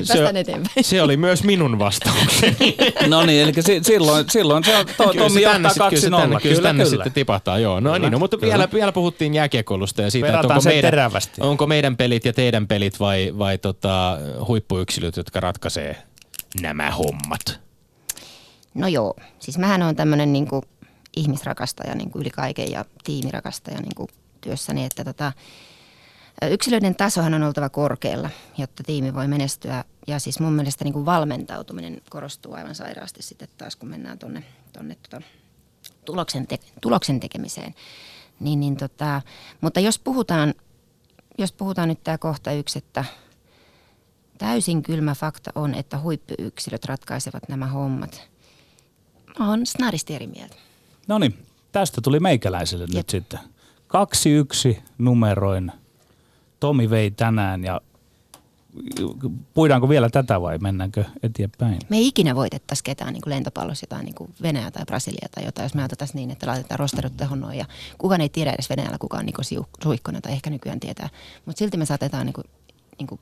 se, 0.03 0.29
eteenpäin. 0.35 0.83
se 0.83 1.01
oli 1.01 1.17
myös 1.17 1.43
minun 1.43 1.79
vastaukseni. 1.79 2.75
No 3.07 3.25
niin, 3.25 3.43
eli 3.43 3.53
si- 3.59 3.83
silloin, 3.83 4.25
silloin 4.29 4.63
se 4.63 4.77
on, 4.77 4.85
to, 4.85 4.91
Kyllä 5.09 5.23
Tommi 5.23 5.39
se 5.39 5.41
johtaa 5.41 5.61
tänne, 5.61 5.69
sit- 5.69 5.89
kyllä 5.89 6.01
se 6.01 6.09
tänne, 6.09 6.39
kyllä, 6.41 6.55
se 6.55 6.61
tänne 6.61 6.83
kyllä. 6.83 6.95
sitten 6.95 7.13
tipahtaa, 7.13 7.59
joo. 7.59 7.79
No 7.79 7.89
Kyllä, 7.89 7.99
niin, 7.99 8.11
no, 8.11 8.19
mutta 8.19 8.37
kyllä. 8.37 8.51
vielä, 8.53 8.67
vielä 8.73 8.91
puhuttiin 8.91 9.33
jääkiekoilusta 9.33 10.01
ja 10.01 10.11
siitä, 10.11 10.27
että 10.27 10.39
onko 10.47 10.61
meidän, 10.65 10.91
terävästi. 10.91 11.41
onko 11.41 11.67
meidän 11.67 11.97
pelit 11.97 12.25
ja 12.25 12.33
teidän 12.33 12.67
pelit 12.67 12.99
vai, 12.99 13.33
vai 13.37 13.57
tota, 13.57 14.17
huippuyksilöt, 14.47 15.17
jotka 15.17 15.39
ratkaisee 15.39 15.95
nämä 16.61 16.91
hommat. 16.91 17.59
No 18.73 18.87
joo, 18.87 19.13
siis 19.39 19.57
mähän 19.57 19.81
on 19.81 19.95
tämmöinen 19.95 20.33
niinku 20.33 20.63
ihmisrakastaja 21.17 21.95
niinku 21.95 22.19
yli 22.19 22.29
kaiken 22.29 22.71
ja 22.71 22.85
tiimirakastaja 23.03 23.81
niinku 23.81 24.07
työssäni, 24.41 24.85
että 24.85 25.03
tota, 25.03 25.33
yksilöiden 26.49 26.95
tasohan 26.95 27.33
on 27.33 27.43
oltava 27.43 27.69
korkealla, 27.69 28.29
jotta 28.57 28.83
tiimi 28.83 29.13
voi 29.13 29.27
menestyä. 29.27 29.83
Ja 30.07 30.19
siis 30.19 30.39
mun 30.39 30.53
mielestä 30.53 30.83
niinku 30.83 31.05
valmentautuminen 31.05 32.01
korostuu 32.09 32.53
aivan 32.53 32.75
sairaasti 32.75 33.23
sitten 33.23 33.47
taas, 33.57 33.75
kun 33.75 33.89
mennään 33.89 34.19
tuonne 34.19 34.43
tonne, 34.73 34.97
tota, 35.09 35.21
tuloksen, 36.05 36.47
te- 36.47 36.59
tuloksen 36.81 37.19
tekemiseen. 37.19 37.75
Niin, 38.39 38.59
niin 38.59 38.77
tota, 38.77 39.21
mutta 39.61 39.79
jos 39.79 39.99
puhutaan, 39.99 40.53
jos 41.37 41.51
puhutaan 41.51 41.89
nyt 41.89 42.03
tämä 42.03 42.17
kohta 42.17 42.51
yksi, 42.51 42.77
että 42.77 43.05
täysin 44.37 44.83
kylmä 44.83 45.15
fakta 45.15 45.51
on, 45.55 45.73
että 45.73 45.99
huippuyksilöt 45.99 46.85
ratkaisevat 46.85 47.49
nämä 47.49 47.67
hommat. 47.67 48.29
Mä 49.39 49.49
oon 49.49 49.65
snaristi 49.65 50.15
eri 50.15 50.27
mieltä. 50.27 50.55
No 51.07 51.17
niin, 51.17 51.45
tästä 51.71 52.01
tuli 52.01 52.19
meikäläiselle 52.19 52.83
Jep. 52.83 52.95
nyt 52.95 53.09
sitten. 53.09 53.39
Kaksi 53.87 54.29
yksi 54.29 54.79
numeroin. 54.97 55.71
Tomi 56.61 56.89
vei 56.89 57.11
tänään 57.11 57.63
ja 57.63 57.81
puidaanko 59.53 59.89
vielä 59.89 60.09
tätä 60.09 60.41
vai 60.41 60.57
mennäänkö 60.57 61.05
eteenpäin? 61.23 61.79
Me 61.89 61.97
ei 61.97 62.07
ikinä 62.07 62.35
voitettaisi 62.35 62.83
ketään 62.83 63.13
niin 63.13 63.21
kuin 63.21 63.33
lentopallossa 63.33 63.83
jotain 63.83 64.05
niin 64.05 64.15
kuin 64.15 64.33
Venäjä 64.41 64.71
tai 64.71 64.85
Brasilia 64.85 65.27
tai 65.35 65.45
jotain, 65.45 65.65
jos 65.65 65.73
me 65.73 65.83
otettaisiin 65.83 66.15
niin, 66.15 66.31
että 66.31 66.47
laitetaan 66.47 66.79
rosterut 66.79 67.17
tehon 67.17 67.39
noin. 67.39 67.57
Ja 67.57 67.65
kukaan 67.97 68.21
ei 68.21 68.29
tiedä 68.29 68.51
edes 68.51 68.69
Venäjällä, 68.69 68.97
kuka 68.97 69.17
on 69.17 69.25
Niko 69.25 69.43
Siu- 69.43 69.67
Suihkonen 69.83 70.21
tai 70.21 70.31
ehkä 70.31 70.49
nykyään 70.49 70.79
tietää. 70.79 71.09
Mutta 71.45 71.59
silti 71.59 71.77
me 71.77 71.85
saatetaan 71.85 72.25
niin 72.25 72.33
kuin, 72.33 72.45
niin 72.99 73.07
kuin 73.07 73.19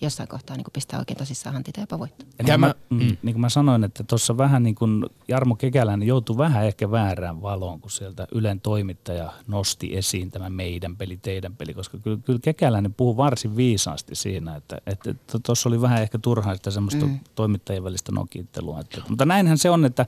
jossain 0.00 0.28
kohtaa 0.28 0.56
niin 0.56 0.64
kuin 0.64 0.72
pistää 0.72 0.98
oikein 0.98 1.18
tosissaan 1.18 1.54
hantita 1.54 1.80
ja 1.80 1.82
jopa 1.82 1.98
voittaa. 1.98 2.28
Ja 2.38 2.44
niin, 2.44 2.60
mä, 2.60 2.66
mä- 2.66 2.74
mm. 2.90 2.98
niin 2.98 3.34
kuin 3.34 3.40
mä 3.40 3.48
sanoin, 3.48 3.84
että 3.84 4.04
tuossa 4.04 4.36
vähän 4.36 4.62
niin 4.62 4.74
kuin 4.74 5.04
Jarmo 5.28 5.56
Kekäläinen 5.56 6.08
joutui 6.08 6.38
vähän 6.38 6.66
ehkä 6.66 6.90
väärään 6.90 7.42
valoon, 7.42 7.80
kun 7.80 7.90
sieltä 7.90 8.26
Ylen 8.32 8.60
toimittaja 8.60 9.32
nosti 9.46 9.96
esiin 9.96 10.30
tämä 10.30 10.50
meidän 10.50 10.96
peli, 10.96 11.16
teidän 11.16 11.56
peli, 11.56 11.74
koska 11.74 11.98
kyllä, 11.98 12.18
kyllä 12.24 12.38
Kekäläinen 12.42 12.94
puhuu 12.94 13.16
varsin 13.16 13.56
viisaasti 13.56 14.14
siinä, 14.14 14.56
että 14.56 14.76
tuossa 14.86 15.10
että 15.10 15.38
tuossa 15.42 15.68
oli 15.68 15.80
vähän 15.80 16.02
ehkä 16.02 16.18
turhaa 16.18 16.56
sitä 16.56 16.70
semmoista 16.70 17.06
mm. 17.06 17.20
toimittajien 17.34 17.84
välistä 17.84 18.12
nokittelua. 18.12 18.80
Että, 18.80 19.02
mutta 19.08 19.24
näinhän 19.24 19.58
se 19.58 19.70
on, 19.70 19.84
että 19.84 20.06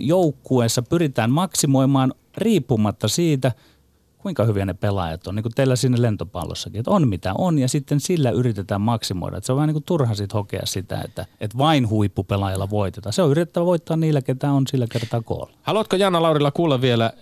joukkueessa 0.00 0.82
pyritään 0.82 1.30
maksimoimaan 1.30 2.14
riippumatta 2.36 3.08
siitä, 3.08 3.52
kuinka 4.22 4.44
hyviä 4.44 4.66
ne 4.66 4.74
pelaajat 4.74 5.26
on, 5.26 5.34
niin 5.34 5.42
kuin 5.42 5.52
teillä 5.54 5.76
siinä 5.76 6.02
lentopallossakin, 6.02 6.78
että 6.78 6.90
on 6.90 7.08
mitä 7.08 7.32
on 7.38 7.58
ja 7.58 7.68
sitten 7.68 8.00
sillä 8.00 8.30
yritetään 8.30 8.80
maksimoida. 8.80 9.36
Että 9.36 9.46
se 9.46 9.52
on 9.52 9.56
vähän 9.56 9.68
niin 9.68 9.74
kuin 9.74 9.84
turha 9.84 10.14
sitten 10.14 10.36
hokea 10.36 10.62
sitä, 10.64 11.00
että, 11.04 11.26
että 11.40 11.58
vain 11.58 11.88
huippupelaajilla 11.88 12.70
voitetaan. 12.70 13.12
Se 13.12 13.22
on 13.22 13.30
yritettävä 13.30 13.66
voittaa 13.66 13.96
niillä, 13.96 14.22
ketä 14.22 14.50
on 14.50 14.66
sillä 14.66 14.86
kertaa 14.92 15.22
koolla. 15.22 15.52
Haluatko 15.62 15.96
Janna 15.96 16.22
Laurilla 16.22 16.50
kuulla 16.50 16.80
vielä 16.80 17.04
äh, 17.04 17.12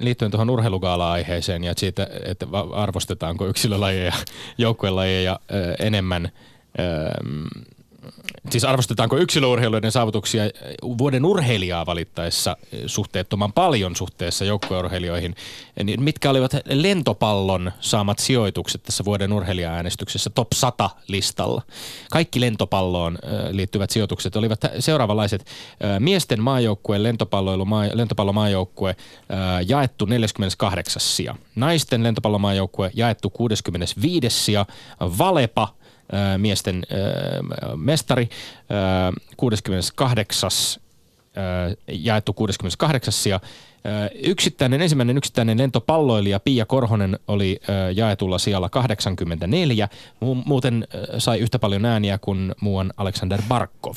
liittyen 0.00 0.30
tuohon 0.30 0.50
urheilugaala-aiheeseen 0.50 1.64
ja 1.64 1.72
siitä, 1.76 2.06
että 2.24 2.46
arvostetaanko 2.72 3.46
yksilölajeja, 3.46 4.12
joukkuelajeja 4.58 5.32
äh, 5.32 5.86
enemmän, 5.86 6.24
äh, 6.24 6.32
siis 8.50 8.64
arvostetaanko 8.64 9.16
yksilöurheiluiden 9.16 9.92
saavutuksia 9.92 10.42
vuoden 10.82 11.24
urheilijaa 11.24 11.86
valittaessa 11.86 12.50
äh, 12.50 12.80
suhteettoman 12.86 13.52
paljon 13.52 13.96
suhteessa 13.96 14.44
joukkueurheilijoihin, 14.44 15.34
niin 15.84 16.02
mitkä 16.02 16.30
olivat 16.30 16.52
lentopallon 16.64 17.72
saamat 17.80 18.18
sijoitukset 18.18 18.82
tässä 18.82 19.04
vuoden 19.04 19.32
urheilija-äänestyksessä 19.32 20.30
top 20.30 20.48
100 20.54 20.90
listalla? 21.08 21.62
Kaikki 22.10 22.40
lentopalloon 22.40 23.18
äh, 23.24 23.50
liittyvät 23.50 23.90
sijoitukset 23.90 24.36
olivat 24.36 24.60
seuraavanlaiset. 24.78 25.46
Miesten 25.98 26.42
maajoukkue, 26.42 27.02
lentopalloilu, 27.02 27.64
maa, 27.64 27.84
lentopallomaajoukkue 27.92 28.96
jaettu 29.66 30.04
48 30.04 31.00
sija. 31.00 31.34
Naisten 31.54 32.02
lentopallomaajoukkue 32.02 32.90
jaettu 32.94 33.30
65 33.30 34.30
sija. 34.30 34.66
Valepa 35.00 35.68
miesten 36.38 36.82
äh, 36.92 37.76
mestari 37.76 38.22
äh, 38.22 39.12
68 39.36 40.50
äh, 41.36 41.76
jaettu 41.88 42.32
68 42.32 43.12
sija. 43.12 43.40
Yksittäinen, 44.22 44.82
ensimmäinen 44.82 45.16
yksittäinen 45.16 45.58
lentopalloilija 45.58 46.40
Pia 46.40 46.66
Korhonen 46.66 47.18
oli 47.28 47.60
jaetulla 47.94 48.38
sijalla 48.38 48.68
84. 48.68 49.88
Mu- 50.24 50.42
Muuten 50.44 50.88
sai 51.18 51.38
yhtä 51.38 51.58
paljon 51.58 51.84
ääniä 51.84 52.18
kuin 52.18 52.54
muuan 52.60 52.92
Alexander 52.96 53.42
Barkov. 53.48 53.94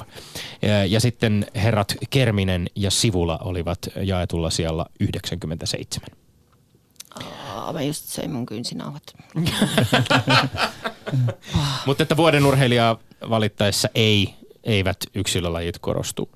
Ja 0.87 0.99
sitten 0.99 1.45
herrat 1.55 1.95
Kerminen 2.09 2.67
ja 2.75 2.91
Sivula 2.91 3.39
olivat 3.43 3.79
jaetulla 4.01 4.49
sijalla 4.49 4.85
97. 4.99 6.07
Mä 7.73 7.81
just 7.81 8.05
söin 8.05 8.31
mun 8.31 8.45
kynsinauhat. 8.45 9.03
Mutta 11.85 12.03
että 12.03 12.17
vuoden 12.17 12.45
urheilijaa 12.45 12.97
valittaessa 13.29 13.89
ei, 13.95 14.35
eivät 14.63 14.97
yksilölajit 15.15 15.79
korostu 15.79 16.29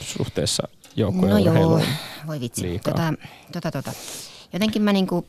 suhteessa 0.00 0.68
joukkojen 0.96 1.34
No 1.34 1.38
joo, 1.38 1.80
voi 2.26 2.40
vitsi. 2.40 2.62
liikaa. 2.62 2.94
Tota, 2.94 3.12
tota, 3.52 3.70
tota. 3.70 3.92
Jotenkin 4.52 4.82
mä, 4.82 4.92
niinku, 4.92 5.26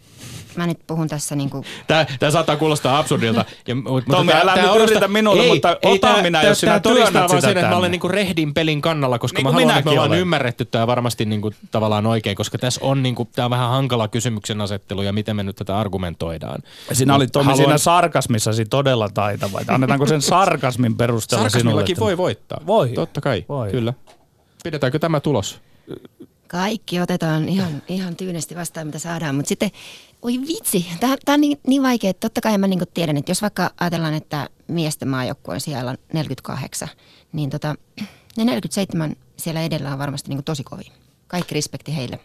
mä 0.57 0.67
nyt 0.67 0.79
puhun 0.87 1.07
tässä 1.07 1.35
niinku, 1.35 1.65
Tämä, 1.87 2.05
tämä 2.19 2.31
saattaa 2.31 2.57
kuulostaa 2.57 2.97
absurdilta. 2.99 3.45
Ja, 3.67 3.75
mutta 3.75 4.11
Tommi, 4.15 4.31
tää- 4.31 4.41
älä 4.41 4.53
tää 4.55 4.73
nyt 4.73 4.89
yritä 4.89 5.07
minulle, 5.07 5.47
mutta 5.47 5.77
ota 5.83 6.07
tää- 6.07 6.21
minä, 6.21 6.41
tää- 6.41 6.49
jos 6.49 6.59
sinä 6.59 6.71
tää 6.71 6.79
todistaa 6.79 7.11
työnnät 7.11 7.29
sitä 7.29 7.41
sen, 7.41 7.57
että 7.57 7.69
mä 7.69 7.75
olen 7.77 7.91
niinku 7.91 8.07
rehdin 8.07 8.53
pelin 8.53 8.81
kannalla, 8.81 9.19
koska 9.19 9.37
Niin 9.37 9.45
mä 9.45 9.51
kuin 9.51 9.61
haluan, 9.63 9.77
että 9.79 9.89
me 9.89 9.91
ollaan 9.91 10.09
olen. 10.09 10.19
ymmärretty 10.19 10.65
tämä 10.65 10.87
varmasti 10.87 11.25
niinku 11.25 11.51
tavallaan 11.71 12.05
oikein, 12.05 12.35
koska 12.35 12.57
tässä 12.57 12.81
on 12.83 13.03
niinku, 13.03 13.27
tämä 13.35 13.45
on 13.45 13.51
vähän 13.51 13.69
hankala 13.69 14.07
kysymyksen 14.07 14.61
asettelu 14.61 15.01
ja 15.01 15.13
miten 15.13 15.35
me 15.35 15.43
nyt 15.43 15.55
tätä 15.55 15.77
argumentoidaan. 15.79 16.59
Sinä 16.91 17.15
olit 17.15 17.31
Tommi 17.31 17.45
Haluan- 17.45 17.57
siinä 17.65 17.77
sarkasmissasi 17.77 18.65
todella 18.65 19.09
taitava. 19.09 19.59
Että 19.59 19.73
Annetaanko 19.73 20.05
sen 20.05 20.21
sarkasmin 20.21 20.97
perusteella 20.97 21.49
sinulle? 21.49 21.85
Voi 21.99 22.17
voittaa. 22.17 22.61
Voi. 22.67 22.89
Totta 22.89 23.21
kai, 23.21 23.45
Voi. 23.49 23.71
kyllä. 23.71 23.93
Pidetäänkö 24.63 24.99
tämä 24.99 25.19
tulos? 25.19 25.59
kaikki 26.47 26.99
otetaan 27.01 27.49
ihan, 27.49 27.81
ihan 27.87 28.15
tyynesti 28.15 28.55
vastaan, 28.55 28.87
mitä 28.87 28.99
saadaan. 28.99 29.35
Mutta 29.35 29.49
sitten, 29.49 29.71
oi 30.23 30.39
vitsi, 30.47 30.85
tämä 30.99 31.15
on 31.27 31.41
niin, 31.41 31.59
niin 31.67 31.83
vaikea, 31.83 32.09
että 32.09 32.19
totta 32.29 32.41
kai 32.41 32.57
mä 32.57 32.67
niin 32.67 32.79
tiedän, 32.93 33.17
että 33.17 33.31
jos 33.31 33.41
vaikka 33.41 33.71
ajatellaan, 33.79 34.13
että 34.13 34.49
miesten 34.67 35.07
maajoukkue 35.07 35.53
on 35.53 35.61
siellä 35.61 35.95
48, 36.13 36.89
niin 37.33 37.49
tota, 37.49 37.75
ne 38.37 38.45
47 38.45 39.15
siellä 39.37 39.61
edellä 39.61 39.93
on 39.93 39.99
varmasti 39.99 40.29
niin 40.29 40.43
tosi 40.43 40.63
kovin. 40.63 40.91
Kaikki 41.27 41.55
respekti 41.55 41.95
heille. 41.95 42.19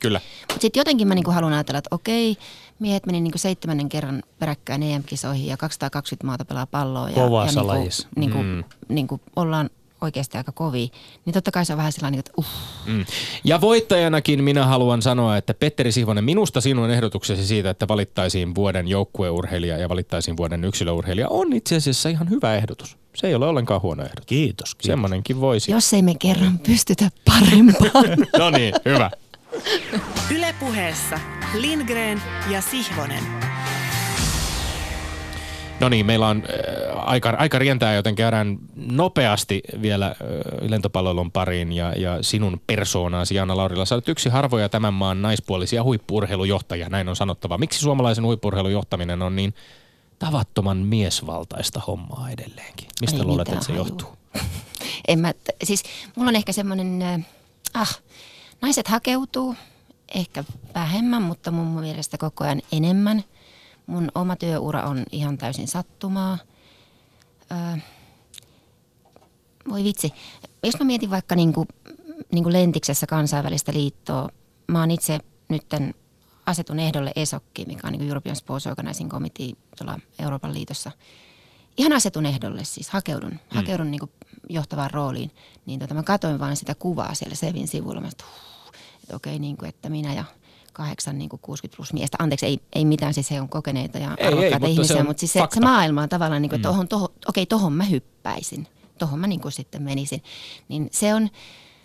Kyllä. 0.00 0.20
Mutta 0.40 0.60
sitten 0.62 0.80
jotenkin 0.80 1.08
mä 1.08 1.14
niinku 1.14 1.30
haluan 1.30 1.52
ajatella, 1.52 1.78
että 1.78 1.94
okei, 1.94 2.36
miehet 2.78 3.06
meni 3.06 3.20
niinku 3.20 3.38
seitsemännen 3.38 3.88
kerran 3.88 4.22
peräkkäin 4.38 4.82
EM-kisoihin 4.82 5.46
ja 5.46 5.56
220 5.56 6.26
maata 6.26 6.44
pelaa 6.44 6.66
palloa. 6.66 7.08
Ja, 7.08 7.14
Kovassa 7.14 7.60
ja 7.60 7.62
niinku, 7.62 7.78
lajissa. 7.78 8.08
niinku, 8.16 8.38
Mm. 8.42 8.64
niinku 8.88 9.20
ollaan 9.36 9.70
oikeasti 10.00 10.36
aika 10.38 10.52
kovia. 10.52 10.88
Niin 11.24 11.34
totta 11.34 11.50
kai 11.50 11.64
se 11.64 11.72
on 11.72 11.76
vähän 11.76 11.92
sellainen, 11.92 12.18
että 12.18 12.32
uh, 12.36 12.46
Mm. 12.86 13.04
Ja 13.44 13.60
voittajanakin 13.60 14.44
minä 14.44 14.66
haluan 14.66 15.02
sanoa, 15.02 15.36
että 15.36 15.54
Petteri 15.54 15.92
Sihvonen, 15.92 16.24
minusta 16.24 16.60
sinun 16.60 16.90
ehdotuksesi 16.90 17.46
siitä, 17.46 17.70
että 17.70 17.88
valittaisiin 17.88 18.54
vuoden 18.54 18.88
joukkueurheilija 18.88 19.78
ja 19.78 19.88
valittaisiin 19.88 20.36
vuoden 20.36 20.64
yksilöurheilija, 20.64 21.28
on 21.28 21.52
itse 21.52 21.76
asiassa 21.76 22.08
ihan 22.08 22.30
hyvä 22.30 22.54
ehdotus. 22.54 22.96
Se 23.14 23.26
ei 23.26 23.34
ole 23.34 23.46
ollenkaan 23.46 23.82
huono 23.82 24.02
ehdotus. 24.02 24.26
Kiitos, 24.26 24.74
kiitos. 24.74 24.86
Semmoinenkin 24.86 25.40
voisi. 25.40 25.72
jos 25.72 25.92
ei 25.92 26.02
me 26.02 26.14
kerran 26.18 26.58
pystytä 26.58 27.10
parempaan. 27.24 28.26
No 28.38 28.50
niin, 28.50 28.74
hyvä. 28.84 29.10
Ylepuheessa 30.36 31.20
Lindgren 31.54 32.22
ja 32.50 32.60
Sihvonen. 32.60 33.47
No 35.80 35.88
niin, 35.88 36.06
meillä 36.06 36.28
on 36.28 36.36
äh, 36.36 37.08
aika, 37.08 37.30
aika 37.38 37.58
rientää, 37.58 37.94
joten 37.94 38.14
käydään 38.14 38.58
nopeasti 38.76 39.62
vielä 39.82 40.06
äh, 40.06 40.14
lentopallon 40.60 41.32
pariin 41.32 41.72
ja, 41.72 41.92
ja 41.92 42.22
sinun 42.22 42.60
persoonaasi, 42.66 43.34
Jaana 43.34 43.56
Laurila. 43.56 43.84
Sä 43.84 43.94
olet 43.94 44.08
yksi 44.08 44.28
harvoja 44.28 44.68
tämän 44.68 44.94
maan 44.94 45.22
naispuolisia 45.22 45.82
huippuurheilujohtajia, 45.82 46.88
näin 46.88 47.08
on 47.08 47.16
sanottava. 47.16 47.58
Miksi 47.58 47.80
suomalaisen 47.80 48.24
huippuurheilun 48.24 48.72
johtaminen 48.72 49.22
on 49.22 49.36
niin 49.36 49.54
tavattoman 50.18 50.76
miesvaltaista 50.76 51.80
hommaa 51.86 52.30
edelleenkin? 52.30 52.88
Mistä 53.00 53.16
Ei 53.16 53.24
luulet, 53.24 53.48
mitään 53.48 53.56
että 53.56 53.66
se 53.66 53.78
johtuu? 53.78 54.08
En 55.08 55.18
mä, 55.18 55.32
t- 55.32 55.64
siis 55.64 55.82
mulla 56.16 56.28
on 56.28 56.36
ehkä 56.36 56.52
semmoinen, 56.52 57.02
äh, 57.02 57.20
ah, 57.74 58.00
naiset 58.60 58.88
hakeutuu, 58.88 59.56
ehkä 60.14 60.44
vähemmän, 60.74 61.22
mutta 61.22 61.50
mun 61.50 61.80
mielestä 61.80 62.18
koko 62.18 62.44
ajan 62.44 62.62
enemmän. 62.72 63.24
Mun 63.88 64.08
oma 64.14 64.36
työura 64.36 64.82
on 64.82 65.04
ihan 65.12 65.38
täysin 65.38 65.68
sattumaa. 65.68 66.38
Ö, 67.52 67.78
voi 69.68 69.84
vitsi. 69.84 70.12
Jos 70.62 70.78
mä 70.80 70.84
mietin 70.84 71.10
vaikka 71.10 71.34
niinku, 71.34 71.66
niinku 72.32 72.52
Lentiksessä 72.52 73.06
kansainvälistä 73.06 73.72
liittoa, 73.72 74.28
mä 74.66 74.80
oon 74.80 74.90
itse 74.90 75.18
nytten 75.48 75.94
asetun 76.46 76.78
ehdolle 76.78 77.12
ESOKki, 77.16 77.64
mikä 77.64 77.86
on 77.86 77.92
niin 77.92 78.08
European 78.08 78.36
Sports 78.36 78.66
Organizing 78.66 79.10
Committee 79.10 79.52
tuolla 79.78 80.00
Euroopan 80.18 80.54
liitossa. 80.54 80.90
Ihan 81.76 81.92
asetun 81.92 82.26
ehdolle 82.26 82.64
siis, 82.64 82.90
hakeudun, 82.90 83.30
mm. 83.30 83.38
hakeudun 83.48 83.90
niin 83.90 84.00
johtavaan 84.48 84.90
rooliin. 84.90 85.30
Niin 85.66 85.80
tota, 85.80 85.94
mä 85.94 86.02
katsoin 86.02 86.38
vaan 86.38 86.56
sitä 86.56 86.74
kuvaa 86.74 87.14
siellä 87.14 87.34
Sevin 87.34 87.68
sivulla. 87.68 88.00
Mä 88.00 88.08
että, 88.08 88.24
okei, 89.14 89.38
niin 89.38 89.56
kuin, 89.56 89.68
että 89.68 89.90
minä 89.90 90.14
ja 90.14 90.24
kahdeksan 90.78 91.18
niin 91.18 91.28
kuin 91.28 91.40
60 91.40 91.76
plus 91.76 91.92
miestä. 91.92 92.16
Anteeksi, 92.20 92.46
ei, 92.46 92.60
ei 92.72 92.84
mitään, 92.84 93.14
siis 93.14 93.30
he 93.30 93.40
on 93.40 93.48
kokeneita 93.48 93.98
ja 93.98 94.14
Ei, 94.18 94.26
ei, 94.26 94.28
arvokkaita 94.28 94.58
mutta 94.58 94.66
se 94.66 94.72
ihmisiä, 94.72 94.96
on 95.00 95.06
mutta 95.06 95.20
siis 95.20 95.32
se, 95.32 95.38
fakta. 95.38 95.54
se 95.54 95.60
maailma 95.60 96.02
on 96.02 96.08
tavallaan, 96.08 96.42
niin 96.42 96.50
kuin, 96.50 96.56
että 96.58 96.68
tohon, 96.68 96.88
tohon, 96.88 97.08
okei, 97.28 97.46
tohon 97.46 97.72
mä 97.72 97.84
hyppäisin. 97.84 98.66
Tohon 98.98 99.18
mä 99.18 99.26
niin 99.26 99.40
kuin 99.40 99.52
sitten 99.52 99.82
menisin. 99.82 100.22
Niin 100.68 100.88
se 100.92 101.14
on, 101.14 101.28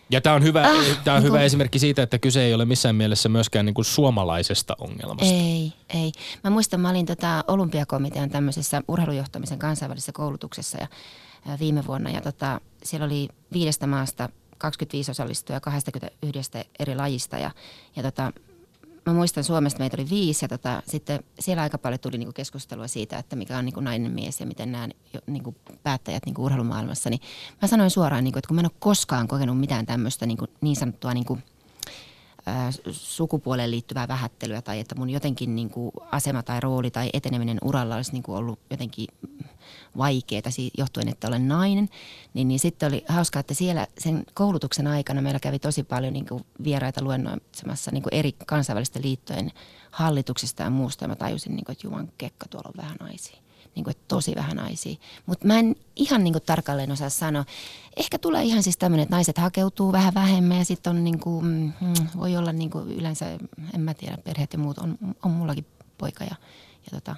Ja 0.10 0.22
tämä 0.22 0.36
on, 0.36 0.44
hyvä, 0.44 0.62
Ah, 0.62 1.04
tää 1.04 1.14
on 1.14 1.20
niin 1.20 1.28
hyvä 1.28 1.38
kuin- 1.38 1.46
esimerkki 1.46 1.80
siitä, 1.80 2.04
että 2.04 2.20
kyse 2.20 2.44
ei 2.44 2.54
ole 2.54 2.66
missään 2.66 2.96
mielessä 2.96 3.30
myöskään 3.30 3.66
niin 3.66 3.74
kuin 3.74 3.86
suomalaisesta 3.86 4.76
ongelmasta. 4.80 5.34
Ei, 5.36 5.74
ei. 5.94 6.12
Mä 6.44 6.50
muistan, 6.50 6.80
mä 6.82 6.90
olin 6.90 7.06
tota 7.06 7.44
olympiakomitean 7.48 8.30
tämmöisessä 8.30 8.82
urheilujohtamisen 8.88 9.60
kansainvälisessä 9.60 10.12
koulutuksessa 10.12 10.78
ja, 10.82 10.88
ää, 11.48 11.60
viime 11.60 11.86
vuonna. 11.88 12.10
Ja 12.10 12.22
tota, 12.22 12.62
siellä 12.84 13.06
oli 13.06 13.28
viidestä 13.54 13.88
maasta 13.88 14.30
25 14.58 15.12
osallistujaa 15.12 15.60
21 15.60 16.52
eri 16.80 16.96
lajista. 16.96 17.38
Ja, 17.38 17.52
ja 17.96 18.04
tota, 18.04 18.32
mä 19.06 19.14
muistan 19.14 19.44
Suomesta 19.44 19.80
meitä 19.80 19.98
oli 20.00 20.10
viisi 20.10 20.46
ja 20.46 20.50
tota, 20.50 20.84
sitten 20.88 21.24
siellä 21.40 21.64
aika 21.64 21.78
paljon 21.78 22.00
tuli 22.00 22.18
niinku 22.18 22.34
keskustelua 22.34 22.88
siitä, 22.88 23.18
että 23.18 23.36
mikä 23.36 23.58
on 23.58 23.66
niinku 23.66 23.80
nainen 23.80 24.12
mies 24.12 24.40
ja 24.40 24.46
miten 24.46 24.72
nämä 24.72 24.90
niinku 25.28 25.56
päättäjät 25.84 26.26
niinku 26.26 26.44
urheilumaailmassa. 26.44 27.10
Niin 27.10 27.22
mä 27.62 27.68
sanoin 27.68 27.90
suoraan, 27.90 28.24
niinku, 28.24 28.40
että 28.40 28.48
kun 28.48 28.56
mä 28.56 28.62
en 28.62 28.66
ole 28.66 28.78
koskaan 28.80 29.28
kokenut 29.28 29.60
mitään 29.60 29.86
tämmöistä 29.86 30.26
niinku, 30.26 30.46
niin 30.62 30.76
sanottua 30.76 31.14
niinku, 31.14 31.40
sukupuoleen 32.92 33.72
liittyvää 33.72 34.08
vähättelyä 34.08 34.62
tai 34.62 34.80
että 34.80 34.96
mun 34.96 35.10
jotenkin 35.10 35.56
niin 35.56 35.70
kuin 35.70 35.92
asema 36.12 36.44
tai 36.44 36.60
rooli 36.60 36.92
tai 36.92 37.10
eteneminen 37.14 37.58
uralla 37.62 37.96
olisi 37.96 38.12
niin 38.12 38.24
kuin 38.24 38.38
ollut 38.38 38.60
jotenkin 38.70 39.08
vaikeaa 39.98 40.42
johtuen, 40.78 41.08
että 41.08 41.28
olen 41.28 41.48
nainen, 41.48 41.90
niin, 42.34 42.48
niin 42.48 42.60
sitten 42.60 42.88
oli 42.88 43.06
hauskaa, 43.08 43.40
että 43.40 43.54
siellä 43.54 43.88
sen 43.98 44.24
koulutuksen 44.34 44.88
aikana 44.88 45.22
meillä 45.22 45.40
kävi 45.40 45.60
tosi 45.60 45.84
paljon 45.84 46.14
niin 46.14 46.28
kuin 46.28 46.46
vieraita 46.64 47.04
luennoitsemassa 47.04 47.92
niin 47.92 48.04
kuin 48.04 48.14
eri 48.14 48.36
kansainvälisten 48.46 49.04
liittojen 49.04 49.52
hallituksista 49.92 50.64
ja 50.64 50.70
muusta. 50.70 51.04
Ja 51.04 51.08
mä 51.08 51.16
tajusin, 51.16 51.56
niin 51.56 51.66
kuin, 51.66 51.74
että 51.74 51.88
Juman 51.88 52.12
kekka, 52.18 52.48
tuolla 52.50 52.70
on 52.70 52.84
vähän 52.84 52.98
naisia. 53.00 53.43
Niin 53.76 53.84
kuin, 53.84 53.92
että 53.92 54.04
tosi 54.08 54.36
vähän 54.36 54.58
naisia. 54.58 54.96
Mutta 55.26 55.48
mä 55.48 55.60
en 55.60 55.76
ihan 55.96 56.24
niin 56.24 56.34
kuin 56.34 56.44
tarkalleen 56.46 56.92
osaa 56.92 57.10
sanoa. 57.10 57.46
Ehkä 57.98 58.20
tulee 58.20 58.44
ihan 58.44 58.64
siis 58.64 58.78
tämmöinen, 58.78 59.04
että 59.04 59.16
naiset 59.16 59.38
hakeutuu 59.38 59.92
vähän 59.92 60.14
vähemmän 60.14 60.58
ja 60.58 60.66
sitten 60.66 60.96
on 60.96 61.04
niin 61.04 61.20
kuin, 61.20 61.46
mm, 61.46 61.74
voi 62.18 62.38
olla 62.38 62.52
niin 62.52 62.70
kuin 62.70 62.92
yleensä, 62.92 63.26
en 63.74 63.82
mä 63.82 63.94
tiedä, 63.94 64.18
perheet 64.18 64.54
ja 64.54 64.60
muut, 64.60 64.78
on, 64.78 64.98
on 65.24 65.32
mullakin 65.32 65.66
poika 65.98 66.24
ja, 66.24 66.36
ja 66.86 66.92
tota, 66.92 67.16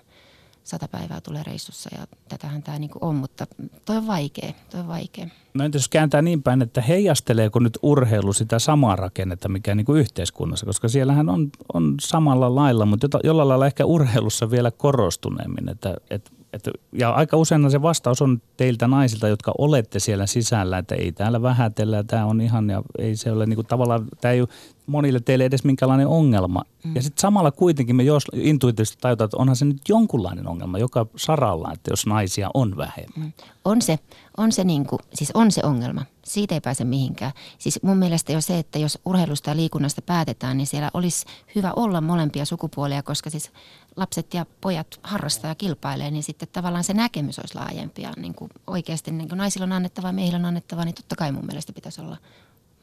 sata 0.66 0.88
päivää 0.88 1.22
tulee 1.22 1.43
reissussa 1.43 1.89
ja 1.97 2.08
tätähän 2.30 2.64
tämä 2.64 2.80
niin 2.80 2.91
on, 3.01 3.16
mutta 3.16 3.47
toi 3.86 3.97
on 3.97 4.08
vaikea, 4.08 4.53
toi 4.70 4.80
on 4.80 4.88
vaikea. 4.88 5.28
No 5.53 5.66
entä 5.66 5.76
jos 5.76 5.89
kääntää 5.89 6.22
niin 6.22 6.43
päin, 6.43 6.62
että 6.62 6.82
heijasteleeko 6.82 7.60
nyt 7.60 7.78
urheilu 7.82 8.34
sitä 8.34 8.60
samaa 8.60 8.95
rakennetta, 8.95 9.49
mikä 9.49 9.76
niin 9.76 9.86
kuin 9.86 9.99
yhteiskunnassa, 9.99 10.66
koska 10.66 10.88
siellähän 10.88 11.30
on, 11.30 11.49
on 11.74 11.95
samalla 12.01 12.56
lailla, 12.56 12.86
mutta 12.86 13.06
jota, 13.06 13.20
jollain 13.24 13.49
lailla 13.49 13.68
ehkä 13.68 13.86
urheilussa 13.86 14.51
vielä 14.51 14.72
korostuneemmin. 14.72 15.70
Että, 15.70 15.95
et, 16.10 16.32
et, 16.56 16.70
ja 16.93 17.10
aika 17.10 17.38
usein 17.38 17.72
se 17.72 17.82
vastaus 17.82 18.22
on 18.22 18.41
teiltä 18.58 18.88
naisilta, 18.88 19.28
jotka 19.28 19.53
olette 19.58 19.99
siellä 19.99 20.26
sisällä, 20.26 20.78
että 20.78 20.95
ei 20.95 21.12
täällä 21.12 21.41
vähätellä, 21.41 22.03
tämä 22.03 22.26
on 22.26 22.41
ihan, 22.41 22.70
ja 22.70 22.84
ei 22.97 23.16
se 23.16 23.32
ole 23.32 23.45
niin 23.45 23.56
kuin 23.56 23.68
tavallaan, 23.68 24.08
tämä 24.22 24.32
ei 24.32 24.41
monille 24.88 25.19
teille 25.19 25.45
edes 25.45 25.63
minkälainen 25.63 26.07
ongelma. 26.07 26.63
Mm. 26.83 26.95
Ja 26.95 27.01
sitten 27.01 27.21
samalla 27.21 27.51
kuitenkin 27.51 27.95
me 27.95 28.03
jos 28.03 28.23
intuitiivisesti 28.33 29.01
tajutaan, 29.01 29.25
että 29.25 29.38
onhan 29.38 29.55
se 29.55 29.65
nyt 29.65 29.81
jonkunlainen 29.89 30.47
ongelma 30.47 30.79
joka 30.79 31.05
saralla, 31.15 31.71
että 31.73 31.91
jos 31.91 32.05
naisia 32.05 32.49
on 32.53 32.77
vähemmän. 32.77 33.33
On 33.65 33.81
se, 33.81 33.99
on 34.38 34.51
se, 34.51 34.63
niin 34.63 34.86
kuin, 34.86 34.99
siis 35.13 35.31
on 35.33 35.51
se 35.51 35.61
ongelma. 35.63 36.05
Siitä 36.23 36.55
ei 36.55 36.61
pääse 36.61 36.83
mihinkään. 36.83 37.31
Siis 37.57 37.79
mun 37.83 37.97
mielestä 37.97 38.31
jo 38.31 38.41
se, 38.41 38.59
että 38.59 38.79
jos 38.79 38.99
urheilusta 39.05 39.49
ja 39.49 39.55
liikunnasta 39.55 40.01
päätetään, 40.01 40.57
niin 40.57 40.67
siellä 40.67 40.91
olisi 40.93 41.25
hyvä 41.55 41.73
olla 41.75 42.01
molempia 42.01 42.45
sukupuolia, 42.45 43.03
koska 43.03 43.29
siis 43.29 43.51
lapset 43.95 44.33
ja 44.33 44.45
pojat 44.61 44.99
harrastaa 45.03 45.51
ja 45.51 45.55
kilpailee, 45.55 46.11
niin 46.11 46.23
sitten 46.23 46.47
tavallaan 46.51 46.83
se 46.83 46.93
näkemys 46.93 47.39
olisi 47.39 47.55
laajempi. 47.55 48.01
Ja 48.01 48.13
niin 48.17 48.33
kuin 48.33 48.51
oikeasti 48.67 49.11
niin 49.11 49.29
kuin 49.29 49.38
naisilla 49.38 49.63
on 49.63 49.71
annettavaa, 49.71 50.11
miehillä 50.11 50.38
on 50.38 50.45
annettavaa, 50.45 50.86
niin 50.86 50.95
totta 50.95 51.15
kai 51.15 51.31
mun 51.31 51.45
mielestä 51.45 51.73
pitäisi 51.73 52.01
olla 52.01 52.17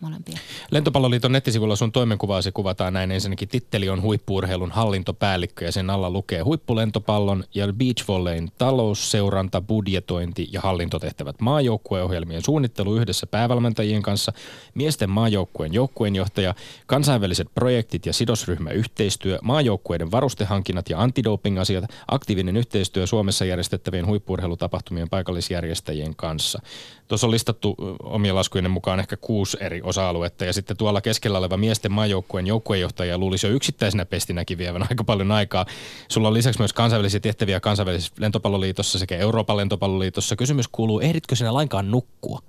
molempia. 0.03 0.39
Lentopalloliiton 0.71 1.33
nettisivulla 1.33 1.77
sun 1.77 1.93
toimenkuvaasi 1.93 2.53
kuvataan 2.53 2.93
näin 2.93 3.11
ensinnäkin. 3.11 3.49
Titteli 3.49 3.89
on 3.89 4.03
huippuurheilun 4.03 4.71
hallintopäällikkö 4.71 5.65
ja 5.65 5.73
sen 5.73 5.91
alla 5.91 6.11
lukee 6.11 6.41
huippulentopallon 6.41 7.45
ja 7.55 7.73
beachvolleyn 7.73 8.49
talousseuranta, 8.59 9.61
budjetointi 9.61 10.49
ja 10.53 10.61
hallintotehtävät. 10.61 11.41
Maajoukkueohjelmien 11.41 12.45
suunnittelu 12.45 12.97
yhdessä 12.97 13.27
päävalmentajien 13.27 14.03
kanssa, 14.03 14.33
miesten 14.75 15.11
maajoukkueen 15.11 15.73
joukkueenjohtaja, 15.73 16.55
kansainväliset 16.87 17.49
projektit 17.55 18.07
ja 18.07 18.13
sidosryhmäyhteistyö, 18.13 19.39
maajoukkueiden 19.43 20.11
varustehankinnat 20.11 20.91
ja 20.91 21.03
antidoping-asiat, 21.03 21.85
aktiivinen 22.09 22.57
yhteistyö 22.57 23.07
Suomessa 23.07 23.45
järjestettävien 23.45 24.07
huippuurheilutapahtumien 24.07 25.11
paikallisjärjestäjien 25.11 26.17
kanssa. 26.17 26.63
Tuossa 27.09 27.27
on 27.27 27.31
listattu 27.31 27.77
omien 28.03 28.35
laskujen 28.35 28.71
mukaan 28.71 29.01
ehkä 29.01 29.17
kuusi 29.17 29.57
eri 29.61 29.83
osa-aluetta 29.93 30.45
ja 30.45 30.53
sitten 30.53 30.77
tuolla 30.77 31.01
keskellä 31.01 31.39
oleva 31.39 31.57
miesten 31.57 31.93
maajoukkueen 31.93 32.47
joukkueenjohtaja 32.47 33.19
luulisi 33.19 33.47
jo 33.47 33.53
yksittäisenä 33.53 34.05
pestinäkin 34.05 34.59
vievän 34.59 34.83
aika 34.91 35.05
paljon 35.05 35.33
aikaa. 35.33 35.67
Sulla 36.09 36.29
on 36.29 36.35
lisäksi 36.35 36.61
myös 36.61 36.73
kansainvälisiä 36.73 37.21
tehtäviä 37.21 37.61
kansainvälisessä 37.61 38.15
lentopalloliitossa 38.19 38.99
sekä 38.99 39.17
Euroopan 39.17 39.57
lentopalloliitossa. 39.57 40.37
Kysymys 40.37 40.69
kuuluu, 40.69 41.01
ehditkö 41.01 41.37
sinä 41.37 41.55
lainkaan 41.55 41.91
nukkua? 41.91 42.43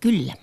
Kyllä, 0.00 0.34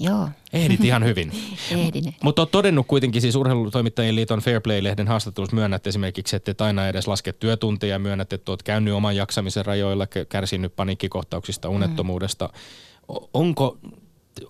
joo, 0.00 0.28
Ehdit 0.52 0.84
ihan 0.84 1.04
hyvin. 1.04 1.32
ehdin. 1.70 2.14
Mutta 2.22 2.42
olet 2.42 2.50
todennut 2.50 2.86
kuitenkin 2.86 3.22
siis 3.22 3.36
Urheilutoimittajien 3.36 4.16
liiton 4.16 4.40
Fair 4.40 4.60
Play-lehden 4.60 5.08
haastattelussa 5.08 5.56
myönnät 5.56 5.86
esimerkiksi, 5.86 6.36
että 6.36 6.50
et 6.50 6.60
aina 6.60 6.88
edes 6.88 7.08
laske 7.08 7.32
työtunteja, 7.32 7.98
myönnät, 7.98 8.32
että 8.32 8.52
olet 8.52 8.62
käynyt 8.62 8.94
oman 8.94 9.16
jaksamisen 9.16 9.66
rajoilla, 9.66 10.06
kärsinyt 10.28 10.76
paniikkikohtauksista, 10.76 11.68
unettomuudesta. 11.68 12.50
O- 13.08 13.30
Onko, 13.34 13.78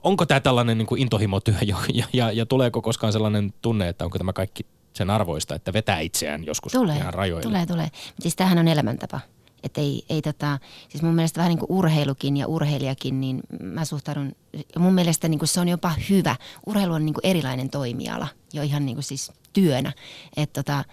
onko 0.03 0.27
tämä 0.27 0.41
tällainen 0.41 0.79
niin 0.79 0.87
kuin 0.87 1.01
intohimotyö 1.01 1.55
jo, 1.63 1.77
ja, 1.95 2.07
ja, 2.13 2.33
ja 2.33 2.47
tuleeko 2.47 2.83
koskaan 2.83 3.13
sellainen 3.13 3.55
tunne, 3.63 3.89
että 3.89 4.05
onko 4.05 4.19
tämä 4.19 4.33
kaikki 4.33 4.67
sen 4.93 5.11
arvoista, 5.11 5.55
että 5.55 5.73
vetää 5.73 6.01
itseään 6.01 6.47
joskus 6.47 6.73
Tulee, 6.73 6.97
ihan 6.97 7.15
rajoille? 7.15 7.43
tulee, 7.43 7.67
tulee. 7.67 7.89
Siis 8.21 8.37
tämähän 8.37 8.59
on 8.59 8.69
elämäntapa. 8.69 9.21
Että 9.63 9.81
ei, 9.81 10.03
ei 10.09 10.23
tota, 10.23 10.59
siis 10.89 11.03
mun 11.03 11.15
mielestä 11.15 11.39
vähän 11.39 11.49
niin 11.49 11.59
kuin 11.59 11.73
urheilukin 11.73 12.37
ja 12.37 12.47
urheilijakin, 12.47 13.21
niin 13.21 13.41
mä 13.63 13.85
suhtaudun, 13.85 14.33
mun 14.79 14.95
mielestä 14.95 15.29
niin 15.29 15.39
kuin 15.39 15.49
se 15.49 15.61
on 15.61 15.69
jopa 15.69 15.93
hyvä. 16.11 16.37
Urheilu 16.67 16.95
on 16.95 17.07
niin 17.07 17.15
kuin 17.15 17.27
erilainen 17.27 17.71
toimiala, 17.71 18.29
jo 18.53 18.63
ihan 18.63 18.87
niin 18.87 18.97
kuin 18.97 19.05
siis 19.05 19.33
työnä. 19.53 19.93
Että 20.37 20.63
tota, 20.63 20.85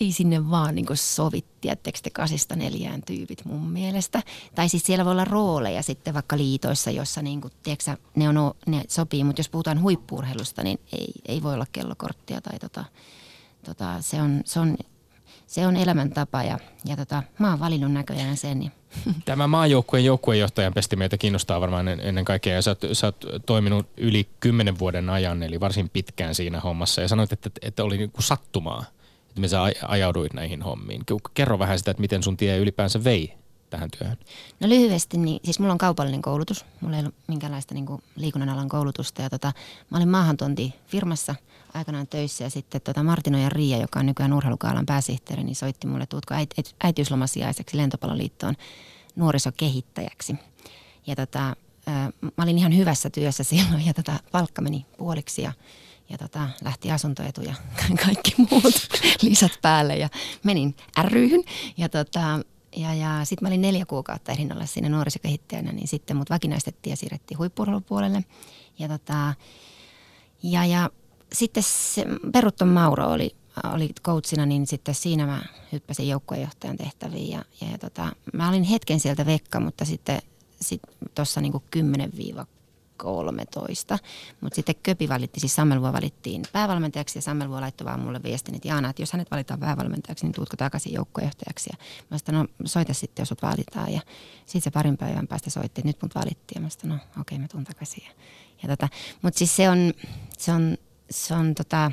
ei 0.00 0.12
sinne 0.12 0.50
vaan 0.50 0.74
niin 0.74 0.86
kuin 0.86 0.96
sovi, 0.96 1.44
tiedättekö 1.60 1.98
te 2.02 2.10
kasista 2.10 2.56
neljään 2.56 3.02
tyypit 3.02 3.44
mun 3.44 3.70
mielestä. 3.70 4.22
Tai 4.54 4.68
siis 4.68 4.82
siellä 4.82 5.04
voi 5.04 5.12
olla 5.12 5.24
rooleja 5.24 5.82
sitten 5.82 6.14
vaikka 6.14 6.36
liitoissa, 6.36 6.90
jossa 6.90 7.22
niin 7.22 7.40
kuin, 7.40 7.52
tiedätkö, 7.62 7.96
ne, 8.16 8.28
on, 8.28 8.54
ne 8.66 8.82
sopii, 8.88 9.24
mutta 9.24 9.40
jos 9.40 9.48
puhutaan 9.48 9.82
huippuurheilusta, 9.82 10.62
niin 10.62 10.80
ei, 10.92 11.12
ei 11.28 11.42
voi 11.42 11.54
olla 11.54 11.66
kellokorttia 11.72 12.40
tai 12.40 12.58
tota, 12.58 12.84
tota, 13.64 14.00
se, 14.00 14.22
on, 14.22 14.40
se, 14.44 14.60
on, 14.60 14.76
se 15.46 15.66
on 15.66 15.76
elämäntapa 15.76 16.42
ja, 16.42 16.58
ja 16.84 16.96
tota, 16.96 17.22
mä 17.38 17.50
oon 17.50 17.60
valinnut 17.60 17.92
näköjään 17.92 18.36
sen. 18.36 18.62
Ja, 18.62 18.70
Tämä 19.24 19.46
maajoukkueen 19.46 20.04
joukkueenjohtajan 20.04 20.74
pesti 20.74 20.96
meitä 20.96 21.18
kiinnostaa 21.18 21.60
varmaan 21.60 21.88
en- 21.88 22.00
ennen 22.00 22.24
kaikkea. 22.24 22.54
Ja 22.54 22.62
sä, 22.62 22.72
oot- 22.72 22.94
sä 22.94 23.06
oot 23.06 23.24
toiminut 23.46 23.86
yli 23.96 24.28
kymmenen 24.40 24.78
vuoden 24.78 25.10
ajan, 25.10 25.42
eli 25.42 25.60
varsin 25.60 25.88
pitkään 25.88 26.34
siinä 26.34 26.60
hommassa. 26.60 27.00
Ja 27.00 27.08
sanoit, 27.08 27.32
että, 27.32 27.50
että 27.62 27.84
oli 27.84 27.98
niin 27.98 28.10
kuin 28.10 28.24
sattumaa, 28.24 28.84
me 29.38 29.48
sä 29.48 29.66
aj- 29.66 29.84
ajauduit 29.88 30.32
näihin 30.32 30.62
hommiin. 30.62 31.02
Kerro 31.34 31.58
vähän 31.58 31.78
sitä, 31.78 31.90
että 31.90 32.00
miten 32.00 32.22
sun 32.22 32.36
tie 32.36 32.58
ylipäänsä 32.58 33.04
vei 33.04 33.34
tähän 33.70 33.90
työhön? 33.98 34.16
No 34.60 34.68
lyhyesti, 34.68 35.18
niin 35.18 35.40
siis 35.44 35.58
mulla 35.58 35.72
on 35.72 35.78
kaupallinen 35.78 36.22
koulutus. 36.22 36.64
Mulla 36.80 36.96
ei 36.96 37.00
ollut 37.00 37.14
minkäänlaista 37.26 37.74
niin 37.74 37.86
liikunnan 38.16 38.48
alan 38.48 38.68
koulutusta. 38.68 39.22
Ja 39.22 39.30
tota, 39.30 39.52
mä 39.90 39.96
olin 39.98 40.08
maahantonti 40.08 40.74
firmassa 40.86 41.34
aikanaan 41.74 42.06
töissä 42.06 42.44
ja 42.44 42.50
sitten 42.50 42.80
tota 42.80 43.02
Martino 43.02 43.38
ja 43.38 43.48
Riia, 43.48 43.78
joka 43.78 44.00
on 44.00 44.06
nykyään 44.06 44.32
urheilukaalan 44.32 44.86
pääsihteeri, 44.86 45.44
niin 45.44 45.56
soitti 45.56 45.86
mulle, 45.86 46.06
tuutko 46.06 46.34
äit, 46.34 46.54
äit, 46.58 46.74
äitiyslomasiaiseksi 46.84 47.76
lentopalloliittoon 47.76 48.54
nuorisokehittäjäksi. 49.16 50.34
Ja 51.06 51.16
tota, 51.16 51.56
mä 52.22 52.44
olin 52.44 52.58
ihan 52.58 52.76
hyvässä 52.76 53.10
työssä 53.10 53.44
silloin 53.54 53.86
ja 53.86 53.94
tota, 53.94 54.12
palkka 54.32 54.62
meni 54.62 54.86
puoliksi 54.98 55.42
ja, 55.42 55.52
ja 56.08 56.18
tota, 56.18 56.48
lähti 56.64 56.92
asuntoetu 56.92 57.42
ja 57.42 57.54
kaikki 58.04 58.34
muut 58.50 58.88
lisät 59.22 59.58
päälle 59.62 59.96
ja 59.96 60.08
menin 60.42 60.74
ryhyn. 61.04 61.44
Ja 61.76 61.88
tota, 61.88 62.40
ja, 62.76 62.94
ja 62.94 63.24
sitten 63.24 63.44
mä 63.44 63.48
olin 63.48 63.62
neljä 63.62 63.86
kuukautta 63.86 64.32
ehdin 64.32 64.52
olla 64.52 64.66
siinä 64.66 64.88
nuorisokehittäjänä, 64.88 65.72
niin 65.72 65.88
sitten 65.88 66.16
mut 66.16 66.30
vakinaistettiin 66.30 66.92
ja 66.92 66.96
siirrettiin 66.96 67.38
huippurheilupuolelle. 67.38 68.24
Ja, 68.78 68.88
tota, 68.88 69.34
ja, 70.42 70.64
ja 70.64 70.90
sitten 71.32 71.62
se, 71.62 72.04
Perutton 72.32 72.68
Mauro 72.68 73.06
oli, 73.06 73.36
oli 73.72 73.90
coachina, 74.04 74.46
niin 74.46 74.66
sitten 74.66 74.94
siinä 74.94 75.26
mä 75.26 75.42
hyppäsin 75.72 76.08
joukkuejohtajan 76.08 76.76
tehtäviin. 76.76 77.30
Ja, 77.30 77.44
ja, 77.60 77.70
ja 77.70 77.78
tota, 77.78 78.12
mä 78.32 78.48
olin 78.48 78.62
hetken 78.64 79.00
sieltä 79.00 79.26
vekka, 79.26 79.60
mutta 79.60 79.84
sitten 79.84 80.22
sit 80.60 80.80
tuossa 81.14 81.40
niinku 81.40 81.62
13. 82.96 83.98
Mutta 84.40 84.56
sitten 84.56 84.74
Köpi 84.82 85.08
valitti, 85.08 85.40
siis 85.40 85.54
Sammelvuo 85.54 85.92
valittiin 85.92 86.42
päävalmentajaksi 86.52 87.18
ja 87.18 87.22
Sammelvuo 87.22 87.60
laittoi 87.60 87.84
vaan 87.84 88.00
mulle 88.00 88.22
viestin, 88.22 88.54
että 88.54 88.68
Jaana, 88.68 88.90
että 88.90 89.02
jos 89.02 89.12
hänet 89.12 89.30
valitaan 89.30 89.60
päävalmentajaksi, 89.60 90.26
niin 90.26 90.34
tuutko 90.34 90.56
takaisin 90.56 90.92
joukkojohtajaksi. 90.92 91.70
Ja 91.72 91.76
mä 92.10 92.18
sanoin, 92.18 92.48
no 92.58 92.66
soita 92.66 92.94
sitten, 92.94 93.22
jos 93.22 93.28
sut 93.28 93.42
valitaan. 93.42 93.92
Ja 93.92 94.00
sitten 94.38 94.62
se 94.62 94.70
parin 94.70 94.96
päivän 94.96 95.26
päästä 95.26 95.50
soitti, 95.50 95.80
että 95.80 95.88
nyt 95.88 96.02
mut 96.02 96.14
valittiin. 96.14 96.54
Ja 96.54 96.60
mä 96.60 96.68
sanoin, 96.68 97.00
no 97.16 97.20
okei, 97.20 97.38
mä 97.38 97.48
tuun 97.48 97.64
takaisin. 97.64 98.04
Ja, 98.04 98.10
ja 98.62 98.68
tota, 98.68 98.88
Mutta 99.22 99.38
siis 99.38 99.56
se 99.56 99.70
on, 99.70 99.92
se 100.38 100.52
on, 100.52 100.76
se 101.10 101.34
on 101.34 101.54
tota, 101.54 101.92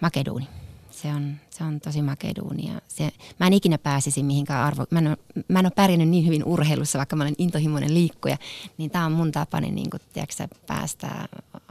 makeduuni 0.00 0.61
se 1.02 1.08
on, 1.08 1.36
se 1.50 1.64
on 1.64 1.80
tosi 1.80 2.02
makea 2.02 2.32
duuni. 2.40 2.68
Ja 2.68 2.80
se, 2.88 3.12
mä 3.40 3.46
en 3.46 3.52
ikinä 3.52 3.78
pääsisi 3.78 4.22
mihinkään 4.22 4.64
arvo. 4.64 4.84
Mä 4.90 4.98
en, 4.98 5.06
ole, 5.06 5.16
mä 5.48 5.58
en 5.58 5.66
ole 5.66 5.72
pärjännyt 5.76 6.08
niin 6.08 6.26
hyvin 6.26 6.44
urheilussa, 6.44 6.98
vaikka 6.98 7.16
mä 7.16 7.24
olen 7.24 7.34
intohimoinen 7.38 7.94
liikkuja. 7.94 8.36
Niin 8.78 8.90
tämä 8.90 9.06
on 9.06 9.12
mun 9.12 9.32
tapani 9.32 9.70
niin 9.70 9.90
kun, 9.90 10.00
tiedätkö, 10.12 10.48
päästä 10.66 11.28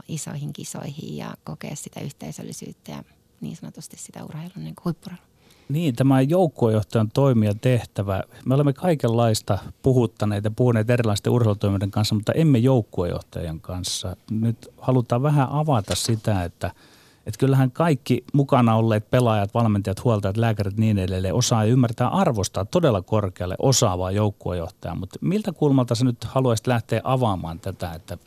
isoihin 0.08 0.52
kisoihin 0.52 1.16
ja 1.16 1.34
kokea 1.44 1.76
sitä 1.76 2.00
yhteisöllisyyttä 2.00 2.92
ja 2.92 3.04
niin 3.40 3.56
sanotusti 3.56 3.96
sitä 3.96 4.24
urheilun 4.24 4.64
niin 4.64 4.74
huippurheilua. 4.84 5.32
Niin, 5.68 5.96
tämä 5.96 6.20
joukkuejohtajan 6.20 7.10
toimija 7.14 7.54
tehtävä. 7.54 8.22
Me 8.46 8.54
olemme 8.54 8.72
kaikenlaista 8.72 9.58
puhuttaneet 9.82 10.44
ja 10.44 10.50
puhuneet 10.50 10.90
erilaisten 10.90 11.32
urheilutoimijoiden 11.32 11.90
kanssa, 11.90 12.14
mutta 12.14 12.32
emme 12.32 12.58
joukkuejohtajan 12.58 13.60
kanssa. 13.60 14.16
Nyt 14.30 14.68
halutaan 14.78 15.22
vähän 15.22 15.48
avata 15.50 15.94
sitä, 15.94 16.44
että– 16.44 16.70
että 17.26 17.38
kyllähän 17.38 17.70
kaikki 17.70 18.24
mukana 18.32 18.76
olleet 18.76 19.10
pelaajat, 19.10 19.54
valmentajat, 19.54 20.04
huoltajat, 20.04 20.36
lääkärit 20.36 20.76
niin 20.76 20.98
edelleen 20.98 21.34
osaa 21.34 21.64
ja 21.64 21.70
ymmärtää 21.70 22.08
arvostaa 22.08 22.64
todella 22.64 23.02
korkealle 23.02 23.54
osaavaa 23.58 24.10
joukkuejohtajaa. 24.10 24.94
Mutta 24.94 25.18
miltä 25.20 25.52
kulmalta 25.52 25.94
sä 25.94 26.04
nyt 26.04 26.24
haluaisit 26.24 26.66
lähteä 26.66 27.00
avaamaan 27.04 27.60
tätä, 27.60 27.92
että 27.92 28.18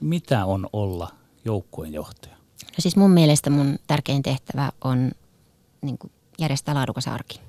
mitä 0.00 0.44
on 0.44 0.68
olla 0.72 1.08
joukkueenjohtaja? 1.44 2.34
No 2.62 2.76
siis 2.78 2.96
mun 2.96 3.10
mielestä 3.10 3.50
mun 3.50 3.78
tärkein 3.86 4.22
tehtävä 4.22 4.72
on 4.84 5.12
niin 5.82 5.98
järjestää 6.38 6.74
laadukas 6.74 7.08
arki. 7.08 7.40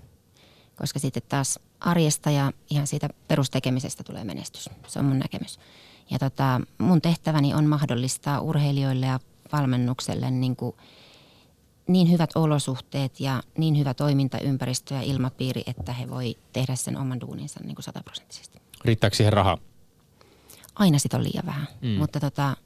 Koska 0.79 0.99
sitten 0.99 1.23
taas 1.29 1.59
arjesta 1.79 2.31
ja 2.31 2.51
ihan 2.69 2.87
siitä 2.87 3.09
perustekemisestä 3.27 4.03
tulee 4.03 4.23
menestys. 4.23 4.69
Se 4.87 4.99
on 4.99 5.05
mun 5.05 5.19
näkemys. 5.19 5.59
Ja 6.09 6.19
tota, 6.19 6.61
mun 6.77 7.01
tehtäväni 7.01 7.53
on 7.53 7.65
mahdollistaa 7.65 8.39
urheilijoille 8.39 9.05
ja 9.05 9.19
valmennukselle 9.57 10.31
niin, 10.31 10.55
kuin 10.55 10.75
niin 11.87 12.11
hyvät 12.11 12.29
olosuhteet 12.35 13.19
ja 13.19 13.43
niin 13.57 13.77
hyvä 13.77 13.93
toimintaympäristö 13.93 14.93
ja 14.93 15.01
ilmapiiri, 15.01 15.63
että 15.67 15.93
he 15.93 16.09
voi 16.09 16.37
tehdä 16.53 16.75
sen 16.75 16.97
oman 16.97 17.21
duuninsa 17.21 17.59
niin 17.63 17.75
kuin 17.75 17.83
sataprosenttisesti. 17.83 18.61
Riittääkö 18.85 19.15
siihen 19.15 19.33
rahaa? 19.33 19.57
Aina 20.75 20.99
sitä 20.99 21.17
on 21.17 21.23
liian 21.23 21.45
vähän, 21.45 21.67
mm. 21.81 21.89
mutta 21.89 22.19
tota, 22.19 22.57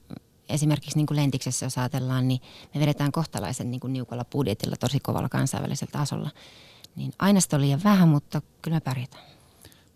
esimerkiksi 0.50 0.98
niin 0.98 1.06
kuin 1.06 1.18
Lentiksessä 1.18 1.66
jos 1.66 1.78
ajatellaan, 1.78 2.28
niin 2.28 2.42
me 2.74 2.82
vedetään 2.82 3.12
kohtalaisen 3.12 3.72
niin 3.72 3.80
kuin 3.80 3.94
niukalla 3.94 4.26
budjetilla 4.26 4.76
tosi 4.76 5.00
kovalla 5.00 5.30
kansainvälisellä 5.30 5.92
tasolla. 5.92 6.30
Niin 6.96 7.12
aina 7.20 7.40
sitä 7.40 7.56
on 7.56 7.62
liian 7.62 7.84
vähän, 7.84 8.10
mutta 8.10 8.42
kyllä 8.62 8.76
me 8.76 8.82
pärjätään. 8.82 9.24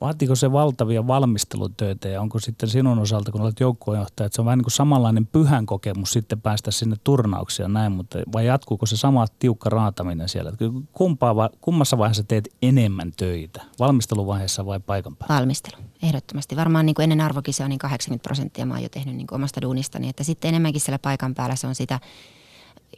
Vaatiko 0.03 0.35
se 0.35 0.51
valtavia 0.51 1.07
valmistelutöitä 1.07 2.09
ja 2.09 2.21
onko 2.21 2.39
sitten 2.39 2.69
sinun 2.69 2.99
osalta, 2.99 3.31
kun 3.31 3.41
olet 3.41 3.59
joukkueenjohtaja, 3.59 4.25
että 4.25 4.35
se 4.35 4.41
on 4.41 4.45
vähän 4.45 4.57
niin 4.57 4.63
kuin 4.63 4.71
samanlainen 4.71 5.25
pyhän 5.27 5.65
kokemus 5.65 6.11
sitten 6.11 6.41
päästä 6.41 6.71
sinne 6.71 6.95
turnauksia 7.03 7.67
näin, 7.67 7.91
mutta 7.91 8.19
vai 8.33 8.45
jatkuuko 8.45 8.85
se 8.85 8.97
sama 8.97 9.25
tiukka 9.39 9.69
raataminen 9.69 10.29
siellä? 10.29 10.51
Kumpaa, 10.93 11.49
kummassa 11.61 11.97
vaiheessa 11.97 12.23
teet 12.23 12.49
enemmän 12.61 13.11
töitä, 13.17 13.61
valmisteluvaiheessa 13.79 14.65
vai 14.65 14.79
paikan 14.79 15.15
päällä? 15.15 15.35
Valmistelu, 15.35 15.81
ehdottomasti. 16.03 16.55
Varmaan 16.55 16.85
niin 16.85 16.95
kuin 16.95 17.03
ennen 17.03 17.21
arvokisia 17.21 17.67
niin 17.67 17.79
80 17.79 18.23
prosenttia 18.23 18.65
mä 18.65 18.73
oon 18.73 18.83
jo 18.83 18.89
tehnyt 18.89 19.15
niin 19.15 19.27
kuin 19.27 19.35
omasta 19.35 19.61
duunistani, 19.61 20.09
että 20.09 20.23
sitten 20.23 20.49
enemmänkin 20.49 20.81
siellä 20.81 20.99
paikan 20.99 21.35
päällä 21.35 21.55
se 21.55 21.67
on 21.67 21.75
sitä 21.75 21.99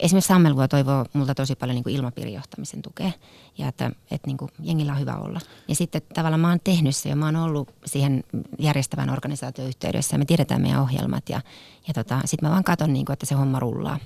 esimerkiksi 0.00 0.28
Sammelvuo 0.28 0.68
toivoo 0.68 1.04
multa 1.12 1.34
tosi 1.34 1.54
paljon 1.54 1.74
niin 1.74 1.82
kuin 1.82 1.96
ilmapiirijohtamisen 1.96 2.82
tukea 2.82 3.10
ja 3.58 3.68
että, 3.68 3.90
että 4.10 4.26
niin 4.26 4.36
kuin 4.36 4.50
jengillä 4.60 4.92
on 4.92 5.00
hyvä 5.00 5.16
olla. 5.16 5.40
Ja 5.68 5.74
sitten 5.74 6.02
tavallaan 6.14 6.40
mä 6.40 6.48
oon 6.48 6.60
tehnyt 6.64 6.96
se 6.96 7.08
ja 7.08 7.16
mä 7.16 7.24
oon 7.24 7.36
ollut 7.36 7.74
siihen 7.84 8.24
järjestävän 8.58 9.10
organisaatioyhteydessä 9.10 10.14
ja 10.14 10.18
me 10.18 10.24
tiedetään 10.24 10.62
meidän 10.62 10.82
ohjelmat 10.82 11.28
ja, 11.28 11.40
ja 11.88 11.94
tota, 11.94 12.20
sitten 12.24 12.48
mä 12.48 12.52
vaan 12.52 12.64
katson, 12.64 12.92
niin 12.92 13.06
kuin, 13.06 13.12
että 13.12 13.26
se 13.26 13.34
homma 13.34 13.60
rullaa. 13.60 13.98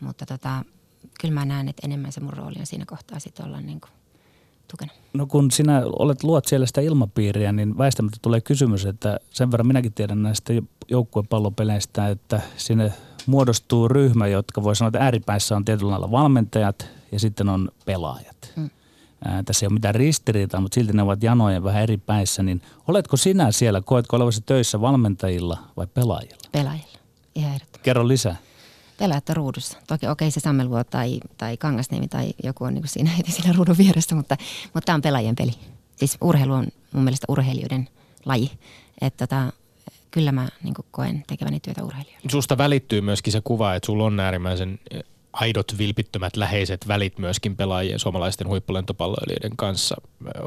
Mutta 0.00 0.26
tota, 0.26 0.64
kyllä 1.20 1.34
mä 1.34 1.44
näen, 1.44 1.68
että 1.68 1.86
enemmän 1.86 2.12
se 2.12 2.20
mun 2.20 2.32
rooli 2.32 2.56
on 2.60 2.66
siinä 2.66 2.84
kohtaa 2.86 3.18
sitten 3.18 3.46
olla 3.46 3.60
niin 3.60 3.80
kuin 3.80 3.90
tukena. 4.70 4.92
No 5.12 5.26
kun 5.26 5.50
sinä 5.50 5.82
olet, 5.98 6.24
luot 6.24 6.44
siellä 6.44 6.66
sitä 6.66 6.80
ilmapiiriä, 6.80 7.52
niin 7.52 7.78
väistämättä 7.78 8.18
tulee 8.22 8.40
kysymys, 8.40 8.86
että 8.86 9.20
sen 9.30 9.50
verran 9.50 9.66
minäkin 9.66 9.92
tiedän 9.92 10.22
näistä 10.22 10.52
joukkuepallopeleistä, 10.88 12.08
että 12.08 12.40
sinne 12.56 12.92
muodostuu 13.26 13.88
ryhmä, 13.88 14.26
jotka 14.26 14.62
voi 14.62 14.76
sanoa, 14.76 14.88
että 14.88 14.98
ääripäissä 14.98 15.56
on 15.56 15.64
tietyllä 15.64 15.90
lailla 15.90 16.10
valmentajat 16.10 16.88
ja 17.12 17.20
sitten 17.20 17.48
on 17.48 17.68
pelaajat. 17.84 18.52
Mm. 18.56 18.70
Ää, 19.24 19.42
tässä 19.42 19.66
ei 19.66 19.68
ole 19.68 19.74
mitään 19.74 19.94
ristiriitaa, 19.94 20.60
mutta 20.60 20.74
silti 20.74 20.92
ne 20.92 21.02
ovat 21.02 21.22
janojen 21.22 21.64
vähän 21.64 21.82
eri 21.82 21.96
päissä. 21.96 22.42
Niin 22.42 22.62
oletko 22.88 23.16
sinä 23.16 23.52
siellä, 23.52 23.80
koetko 23.80 24.16
olevasi 24.16 24.40
töissä 24.40 24.80
valmentajilla 24.80 25.58
vai 25.76 25.86
pelaajilla? 25.86 26.36
Pelaajilla, 26.52 26.98
ihan 27.34 27.50
ehdottomasti. 27.50 27.80
Kerro 27.82 28.08
lisää. 28.08 28.36
Pelaajat 28.98 29.30
ruudussa. 29.30 29.78
Toki 29.86 30.06
okei 30.06 30.10
okay, 30.10 30.30
se 30.30 30.40
Sammelvuo 30.40 30.84
tai, 30.84 31.20
tai 31.38 31.56
Kangasniemi 31.56 32.08
tai 32.08 32.32
joku 32.42 32.64
on 32.64 32.74
niin 32.74 32.88
siinä 32.88 33.10
siinä 33.28 33.52
ruudun 33.52 33.78
vieressä, 33.78 34.14
mutta, 34.14 34.36
mutta 34.74 34.86
tämä 34.86 34.94
on 34.94 35.02
pelaajien 35.02 35.36
peli. 35.36 35.52
Siis 35.96 36.18
urheilu 36.20 36.52
on 36.52 36.66
mun 36.92 37.04
mielestä 37.04 37.24
urheilijoiden 37.28 37.88
laji. 38.24 38.50
Että 39.00 39.26
tota, 39.26 39.52
kyllä 40.10 40.32
mä 40.32 40.48
niin 40.62 40.74
koen 40.90 41.24
tekeväni 41.26 41.60
työtä 41.60 41.84
urheilijoille. 41.84 42.30
Susta 42.30 42.58
välittyy 42.58 43.00
myöskin 43.00 43.32
se 43.32 43.40
kuva, 43.44 43.74
että 43.74 43.86
sulla 43.86 44.04
on 44.04 44.20
äärimmäisen 44.20 44.78
eh, 44.90 45.02
aidot, 45.32 45.78
vilpittömät, 45.78 46.36
läheiset 46.36 46.88
välit 46.88 47.18
myöskin 47.18 47.56
pelaajien 47.56 47.98
suomalaisten 47.98 48.48
huippulentopalloilijoiden 48.48 49.56
kanssa. 49.56 49.96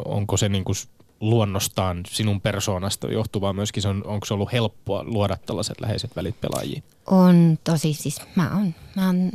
Onko 0.06 0.38
se 0.38 0.50
niin 0.50 0.64
kuin 0.64 0.76
luonnostaan 1.20 2.04
sinun 2.08 2.42
persoonasta 2.42 3.08
johtuvaa 3.08 3.54
myöskin, 3.54 3.84
se 3.84 3.88
on, 3.88 4.04
onko 4.06 4.26
se 4.26 4.34
ollut 4.34 4.52
helppoa 4.52 5.04
luoda 5.04 5.38
tällaiset 5.46 5.82
läheiset 5.82 6.16
välit 6.16 6.42
pelaajiin? 6.42 6.84
On 7.06 7.60
tosi, 7.64 7.94
siis 7.94 8.22
mä 8.36 8.56
oon, 8.56 8.76
mä 8.96 9.06
oon 9.06 9.32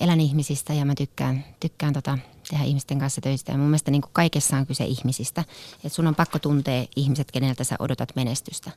elän 0.00 0.20
ihmisistä 0.20 0.74
ja 0.74 0.84
mä 0.84 0.94
tykkään, 0.94 1.44
tykkään 1.60 1.92
tota, 1.92 2.18
tehdä 2.48 2.64
ihmisten 2.64 2.98
kanssa 2.98 3.20
töistä. 3.20 3.52
Ja 3.52 3.58
mun 3.58 3.66
mielestä 3.66 3.90
niin 3.90 4.02
kuin 4.02 4.12
kaikessa 4.12 4.56
on 4.56 4.66
kyse 4.66 4.84
ihmisistä. 4.84 5.44
Että 5.74 5.88
sun 5.88 6.06
on 6.06 6.14
pakko 6.14 6.38
tuntea 6.38 6.86
ihmiset, 6.96 7.32
keneltä 7.32 7.64
sä 7.64 7.76
odotat 7.78 8.16
menestystä. 8.16 8.70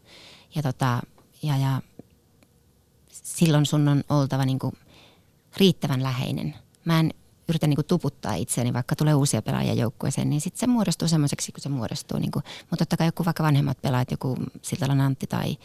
Ja, 0.56 0.62
tota, 0.62 1.02
ja, 1.44 1.58
ja 1.58 1.82
silloin 3.10 3.66
sun 3.66 3.88
on 3.88 4.04
oltava 4.10 4.46
niin 4.46 4.60
kuin 4.60 4.74
riittävän 5.58 6.04
läheinen. 6.04 6.56
Mä 6.86 7.00
en 7.00 7.14
yritä 7.50 7.68
niin 7.68 7.76
kuin 7.76 7.86
tuputtaa 7.86 8.34
itseäni, 8.34 8.74
vaikka 8.74 8.96
tulee 8.96 9.14
uusia 9.14 9.42
pelaajia 9.42 9.74
joukkueeseen, 9.74 10.30
niin 10.30 10.42
sitten 10.42 10.60
se 10.60 10.68
muodostuu 10.68 11.08
semmoiseksi, 11.08 11.52
kun 11.52 11.62
se 11.62 11.70
muodostuu. 11.70 12.20
Niin 12.20 12.32
kuin, 12.32 12.44
mutta 12.60 12.78
totta 12.86 12.98
kai 12.98 13.08
joku 13.08 13.26
vaikka 13.26 13.44
vanhemmat 13.44 13.82
pelaajat, 13.82 14.12
joku 14.12 14.38
Siltalan 14.62 15.02
Antti 15.02 15.28
tai 15.28 15.58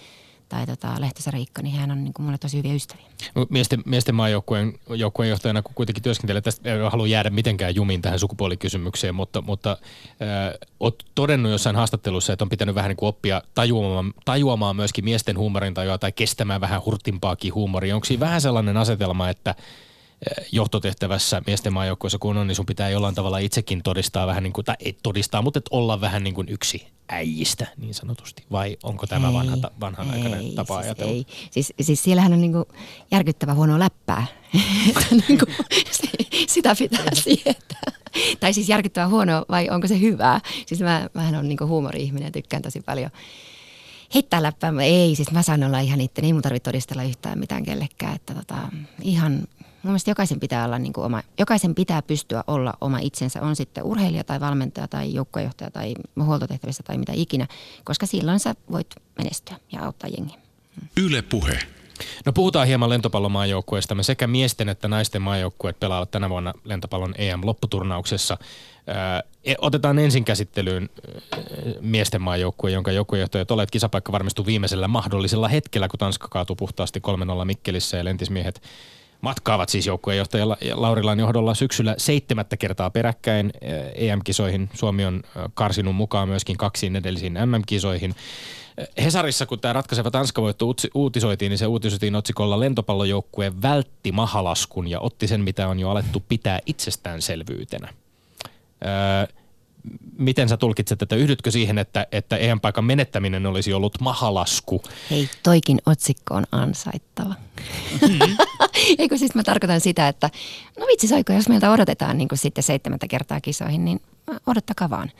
tai 0.50 0.66
tota, 0.66 1.00
Lehtosen 1.00 1.32
Riikka, 1.32 1.62
niin 1.62 1.76
hän 1.76 1.90
on 1.90 2.04
niin 2.04 2.14
kuin 2.14 2.26
mulle 2.26 2.38
tosi 2.38 2.58
hyviä 2.58 2.74
ystäviä. 2.74 3.04
Miesten, 3.48 3.82
miesten 3.86 4.14
maajoukkueen 4.14 4.78
joukkueen 4.88 5.30
johtajana, 5.30 5.62
kun 5.62 5.74
kuitenkin 5.74 6.02
työskentelee, 6.02 6.40
tästä 6.40 6.74
ei 6.74 6.78
halua 6.90 7.06
jäädä 7.06 7.30
mitenkään 7.30 7.74
jumiin 7.74 8.02
tähän 8.02 8.18
sukupuolikysymykseen, 8.18 9.14
mutta, 9.14 9.40
mutta 9.42 9.70
äh, 9.70 10.68
olet 10.80 11.04
todennut 11.14 11.52
jossain 11.52 11.76
haastattelussa, 11.76 12.32
että 12.32 12.44
on 12.44 12.48
pitänyt 12.48 12.74
vähän 12.74 12.88
niin 12.88 12.96
kuin 12.96 13.08
oppia 13.08 13.42
tajuamaan, 13.54 14.14
tajuamaan 14.24 14.76
myöskin 14.76 15.04
miesten 15.04 15.38
huumorin 15.38 15.74
tajua 15.74 15.98
tai 15.98 16.12
kestämään 16.12 16.60
vähän 16.60 16.84
hurtimpaakin 16.84 17.54
huumoria. 17.54 17.94
Onko 17.94 18.04
siinä 18.04 18.20
vähän 18.20 18.40
sellainen 18.40 18.76
asetelma, 18.76 19.28
että 19.28 19.54
johtotehtävässä 20.52 21.42
miesten 21.46 21.72
maajoukkueessa 21.72 22.18
kun 22.18 22.36
on, 22.36 22.46
niin 22.46 22.56
sun 22.56 22.66
pitää 22.66 22.90
jollain 22.90 23.14
tavalla 23.14 23.38
itsekin 23.38 23.82
todistaa 23.82 24.26
vähän 24.26 24.42
niin 24.42 24.52
kuin, 24.52 24.64
tai 24.64 24.76
ei 24.80 24.96
todistaa, 25.02 25.42
mutta 25.42 25.60
olla 25.70 26.00
vähän 26.00 26.24
niin 26.24 26.34
kuin 26.34 26.48
yksi 26.48 26.86
äijistä 27.10 27.66
niin 27.76 27.94
sanotusti. 27.94 28.44
Vai 28.52 28.76
onko 28.82 29.06
tämä 29.06 29.28
Ei, 29.28 29.34
vanha, 29.34 29.70
vanhanaikainen 29.80 30.40
ei, 30.40 30.52
tapa 30.54 30.74
siis 30.74 30.84
ajatella? 30.84 31.12
Ei. 31.12 31.26
Siis, 31.50 31.72
siis 31.80 32.02
siellähän 32.02 32.32
on 32.32 32.40
niinku 32.40 32.68
järkyttävä 33.10 33.54
huono 33.54 33.78
läppää. 33.78 34.26
Niinku, 35.28 35.46
sitä 36.48 36.74
pitää 36.78 37.14
sietää. 37.14 37.92
Tai 38.40 38.52
siis 38.52 38.68
järkyttävä 38.68 39.08
huono 39.08 39.44
vai 39.48 39.70
onko 39.70 39.86
se 39.86 40.00
hyvää? 40.00 40.40
Siis 40.66 40.80
mä, 40.80 41.08
mähän 41.14 41.34
on 41.34 41.48
niinku 41.48 41.66
huumori-ihminen 41.66 42.26
ja 42.26 42.30
tykkään 42.30 42.62
tosi 42.62 42.80
paljon 42.80 43.10
heittää 44.14 44.42
läppää. 44.42 44.72
Ei, 44.82 45.14
siis 45.14 45.30
mä 45.30 45.42
saan 45.42 45.64
olla 45.64 45.80
ihan 45.80 46.00
itse, 46.00 46.22
ei 46.22 46.32
mun 46.32 46.42
tarvitse 46.42 46.64
todistella 46.64 47.02
yhtään 47.02 47.38
mitään 47.38 47.62
kellekään. 47.62 48.16
Että 48.16 48.34
tota, 48.34 48.56
ihan, 49.02 49.42
mun 49.82 49.90
mielestä 49.90 50.10
jokaisen 50.10 50.40
pitää 50.40 50.64
olla 50.64 50.78
niinku 50.78 51.00
oma, 51.02 51.22
jokaisen 51.38 51.74
pitää 51.74 52.02
pystyä 52.02 52.44
olla 52.46 52.74
oma 52.80 52.98
itsensä, 52.98 53.42
on 53.42 53.56
sitten 53.56 53.84
urheilija 53.84 54.24
tai 54.24 54.40
valmentaja 54.40 54.88
tai 54.88 55.14
joukkuejohtaja 55.14 55.70
tai 55.70 55.94
huoltotehtävissä 56.24 56.82
tai 56.82 56.98
mitä 56.98 57.12
ikinä, 57.14 57.46
koska 57.84 58.06
silloin 58.06 58.40
sä 58.40 58.54
voit 58.72 58.86
menestyä 59.18 59.56
ja 59.72 59.84
auttaa 59.84 60.10
jengiä. 60.16 60.36
Yle 60.96 61.22
Puhe. 61.22 61.58
No 62.26 62.32
puhutaan 62.32 62.66
hieman 62.66 62.90
lentopallomaajoukkueesta. 62.90 63.94
Me 63.94 64.02
sekä 64.02 64.26
miesten 64.26 64.68
että 64.68 64.88
naisten 64.88 65.22
maajoukkueet 65.22 65.80
pelaavat 65.80 66.10
tänä 66.10 66.30
vuonna 66.30 66.54
lentopallon 66.64 67.14
EM-lopputurnauksessa. 67.18 68.38
Ää, 68.86 69.22
e- 69.44 69.54
Otetaan 69.58 69.98
ensin 69.98 70.24
käsittelyyn 70.24 70.90
miesten 71.80 72.22
maajoukkue, 72.22 72.70
jonka 72.70 72.92
joukkuejohtajat 72.92 73.50
olet. 73.50 73.70
Kisapaikka 73.70 74.12
varmistui 74.12 74.46
viimeisellä 74.46 74.88
mahdollisella 74.88 75.48
hetkellä, 75.48 75.88
kun 75.88 75.98
Tanska 75.98 76.28
kaatui 76.28 76.56
puhtaasti 76.56 77.00
3-0 77.42 77.44
Mikkelissä 77.44 77.96
ja 77.96 78.04
lentismiehet 78.04 78.62
matkaavat 79.20 79.68
siis 79.68 79.86
joukkuejohtaja 79.86 80.48
Laurilan 80.74 81.20
johdolla 81.20 81.54
syksyllä 81.54 81.94
seitsemättä 81.98 82.56
kertaa 82.56 82.90
peräkkäin 82.90 83.52
EM-kisoihin. 83.94 84.70
Suomi 84.74 85.04
on 85.04 85.22
ää, 85.36 85.50
karsinut 85.54 85.96
mukaan 85.96 86.28
myöskin 86.28 86.56
kaksiin 86.56 86.96
edellisiin 86.96 87.38
MM-kisoihin. 87.46 88.14
Hesarissa, 89.04 89.46
kun 89.46 89.60
tämä 89.60 89.72
ratkaiseva 89.72 90.10
Tanska-voitto 90.10 90.66
uutisoitiin, 90.94 91.50
niin 91.50 91.58
se 91.58 91.66
uutisoitiin 91.66 92.14
otsikolla 92.14 92.60
lentopallojoukkue 92.60 93.52
vältti 93.62 94.12
mahalaskun 94.12 94.88
ja 94.88 95.00
otti 95.00 95.26
sen, 95.26 95.40
mitä 95.40 95.68
on 95.68 95.80
jo 95.80 95.90
alettu 95.90 96.22
pitää 96.28 96.58
itsestäänselvyytenä. 96.66 97.88
Öö, 98.84 99.39
miten 100.18 100.48
sä 100.48 100.56
tulkitset, 100.56 101.02
että 101.02 101.16
yhdytkö 101.16 101.50
siihen, 101.50 101.78
että, 101.78 102.06
että 102.12 102.36
EM-paikan 102.36 102.84
menettäminen 102.84 103.46
olisi 103.46 103.72
ollut 103.72 104.00
mahalasku? 104.00 104.82
Hei, 105.10 105.28
toikin 105.42 105.78
otsikko 105.86 106.34
on 106.34 106.44
ansaittava. 106.52 107.34
Mm-hmm. 108.02 108.36
Eikö 108.98 109.18
siis 109.18 109.34
mä 109.34 109.42
tarkoitan 109.42 109.80
sitä, 109.80 110.08
että 110.08 110.30
no 110.78 110.86
vitsi 110.86 111.08
soiko, 111.08 111.32
jos 111.32 111.48
meiltä 111.48 111.70
odotetaan 111.70 112.18
niin 112.18 112.28
kuin 112.28 112.38
sitten 112.38 112.64
seitsemättä 112.64 113.08
kertaa 113.08 113.40
kisoihin, 113.40 113.84
niin 113.84 114.00
odottakaa 114.46 114.90
vaan. 114.90 115.10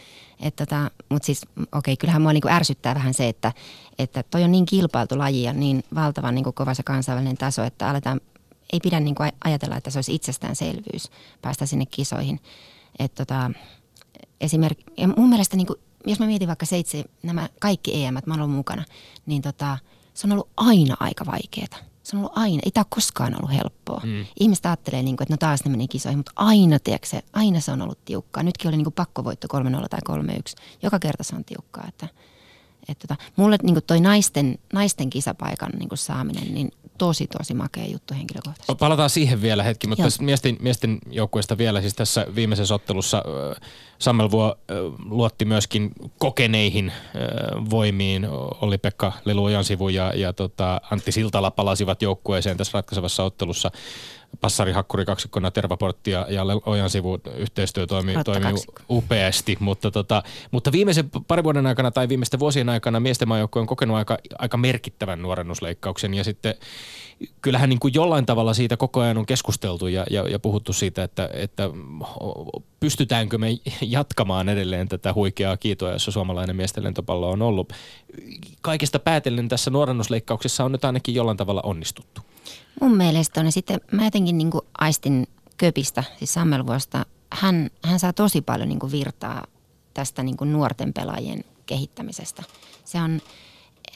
tota, 0.57 0.91
Mutta 1.09 1.27
siis 1.27 1.41
okei, 1.73 1.97
kyllähän 1.97 2.23
mua 2.23 2.33
niin 2.33 2.41
kuin 2.41 2.53
ärsyttää 2.53 2.95
vähän 2.95 3.15
se, 3.15 3.29
että, 3.29 3.53
että 3.99 4.23
toi 4.23 4.43
on 4.43 4.53
niin 4.53 4.67
kilpailtu 4.67 5.19
laji 5.19 5.43
ja 5.43 5.53
niin 5.53 5.85
valtavan 5.95 6.35
niin 6.35 6.45
kuin 6.45 6.55
kova 6.55 6.75
se 6.75 6.83
kansainvälinen 6.83 7.37
taso, 7.37 7.65
että 7.65 7.89
aletaan, 7.89 8.21
ei 8.73 8.81
pidä 8.81 9.01
niin 9.01 9.15
kuin 9.15 9.33
ajatella, 9.45 9.77
että 9.77 9.91
se 9.91 9.99
olisi 9.99 10.15
itsestäänselvyys 10.15 11.11
päästä 11.43 11.67
sinne 11.67 11.87
kisoihin. 11.87 12.41
Että 12.99 13.25
tota, 13.25 13.51
esimerkki, 14.41 14.85
ja 14.97 15.09
mun 15.09 15.29
mielestä 15.29 15.57
niin 15.57 15.67
kuin, 15.67 15.79
jos 16.07 16.21
mä 16.21 16.27
mietin 16.27 16.49
vaikka 16.49 16.67
seitse, 16.67 17.05
nämä 17.23 17.49
kaikki 17.61 18.05
EM, 18.05 18.15
mä 18.15 18.21
oon 18.35 18.41
ollut 18.41 18.57
mukana, 18.57 18.85
niin 19.27 19.43
tota, 19.43 19.79
se 20.15 20.27
on 20.27 20.33
ollut 20.33 20.49
aina 20.57 20.97
aika 21.01 21.27
vaikeaa. 21.27 21.91
Se 22.03 22.17
on 22.17 22.21
ollut 22.21 22.39
aina, 22.39 22.61
ei 22.65 22.71
tämä 22.71 22.85
koskaan 22.89 23.35
ollut 23.35 23.53
helppoa. 23.53 24.01
Mm. 24.05 24.27
Ihmiset 24.41 24.67
ajattelee, 24.67 25.03
niin 25.03 25.17
kuin, 25.17 25.25
että 25.25 25.33
no 25.33 25.37
taas 25.37 25.65
ne 25.65 25.71
meni 25.71 25.89
kisoihin, 25.89 26.19
mutta 26.19 26.33
aina, 26.37 26.79
tiedätkö, 26.79 27.23
aina 27.33 27.61
se 27.61 27.73
on 27.73 27.83
ollut 27.83 28.05
tiukkaa. 28.05 28.43
Nytkin 28.43 28.69
oli 28.69 28.77
niin 28.77 28.85
kuin 28.85 28.95
pakkovoitto 28.95 29.49
3-0 29.59 29.87
tai 29.91 30.01
3-1. 30.09 30.63
Joka 30.83 30.99
kerta 30.99 31.25
se 31.25 31.37
on 31.37 31.45
tiukkaa. 31.45 31.85
Että, 31.89 32.09
että 32.89 33.09
tota, 33.09 33.23
mulle 33.37 33.57
niin 33.63 33.77
toi 33.87 34.01
naisten, 34.01 34.59
naisten 34.73 35.11
kisapaikan 35.11 35.71
niin 35.79 35.89
saaminen, 35.95 36.55
niin 36.55 36.73
tosi 37.01 37.27
tosi 37.27 37.55
makea 37.55 37.87
juttu 37.87 38.15
henkilökohtaisesti. 38.15 38.75
Palataan 38.75 39.11
siihen 39.11 39.43
vielä 39.43 39.63
hetki, 39.63 39.87
mutta 39.87 40.03
Joo. 40.03 40.07
tästä 40.07 40.25
miesten, 40.25 40.57
miesten 40.61 40.99
joukkueesta 41.11 41.59
vielä. 41.59 41.81
Siis 41.81 41.95
tässä 41.95 42.27
viimeisessä 42.35 42.75
ottelussa 42.75 43.19
äh, 43.19 43.69
Sammelvuo 43.99 44.47
äh, 44.71 44.77
luotti 45.05 45.45
myöskin 45.45 45.91
kokeneihin 46.19 46.89
äh, 46.89 47.71
voimiin. 47.71 48.27
Oli 48.61 48.79
Pekka 48.79 49.13
Lelu 49.25 49.45
Ojansivu 49.45 49.89
ja, 49.89 50.13
ja 50.15 50.33
tota, 50.33 50.81
Antti 50.91 51.13
Siltala 51.13 51.51
palasivat 51.51 52.03
joukkueeseen 52.03 52.57
tässä 52.57 52.79
ratkaisevassa 52.79 53.25
ottelussa. 53.25 53.71
Passari 54.41 54.73
Hakkuri 54.73 55.05
kaksikkona 55.05 55.51
Tervaportti 55.51 56.11
ja, 56.11 56.27
ja 56.29 56.43
Ojan 56.67 56.91
sivu 56.91 57.19
yhteistyö 57.37 57.87
toimi, 57.87 58.15
Rotta 58.15 58.33
toimi 58.33 58.47
kaksikko. 58.47 58.83
upeasti, 58.91 59.57
mutta, 59.61 59.91
tota, 59.91 60.23
mutta 60.51 60.73
viimeisen 60.73 61.11
parin 61.29 61.45
vuoden 61.45 61.67
aikana 61.67 61.91
tai 61.91 62.09
viimeisten 62.09 62.41
vuosien 62.41 62.69
aikana 62.69 63.01
miesten 63.01 63.29
on 63.55 63.67
kokenut 63.67 63.97
aika, 63.97 64.19
aika 64.39 64.57
merkittävän 64.57 65.23
nuorennusleikkauksen 65.23 66.15
ja 66.15 66.25
sitten 66.25 66.55
kyllähän 67.43 67.69
niin 67.69 67.81
kuin 67.81 67.95
jollain 67.95 68.27
tavalla 68.27 68.55
siitä 68.55 68.77
koko 68.77 69.01
ajan 69.01 69.19
on 69.19 69.27
keskusteltu 69.27 69.87
ja, 69.87 70.07
ja, 70.11 70.29
ja 70.29 70.39
puhuttu 70.39 70.73
siitä, 70.73 71.03
että, 71.03 71.31
että 71.33 71.71
pystytäänkö 72.81 73.39
me 73.39 73.49
jatkamaan 73.81 74.49
edelleen 74.49 74.89
tätä 74.89 75.15
huikeaa 75.15 75.57
kiitoa, 75.57 75.91
jossa 75.91 76.11
suomalainen 76.11 76.57
miesten 76.57 76.85
lentopallo 76.85 77.31
on 77.31 77.43
ollut. 77.43 77.73
Kaikesta 78.63 78.99
päätellen 78.99 79.49
tässä 79.49 79.71
nuorennusleikkauksessa 79.71 80.65
on 80.65 80.73
nyt 80.73 80.85
ainakin 80.85 81.15
jollain 81.15 81.37
tavalla 81.37 81.63
onnistuttu. 81.65 82.21
Mun 82.81 82.97
mielestä 82.97 83.41
on. 83.41 83.47
Ja 83.47 83.53
sitten 83.53 83.81
mä 83.93 84.05
jotenkin 84.05 84.39
niin 84.39 84.51
kuin 84.51 84.65
aistin 84.79 85.27
Köpistä, 85.57 86.05
siis 86.19 86.35
Sammelvuosta, 86.35 87.07
hän, 87.33 87.71
hän 87.85 87.99
saa 87.99 88.13
tosi 88.13 88.41
paljon 88.41 88.69
niin 88.69 88.79
kuin 88.79 88.93
virtaa 88.93 89.47
tästä 89.95 90.23
niin 90.23 90.37
kuin 90.37 90.53
nuorten 90.53 90.93
pelaajien 90.93 91.45
kehittämisestä. 91.67 92.43
Se 92.85 92.99
on, 92.99 93.21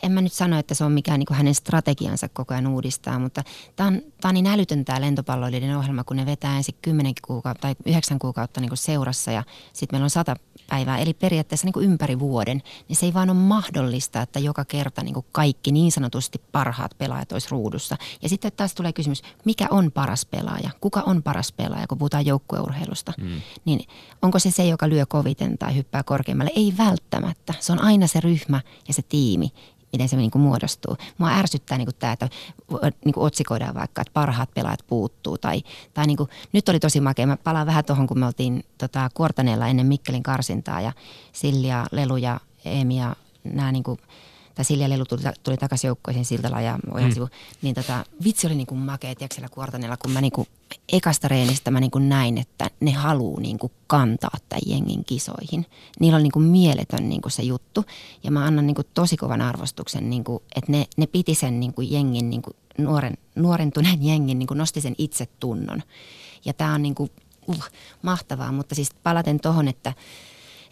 en 0.02 0.12
mä 0.12 0.20
nyt 0.20 0.32
sano, 0.32 0.58
että 0.58 0.74
se 0.74 0.84
on 0.84 0.92
mikään 0.92 1.18
niin 1.18 1.26
kuin 1.26 1.36
hänen 1.36 1.54
strategiansa 1.54 2.28
koko 2.28 2.54
ajan 2.54 2.66
uudistaa, 2.66 3.18
mutta 3.18 3.42
tämä 3.76 3.86
on, 3.86 4.02
tää 4.20 4.28
on 4.28 4.34
niin 4.34 4.46
älytön 4.46 4.84
tämä 4.84 5.00
lentopalloilijoiden 5.00 5.76
ohjelma, 5.76 6.04
kun 6.04 6.16
ne 6.16 6.26
vetää 6.26 6.56
ensin 6.56 6.74
10 6.82 7.12
kuukautta 7.26 7.60
tai 7.60 7.74
9 7.86 8.18
kuukautta 8.18 8.60
niin 8.60 8.68
kuin 8.68 8.78
seurassa 8.78 9.32
ja 9.32 9.44
sitten 9.72 9.94
meillä 9.94 10.04
on 10.04 10.10
100 10.10 10.36
päivää, 10.68 10.98
eli 10.98 11.14
periaatteessa 11.14 11.66
niin 11.66 11.72
kuin 11.72 11.86
ympäri 11.86 12.18
vuoden, 12.18 12.62
niin 12.88 12.96
se 12.96 13.06
ei 13.06 13.14
vaan 13.14 13.30
ole 13.30 13.38
mahdollista, 13.38 14.22
että 14.22 14.38
joka 14.38 14.64
kerta 14.64 15.02
niin 15.02 15.14
kuin 15.14 15.26
kaikki 15.32 15.72
niin 15.72 15.92
sanotusti 15.92 16.42
parhaat 16.52 16.98
pelaajat 16.98 17.32
olisi 17.32 17.48
ruudussa. 17.50 17.96
Ja 18.22 18.28
sitten 18.28 18.52
taas 18.52 18.74
tulee 18.74 18.92
kysymys, 18.92 19.22
mikä 19.44 19.66
on 19.70 19.92
paras 19.92 20.26
pelaaja? 20.26 20.70
Kuka 20.80 21.02
on 21.06 21.22
paras 21.22 21.52
pelaaja, 21.52 21.86
kun 21.86 21.98
puhutaan 21.98 22.26
joukkueurheilusta? 22.26 23.12
Mm. 23.20 23.40
Niin 23.64 23.80
onko 24.22 24.38
se 24.38 24.50
se, 24.50 24.66
joka 24.66 24.88
lyö 24.88 25.06
koviten 25.06 25.58
tai 25.58 25.76
hyppää 25.76 26.02
korkeammalle? 26.02 26.52
Ei 26.56 26.74
välttämättä. 26.78 27.54
Se 27.60 27.72
on 27.72 27.82
aina 27.82 28.06
se 28.06 28.20
ryhmä 28.20 28.60
ja 28.88 28.94
se 28.94 29.02
tiimi 29.02 29.52
miten 29.94 30.08
se 30.08 30.16
niin 30.16 30.30
kuin 30.30 30.42
muodostuu. 30.42 30.96
Mua 31.18 31.30
ärsyttää 31.38 31.78
niin 31.78 31.86
kuin 31.86 31.94
tämä, 31.98 32.12
että 32.12 32.28
niin 33.04 33.12
kuin 33.14 33.24
otsikoidaan 33.24 33.74
vaikka, 33.74 34.02
että 34.02 34.12
parhaat 34.14 34.54
pelaajat 34.54 34.84
puuttuu. 34.86 35.38
Tai, 35.38 35.62
tai 35.94 36.06
niin 36.06 36.16
kuin, 36.16 36.28
nyt 36.52 36.68
oli 36.68 36.80
tosi 36.80 37.00
makea. 37.00 37.26
Mä 37.26 37.36
palaan 37.36 37.66
vähän 37.66 37.84
tuohon, 37.84 38.06
kun 38.06 38.18
me 38.18 38.26
oltiin 38.26 38.64
tota, 38.78 39.10
Kuortaneella 39.14 39.66
ennen 39.66 39.86
Mikkelin 39.86 40.22
karsintaa 40.22 40.80
ja 40.80 40.92
Silja, 41.32 41.86
Lelu 41.90 42.16
ja 42.16 42.40
Eemi 42.64 42.98
ja 42.98 43.16
nämä 43.44 43.72
niin 43.72 43.84
kuin, 43.84 43.98
tai 44.54 44.64
Silja 44.64 44.88
Lelu 44.88 45.04
tuli, 45.04 45.22
tuli 45.42 45.56
takaisin 45.56 45.88
joukkoihin 45.88 46.24
Siltala 46.24 46.60
ja 46.60 46.78
Ojansivu, 46.90 47.24
mm. 47.24 47.30
niin 47.62 47.74
tota, 47.74 48.04
vitsi 48.24 48.46
oli 48.46 48.54
niinku 48.54 48.74
makea, 48.74 49.14
tiedätkö, 49.14 49.34
siellä 49.34 49.48
Kuortaneella, 49.48 49.96
kun 49.96 50.10
mä 50.10 50.20
niinku 50.20 50.46
ekasta 50.92 51.28
reenistä 51.28 51.70
mä 51.70 51.80
niinku 51.80 51.98
näin, 51.98 52.38
että 52.38 52.70
ne 52.80 52.92
haluu 52.92 53.40
niinku 53.40 53.72
kantaa 53.86 54.36
tämän 54.48 54.62
jengin 54.66 55.04
kisoihin. 55.04 55.66
Niillä 56.00 56.16
on 56.16 56.22
niinku 56.22 56.40
mieletön 56.40 57.08
niinku 57.08 57.30
se 57.30 57.42
juttu 57.42 57.84
ja 58.22 58.30
mä 58.30 58.44
annan 58.44 58.66
niinku 58.66 58.82
tosi 58.94 59.16
kovan 59.16 59.40
arvostuksen, 59.40 60.10
niinku, 60.10 60.42
että 60.56 60.72
ne, 60.72 60.84
ne 60.96 61.06
piti 61.06 61.34
sen 61.34 61.60
niinku 61.60 61.80
jengin, 61.80 62.30
niinku 62.30 62.50
nuoren, 62.78 63.14
nuorentuneen 63.34 64.02
jengin, 64.10 64.38
niinku 64.38 64.54
nosti 64.54 64.80
sen 64.80 64.94
itsetunnon. 64.98 65.82
Ja 66.44 66.52
tämä 66.52 66.74
on 66.74 66.82
niinku, 66.82 67.10
uh, 67.46 67.64
mahtavaa, 68.02 68.52
mutta 68.52 68.74
siis 68.74 68.90
palaten 69.02 69.40
tuohon, 69.40 69.68
että 69.68 69.92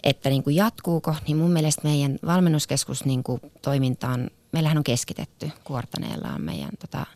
että 0.05 0.28
niin 0.28 0.42
kuin 0.42 0.57
jatkuuko, 0.57 1.14
niin 1.26 1.36
mun 1.36 1.50
mielestä 1.50 1.82
meidän 1.84 2.18
valmennuskeskus 2.26 3.05
niin 3.05 3.22
kuin 3.22 3.40
toimintaan, 3.62 4.30
meillähän 4.53 4.78
on 4.78 4.84
keskitetty, 4.84 5.50
Kuortaneella 5.64 6.28
on 6.28 6.42
meidän 6.42 6.70
tota, 6.80 7.07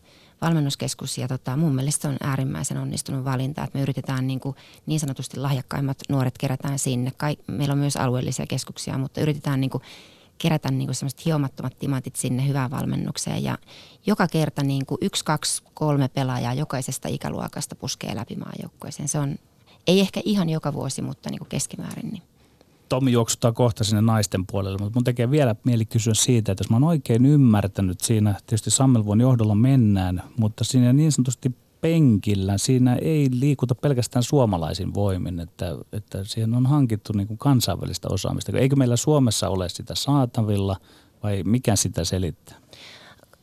valmennuskeskus 0.41 1.17
ja 1.17 1.27
tota, 1.27 1.57
mun 1.57 1.75
mielestä 1.75 2.01
se 2.01 2.07
on 2.07 2.17
äärimmäisen 2.21 2.77
onnistunut 2.77 3.25
valinta, 3.25 3.63
että 3.63 3.77
me 3.77 3.81
yritetään 3.81 4.27
niin, 4.27 4.39
kuin, 4.39 4.55
niin 4.85 4.99
sanotusti 4.99 5.39
lahjakkaimmat 5.39 5.97
nuoret 6.09 6.37
kerätään 6.37 6.79
sinne. 6.79 7.11
Kaik, 7.17 7.39
meillä 7.47 7.71
on 7.71 7.77
myös 7.77 7.97
alueellisia 7.97 8.45
keskuksia, 8.47 8.97
mutta 8.97 9.21
yritetään 9.21 9.61
niin 9.61 9.69
kuin, 9.69 9.83
kerätä 10.37 10.71
niin 10.71 10.87
kuin 10.87 10.95
semmoiset 10.95 11.25
hiomattomat 11.25 11.79
timantit 11.79 12.15
sinne 12.15 12.47
hyvään 12.47 12.71
valmennukseen 12.71 13.43
ja 13.43 13.57
joka 14.05 14.27
kerta 14.27 14.63
niin 14.63 14.85
kuin 14.85 14.97
yksi, 15.01 15.25
kaksi, 15.25 15.63
kolme 15.73 16.07
pelaajaa 16.07 16.53
jokaisesta 16.53 17.07
ikäluokasta 17.07 17.75
puskee 17.75 18.15
läpi 18.15 18.35
maajoukkueeseen. 18.35 19.07
Se 19.09 19.19
on, 19.19 19.35
ei 19.87 19.99
ehkä 19.99 20.21
ihan 20.25 20.49
joka 20.49 20.73
vuosi, 20.73 21.01
mutta 21.01 21.29
niin 21.29 21.39
kuin 21.39 21.49
keskimäärin. 21.49 22.09
Niin. 22.09 22.23
Tommi 22.89 23.11
juoksuttaa 23.11 23.51
kohta 23.51 23.83
sinne 23.83 24.01
naisten 24.01 24.45
puolelle, 24.51 24.77
mutta 24.77 24.99
mun 24.99 25.03
tekee 25.03 25.31
vielä 25.31 25.55
mieli 25.63 25.85
kysyä 25.85 26.13
siitä, 26.13 26.51
että 26.51 26.61
jos 26.61 26.69
mä 26.69 26.75
oon 26.75 26.83
oikein 26.83 27.25
ymmärtänyt 27.25 28.01
siinä, 28.01 28.33
tietysti 28.33 28.71
Sammelvuon 28.71 29.21
johdolla 29.21 29.55
mennään, 29.55 30.23
mutta 30.37 30.63
siinä 30.63 30.93
niin 30.93 31.11
sanotusti 31.11 31.55
penkillä, 31.81 32.57
siinä 32.57 32.95
ei 32.95 33.29
liikuta 33.31 33.75
pelkästään 33.75 34.23
suomalaisin 34.23 34.93
voimin, 34.93 35.39
että, 35.39 35.75
että 35.91 36.23
siihen 36.23 36.53
on 36.53 36.65
hankittu 36.65 37.13
niin 37.13 37.27
kuin 37.27 37.37
kansainvälistä 37.37 38.07
osaamista. 38.11 38.57
Eikö 38.57 38.75
meillä 38.75 38.95
Suomessa 38.95 39.49
ole 39.49 39.69
sitä 39.69 39.95
saatavilla 39.95 40.77
vai 41.23 41.43
mikä 41.45 41.75
sitä 41.75 42.03
selittää? 42.03 42.57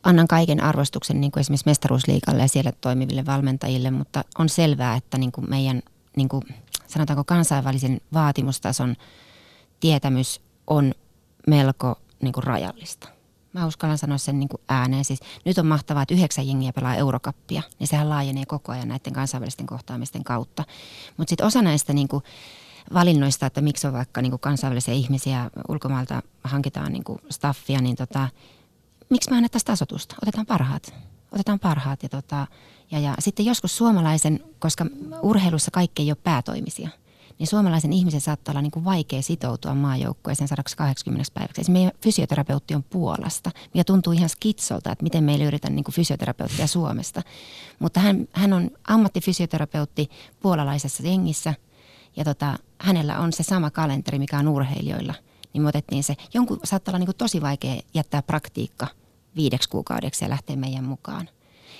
Annan 0.03 0.27
kaiken 0.27 0.63
arvostuksen 0.63 1.21
niin 1.21 1.31
kuin 1.31 1.41
esimerkiksi 1.41 1.69
mestaruusliikalle 1.69 2.41
ja 2.41 2.47
siellä 2.47 2.71
toimiville 2.81 3.25
valmentajille, 3.25 3.91
mutta 3.91 4.23
on 4.39 4.49
selvää, 4.49 4.95
että 4.95 5.17
niin 5.17 5.31
kuin 5.31 5.49
meidän 5.49 5.81
niin 6.17 6.29
kuin, 6.29 6.43
sanotaanko 6.87 7.23
kansainvälisen 7.23 8.01
vaatimustason 8.13 8.95
tietämys 9.79 10.41
on 10.67 10.93
melko 11.47 11.95
niin 12.21 12.33
kuin 12.33 12.43
rajallista. 12.43 13.07
Mä 13.53 13.65
uskallan 13.65 13.97
sanoa 13.97 14.17
sen 14.17 14.39
niin 14.39 14.49
kuin 14.49 14.61
ääneen. 14.69 15.05
Siis 15.05 15.19
nyt 15.45 15.57
on 15.57 15.65
mahtavaa, 15.65 16.03
että 16.03 16.13
yhdeksän 16.13 16.47
jengiä 16.47 16.73
pelaa 16.73 16.95
eurokappia, 16.95 17.61
niin 17.79 17.87
sehän 17.87 18.09
laajenee 18.09 18.45
koko 18.45 18.71
ajan 18.71 18.87
näiden 18.87 19.13
kansainvälisten 19.13 19.65
kohtaamisten 19.65 20.23
kautta. 20.23 20.63
Mutta 21.17 21.29
sitten 21.29 21.47
osa 21.47 21.61
näistä 21.61 21.93
niin 21.93 22.07
kuin 22.07 22.23
valinnoista, 22.93 23.45
että 23.45 23.61
miksi 23.61 23.87
on 23.87 23.93
vaikka 23.93 24.21
niin 24.21 24.31
kuin 24.31 24.39
kansainvälisiä 24.39 24.93
ihmisiä 24.93 25.49
ulkomailta 25.67 26.21
hankitaan 26.43 26.91
niin 26.91 27.03
kuin 27.03 27.19
staffia, 27.29 27.81
niin 27.81 27.95
tota, 27.95 28.29
miksi 29.09 29.29
me 29.29 29.37
annettaisiin 29.37 29.67
tasotusta? 29.67 30.15
Otetaan 30.21 30.45
parhaat. 30.45 30.93
Otetaan 31.31 31.59
parhaat 31.59 32.03
ja, 32.03 32.09
tota, 32.09 32.47
ja, 32.91 32.99
ja 32.99 33.15
sitten 33.19 33.45
joskus 33.45 33.77
suomalaisen, 33.77 34.39
koska 34.59 34.85
urheilussa 35.21 35.71
kaikki 35.71 36.01
ei 36.01 36.11
ole 36.11 36.17
päätoimisia– 36.23 36.89
niin 37.39 37.47
suomalaisen 37.47 37.93
ihmisen 37.93 38.21
saattaa 38.21 38.51
olla 38.51 38.61
niin 38.61 38.71
kuin 38.71 38.85
vaikea 38.85 39.21
sitoutua 39.21 39.75
maajoukkueeseen 39.75 40.47
180 40.47 41.31
päiväksi. 41.33 41.61
Esimerkiksi 41.61 41.71
meidän 41.71 41.91
fysioterapeutti 42.01 42.75
on 42.75 42.83
Puolasta, 42.83 43.51
mikä 43.73 43.83
tuntuu 43.83 44.13
ihan 44.13 44.29
skitsolta, 44.29 44.91
että 44.91 45.03
miten 45.03 45.23
me 45.23 45.39
löydetään 45.39 45.75
niin 45.75 45.83
kuin 45.83 45.95
fysioterapeuttia 45.95 46.67
Suomesta. 46.67 47.21
Mutta 47.79 47.99
hän, 47.99 48.27
hän 48.31 48.53
on 48.53 48.71
ammattifysioterapeutti 48.87 50.09
puolalaisessa 50.39 51.03
jengissä 51.03 51.53
ja 52.15 52.23
tota, 52.23 52.59
hänellä 52.81 53.19
on 53.19 53.33
se 53.33 53.43
sama 53.43 53.71
kalenteri, 53.71 54.19
mikä 54.19 54.39
on 54.39 54.47
urheilijoilla. 54.47 55.13
Niin 55.53 55.61
me 55.61 55.69
otettiin 55.69 56.03
se, 56.03 56.15
jonkun 56.33 56.59
saattaa 56.63 56.91
olla 56.91 56.99
niin 56.99 57.07
kuin 57.07 57.17
tosi 57.17 57.41
vaikea 57.41 57.81
jättää 57.93 58.21
praktiikka 58.21 58.87
viideksi 59.35 59.69
kuukaudeksi 59.69 60.25
ja 60.25 60.29
lähteä 60.29 60.55
meidän 60.55 60.83
mukaan. 60.83 61.29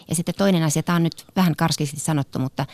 Ja 0.10 0.16
sitten 0.16 0.36
toinen 0.36 0.64
asia, 0.64 0.84
tämä 0.84 0.96
on 0.96 1.04
nyt 1.04 1.26
vähän 1.36 1.56
karskisesti 1.56 2.00
sanottu, 2.00 2.40
mutta 2.40 2.66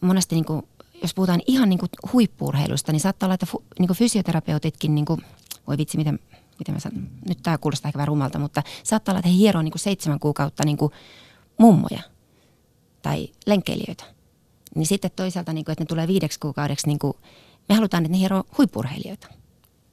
monesti 0.00 0.34
niin 0.34 0.44
kuin 0.44 0.62
jos 1.02 1.14
puhutaan 1.14 1.42
ihan 1.46 1.68
niin 1.68 1.78
kuin 1.78 1.90
huippuurheilusta, 2.12 2.92
niin 2.92 3.00
saattaa 3.00 3.26
olla, 3.26 3.34
että 3.34 3.46
fu, 3.46 3.64
niin 3.78 3.86
kuin 3.86 3.96
fysioterapeutitkin, 3.96 4.94
niin 4.94 5.04
kuin, 5.04 5.20
voi 5.66 5.78
vitsi, 5.78 5.96
miten, 5.96 6.18
miten 6.58 6.74
mä 6.74 6.80
sanon, 6.80 7.08
nyt 7.28 7.38
tämä 7.42 7.58
kuulostaa 7.58 7.88
ehkä 7.88 7.98
vähän 7.98 8.08
rumalta, 8.08 8.38
mutta 8.38 8.62
saattaa 8.84 9.12
olla, 9.12 9.18
että 9.18 9.28
he 9.28 9.36
hieroo 9.36 9.62
niin 9.62 9.72
kuin 9.72 9.80
seitsemän 9.80 10.20
kuukautta 10.20 10.64
niin 10.64 10.76
kuin 10.76 10.92
mummoja 11.58 12.02
tai 13.02 13.28
lenkkeilijöitä. 13.46 14.04
Niin 14.74 14.86
sitten 14.86 15.10
toisaalta, 15.16 15.52
niin 15.52 15.64
kuin, 15.64 15.72
että 15.72 15.82
ne 15.82 15.86
tulee 15.86 16.08
viideksi 16.08 16.40
kuukaudeksi, 16.40 16.86
niin 16.86 16.98
kuin, 16.98 17.12
me 17.68 17.74
halutaan, 17.74 18.04
että 18.04 18.12
ne 18.12 18.18
hieroo 18.18 18.44
huippurheilijoita. 18.58 19.28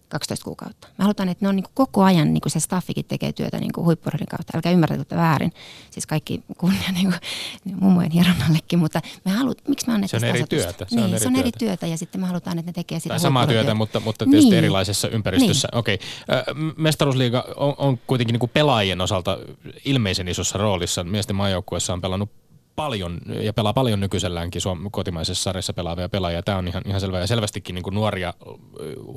12 0.09 0.43
kuukautta. 0.45 0.87
Mä 0.97 1.03
halutaan, 1.03 1.29
että 1.29 1.45
ne 1.45 1.49
on 1.49 1.55
niin 1.55 1.63
kuin 1.63 1.73
koko 1.73 2.03
ajan, 2.03 2.33
niin 2.33 2.41
kuin 2.41 2.51
se 2.51 2.59
staffikin 2.59 3.05
tekee 3.05 3.33
työtä 3.33 3.59
niin 3.59 3.73
kuin 3.73 3.97
kautta. 4.29 4.51
Älkää 4.55 4.71
ymmärrä 4.71 4.97
väärin. 5.15 5.53
Siis 5.91 6.07
kaikki 6.07 6.43
kunnia 6.57 6.91
niin 6.91 7.05
kuin, 7.05 7.19
niin 7.65 7.77
mummojen 7.79 8.11
hieronnallekin, 8.11 8.79
mutta 8.79 9.01
me 9.25 9.31
halut, 9.31 9.61
miksi 9.67 9.87
me 9.87 9.93
annetaan 9.93 10.21
Se 10.21 10.27
on 10.27 10.35
eri 10.35 10.45
työtä. 10.49 10.85
Se, 10.89 10.95
niin, 10.95 11.03
on, 11.03 11.09
eri, 11.09 11.19
se 11.19 11.27
on 11.27 11.33
työtä. 11.33 11.47
eri 11.47 11.51
työtä 11.59 11.87
ja 11.87 11.97
sitten 11.97 12.21
me 12.21 12.27
halutaan, 12.27 12.59
että 12.59 12.69
ne 12.69 12.73
tekee 12.73 12.99
sitä 12.99 13.19
samaa 13.19 13.47
työtä, 13.47 13.73
mutta, 13.73 13.99
mutta 13.99 14.25
tietysti 14.25 14.49
niin. 14.49 14.57
erilaisessa 14.57 15.07
ympäristössä. 15.07 15.67
Niin. 15.71 15.79
Okei. 15.79 15.99
Okay. 16.29 16.73
Mestaruusliiga 16.77 17.45
on, 17.55 17.75
on 17.77 17.99
kuitenkin 18.07 18.33
niin 18.33 18.39
kuin 18.39 18.51
pelaajien 18.53 19.01
osalta 19.01 19.37
ilmeisen 19.85 20.27
isossa 20.27 20.57
roolissa. 20.57 21.03
Miesten 21.03 21.35
maajoukkueessa 21.35 21.93
on 21.93 22.01
pelannut 22.01 22.29
paljon 22.75 23.21
ja 23.41 23.53
pelaa 23.53 23.73
paljon 23.73 23.99
nykyiselläänkin 23.99 24.61
Suom- 24.61 24.91
kotimaisessa 24.91 25.43
sarjassa 25.43 25.73
pelaavia 25.73 26.09
pelaajia. 26.09 26.43
Tämä 26.43 26.57
on 26.57 26.67
ihan, 26.67 26.83
ihan 26.85 27.01
selvä 27.01 27.19
ja 27.19 27.27
selvästikin 27.27 27.75
niin 27.75 27.83
kuin 27.83 27.93
nuoria 27.95 28.33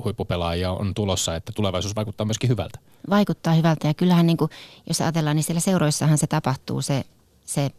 huippupelaajia 0.03 0.71
on 0.71 0.93
tulossa, 0.93 1.35
että 1.35 1.51
tulevaisuus 1.55 1.95
vaikuttaa 1.95 2.25
myöskin 2.25 2.49
hyvältä. 2.49 2.79
Vaikuttaa 3.09 3.53
hyvältä 3.53 3.87
ja 3.87 3.93
kyllähän 3.93 4.27
niin 4.27 4.37
kuin, 4.37 4.51
jos 4.87 5.01
ajatellaan, 5.01 5.35
niin 5.35 5.43
siellä 5.43 5.59
seuroissahan 5.59 6.17
se 6.17 6.27
tapahtuu 6.27 6.81
se, 6.81 7.03
se 7.45 7.69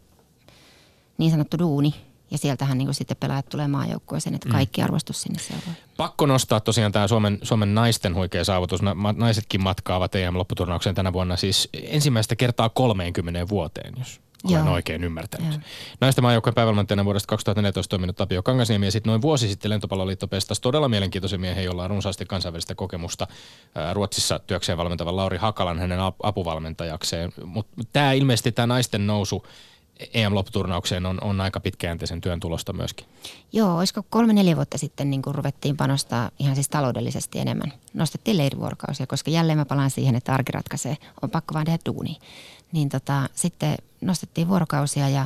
niin 1.17 1.31
sanottu 1.31 1.59
duuni, 1.59 1.93
ja 2.31 2.37
sieltähän 2.37 2.77
niin 2.77 2.93
sitten 2.93 3.17
pelaajat 3.17 3.49
tulee 3.49 3.67
maajoukkueeseen, 3.67 4.35
että 4.35 4.47
mm. 4.47 4.51
kaikki 4.51 4.81
arvostus 4.81 5.21
sinne 5.21 5.39
seuraa. 5.39 5.73
Pakko 5.97 6.25
nostaa 6.25 6.59
tosiaan 6.59 6.91
tämä 6.91 7.07
Suomen, 7.07 7.39
Suomen 7.43 7.75
naisten 7.75 8.15
huikea 8.15 8.43
saavutus. 8.43 8.81
Naisetkin 9.15 9.63
matkaavat 9.63 10.15
EM-lopputurnaukseen 10.15 10.95
tänä 10.95 11.13
vuonna 11.13 11.37
siis 11.37 11.69
ensimmäistä 11.73 12.35
kertaa 12.35 12.69
30 12.69 13.47
vuoteen, 13.49 13.93
jos 13.99 14.21
olen 14.43 14.65
Joo. 14.65 14.73
oikein 14.73 15.03
ymmärtänyt. 15.03 15.51
Joo. 15.51 15.61
Naisten 16.01 16.23
maajoukkojen 16.23 16.55
päivävalmentajana 16.55 17.05
vuodesta 17.05 17.27
2014 17.27 17.89
toiminut 17.89 18.15
Tapio 18.15 18.43
Kangasniemi 18.43 18.85
ja 18.85 18.91
sitten 18.91 19.11
noin 19.11 19.21
vuosi 19.21 19.47
sitten 19.47 19.71
Lentopalloliitto 19.71 20.27
pestasi 20.27 20.61
todella 20.61 20.89
mielenkiintoisen 20.89 21.41
miehen, 21.41 21.65
jolla 21.65 21.83
on 21.83 21.89
runsaasti 21.89 22.25
kansainvälistä 22.25 22.75
kokemusta 22.75 23.27
Ruotsissa 23.93 24.39
työkseen 24.39 24.77
valmentavan 24.77 25.15
Lauri 25.15 25.37
Hakalan 25.37 25.79
hänen 25.79 25.99
apuvalmentajakseen. 26.23 27.33
Mutta 27.45 27.83
tämä 27.93 28.11
ilmeisesti 28.11 28.51
tämä 28.51 28.67
naisten 28.67 29.07
nousu 29.07 29.45
EM-lopputurnaukseen 30.13 31.05
on, 31.05 31.17
on 31.21 31.41
aika 31.41 31.59
pitkäjänteisen 31.59 32.21
työn 32.21 32.39
tulosta 32.39 32.73
myöskin. 32.73 33.07
Joo, 33.53 33.77
olisiko 33.77 34.03
kolme-neljä 34.09 34.55
vuotta 34.55 34.77
sitten 34.77 35.09
niin 35.09 35.21
kun 35.21 35.35
ruvettiin 35.35 35.77
panostaa 35.77 36.31
ihan 36.39 36.55
siis 36.55 36.69
taloudellisesti 36.69 37.39
enemmän. 37.39 37.73
Nostettiin 37.93 38.37
leirivuorokausia, 38.37 39.07
koska 39.07 39.31
jälleen 39.31 39.57
mä 39.57 39.65
palaan 39.65 39.89
siihen, 39.89 40.15
että 40.15 40.33
arki 40.33 40.51
ratkaisee. 40.51 40.97
On 41.21 41.29
pakko 41.29 41.53
vaan 41.53 41.65
tehdä 41.65 41.79
duuni. 41.85 42.17
Niin 42.71 42.89
tota, 42.89 43.29
sitten 43.35 43.77
nostettiin 44.01 44.47
vuorokausia 44.47 45.09
ja 45.09 45.25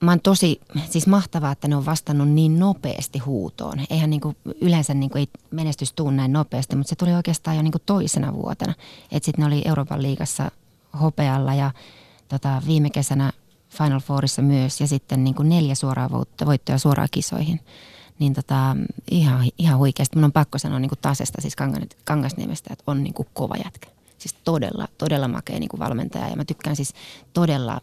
mä 0.00 0.10
oon 0.10 0.20
tosi 0.20 0.60
siis 0.90 1.06
mahtavaa, 1.06 1.52
että 1.52 1.68
ne 1.68 1.76
on 1.76 1.86
vastannut 1.86 2.28
niin 2.28 2.58
nopeasti 2.58 3.18
huutoon. 3.18 3.80
Eihän 3.90 4.10
niin 4.10 4.20
kuin, 4.20 4.36
yleensä 4.60 4.94
niin 4.94 5.10
kuin, 5.10 5.20
ei 5.20 5.28
menestys 5.50 5.92
tuu 5.92 6.10
näin 6.10 6.32
nopeasti, 6.32 6.76
mutta 6.76 6.88
se 6.88 6.96
tuli 6.96 7.14
oikeastaan 7.14 7.56
jo 7.56 7.62
niin 7.62 7.72
kuin 7.72 7.82
toisena 7.86 8.34
vuotena. 8.34 8.74
Että 9.12 9.26
sitten 9.26 9.42
ne 9.42 9.46
oli 9.46 9.62
Euroopan 9.64 10.02
liigassa 10.02 10.50
hopealla 11.00 11.54
ja 11.54 11.70
tota, 12.28 12.62
viime 12.66 12.90
kesänä 12.90 13.32
Final 13.68 14.00
Fourissa 14.00 14.42
myös 14.42 14.80
ja 14.80 14.86
sitten 14.86 15.24
niin 15.24 15.34
kuin 15.34 15.48
neljä 15.48 15.74
suoraa 15.74 16.10
voittoja 16.46 16.78
suoraan 16.78 17.08
kisoihin. 17.10 17.60
Niin 18.18 18.34
tota, 18.34 18.76
ihan, 19.10 19.48
ihan 19.58 19.78
huikeasti. 19.78 20.16
Mun 20.16 20.24
on 20.24 20.32
pakko 20.32 20.58
sanoa 20.58 20.78
niin 20.78 20.90
Tasesta, 21.02 21.40
siis 21.40 21.56
Kangasniemestä, 22.04 22.72
että 22.72 22.84
on 22.86 23.02
niin 23.02 23.14
kova 23.34 23.54
jätkä. 23.64 23.88
Siis 24.22 24.36
todella, 24.44 24.88
todella 24.98 25.28
makea 25.28 25.58
niin 25.58 25.68
kuin 25.68 25.80
valmentaja 25.80 26.28
ja 26.28 26.36
mä 26.36 26.44
tykkään 26.44 26.76
siis 26.76 26.94
todella 27.32 27.80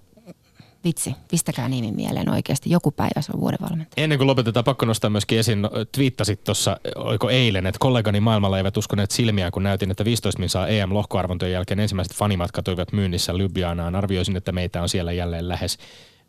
vitsi, 0.84 1.16
pistäkää 1.32 1.70
nimi 1.70 1.92
mieleen 1.92 2.30
oikeasti. 2.30 2.70
Joku 2.70 2.92
päivä 2.92 3.22
se 3.22 3.32
on 3.34 3.42
vuoden 3.42 3.60
valmentaja. 3.62 4.04
Ennen 4.04 4.20
kuin 4.20 4.28
lopetetaan, 4.28 4.64
pakko 4.64 4.86
nostaa 4.86 5.10
myöskin 5.10 5.40
esiin, 5.40 5.62
no, 5.62 5.70
twiittasit 5.92 6.44
tuossa, 6.44 6.78
oliko 6.96 7.30
eilen, 7.30 7.68
että 7.68 7.80
kollegani 7.80 8.20
maailmalla 8.20 8.58
eivät 8.58 8.78
uskoneet 8.78 9.12
silmiä, 9.12 9.52
kun 9.52 9.64
näytin, 9.64 9.92
että 9.92 10.06
15 10.06 10.40
min 10.40 10.50
saa 10.50 10.68
EM-lohkoarvontojen 10.68 11.54
jälkeen 11.54 11.80
ensimmäiset 11.80 12.18
fanimatkat 12.18 12.68
olivat 12.68 12.92
myynnissä 12.92 13.34
Ljubljanaan. 13.38 13.96
Arvioisin, 13.96 14.38
että 14.38 14.52
meitä 14.52 14.82
on 14.82 14.90
siellä 14.90 15.12
jälleen 15.12 15.48
lähes 15.48 15.78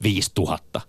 5000 0.02 0.80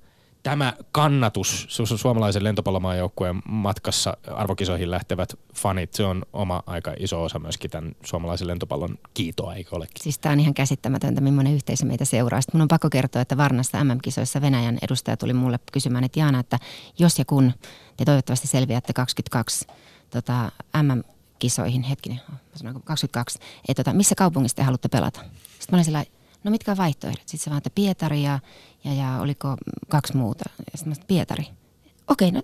tämä 0.43 0.73
kannatus 0.91 1.67
su- 1.69 1.97
suomalaisen 1.97 2.43
lentopallomaajoukkueen 2.43 3.41
matkassa 3.45 4.17
arvokisoihin 4.27 4.91
lähtevät 4.91 5.33
fanit, 5.55 5.93
se 5.93 6.03
on 6.03 6.25
oma 6.33 6.63
aika 6.65 6.93
iso 6.99 7.23
osa 7.23 7.39
myöskin 7.39 7.71
tämän 7.71 7.91
suomalaisen 8.03 8.47
lentopallon 8.47 8.97
kiitoa, 9.13 9.55
eikö 9.55 9.75
olekin? 9.75 10.03
Siis 10.03 10.19
tämä 10.19 10.33
on 10.33 10.39
ihan 10.39 10.53
käsittämätöntä, 10.53 11.21
millainen 11.21 11.53
yhteisö 11.53 11.85
meitä 11.85 12.05
seuraa. 12.05 12.41
Sitten 12.41 12.57
mun 12.57 12.61
on 12.61 12.67
pakko 12.67 12.89
kertoa, 12.89 13.21
että 13.21 13.37
Varnassa 13.37 13.83
MM-kisoissa 13.83 14.41
Venäjän 14.41 14.77
edustaja 14.81 15.17
tuli 15.17 15.33
mulle 15.33 15.59
kysymään, 15.71 16.03
että 16.03 16.19
Jaana, 16.19 16.39
että 16.39 16.59
jos 16.99 17.19
ja 17.19 17.25
kun 17.25 17.53
te 17.97 18.05
toivottavasti 18.05 18.47
selviätte 18.47 18.93
22 18.93 19.67
tota, 20.09 20.51
MM-kisoihin, 20.83 21.83
hetkinen, 21.83 22.21
22, 22.85 23.39
että 23.67 23.83
tota, 23.83 23.97
missä 23.97 24.15
kaupungissa 24.15 24.55
te 24.55 24.63
haluatte 24.63 24.89
pelata? 24.89 25.19
Sitten 25.19 25.67
mä 25.71 25.75
olin 25.75 25.85
sillä 25.85 26.05
no 26.43 26.51
mitkä 26.51 26.71
on 26.71 26.77
vaihtoehdot? 26.77 27.21
Sitten 27.27 27.39
se 27.39 27.49
vaan, 27.49 27.57
että 27.57 27.69
Pietari 27.75 28.23
ja, 28.23 28.39
ja, 28.83 28.93
ja 28.93 29.19
oliko 29.21 29.57
kaksi 29.89 30.17
muuta. 30.17 30.49
Ja 30.71 30.77
sitten 30.77 30.93
mä 30.99 31.05
Pietari. 31.07 31.43
Okei, 32.07 32.31
no 32.31 32.41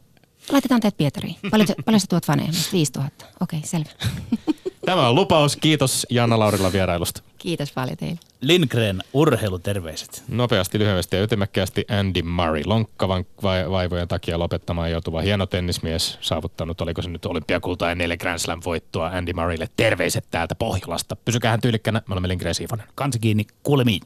laitetaan 0.51 0.81
teet 0.81 0.97
Pietariin. 0.97 1.35
Paljon, 1.51 1.67
paljon 1.85 1.99
sä 1.99 2.07
tuot 2.09 2.25
faneja? 2.25 2.51
5000. 2.71 3.25
Okei, 3.39 3.61
selvä. 3.63 3.89
Tämä 4.87 5.07
on 5.07 5.15
lupaus. 5.15 5.55
Kiitos 5.55 6.05
Janna 6.09 6.39
Laurilla 6.39 6.71
vierailusta. 6.71 7.21
Kiitos 7.37 7.71
paljon 7.71 7.97
teille. 7.97 8.19
Lindgren, 8.41 9.03
urheiluterveiset. 9.13 10.23
Nopeasti, 10.27 10.79
lyhyesti 10.79 11.15
ja 11.15 11.23
ytimekkäästi 11.23 11.85
Andy 11.99 12.21
Murray. 12.21 12.61
Lonkkavan 12.65 13.25
vaivojen 13.43 14.07
takia 14.07 14.39
lopettamaan 14.39 14.91
joutuva 14.91 15.21
hieno 15.21 15.45
tennismies, 15.45 16.17
saavuttanut, 16.21 16.81
oliko 16.81 17.01
se 17.01 17.09
nyt 17.09 17.25
olympiakulta 17.25 17.89
ja 17.89 17.95
neljä 17.95 18.17
Grand 18.17 18.39
Slam 18.39 18.61
voittoa 18.65 19.07
Andy 19.07 19.33
Murraylle. 19.33 19.69
Terveiset 19.77 20.25
täältä 20.31 20.55
Pohjolasta. 20.55 21.15
Pysykää 21.15 21.57
tyylikkänä, 21.57 22.01
me 22.07 22.13
olemme 22.13 22.27
Lindgren 22.27 22.55
Siivonen. 22.55 22.87
Kansi 22.95 23.19
kiinni, 23.19 23.45
kuulemiin. 23.63 24.01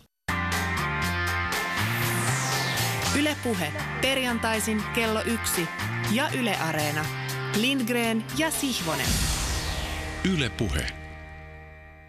Ylepuhe 3.42 3.74
perjantaisin 4.02 4.84
kello 4.96 5.22
yksi 5.26 5.68
ja 6.12 6.30
Yle 6.40 6.58
Areena. 6.58 7.06
Lindgren 7.56 8.26
ja 8.38 8.52
Sihvonen. 8.52 9.08
Ylepuhe. 10.34 11.01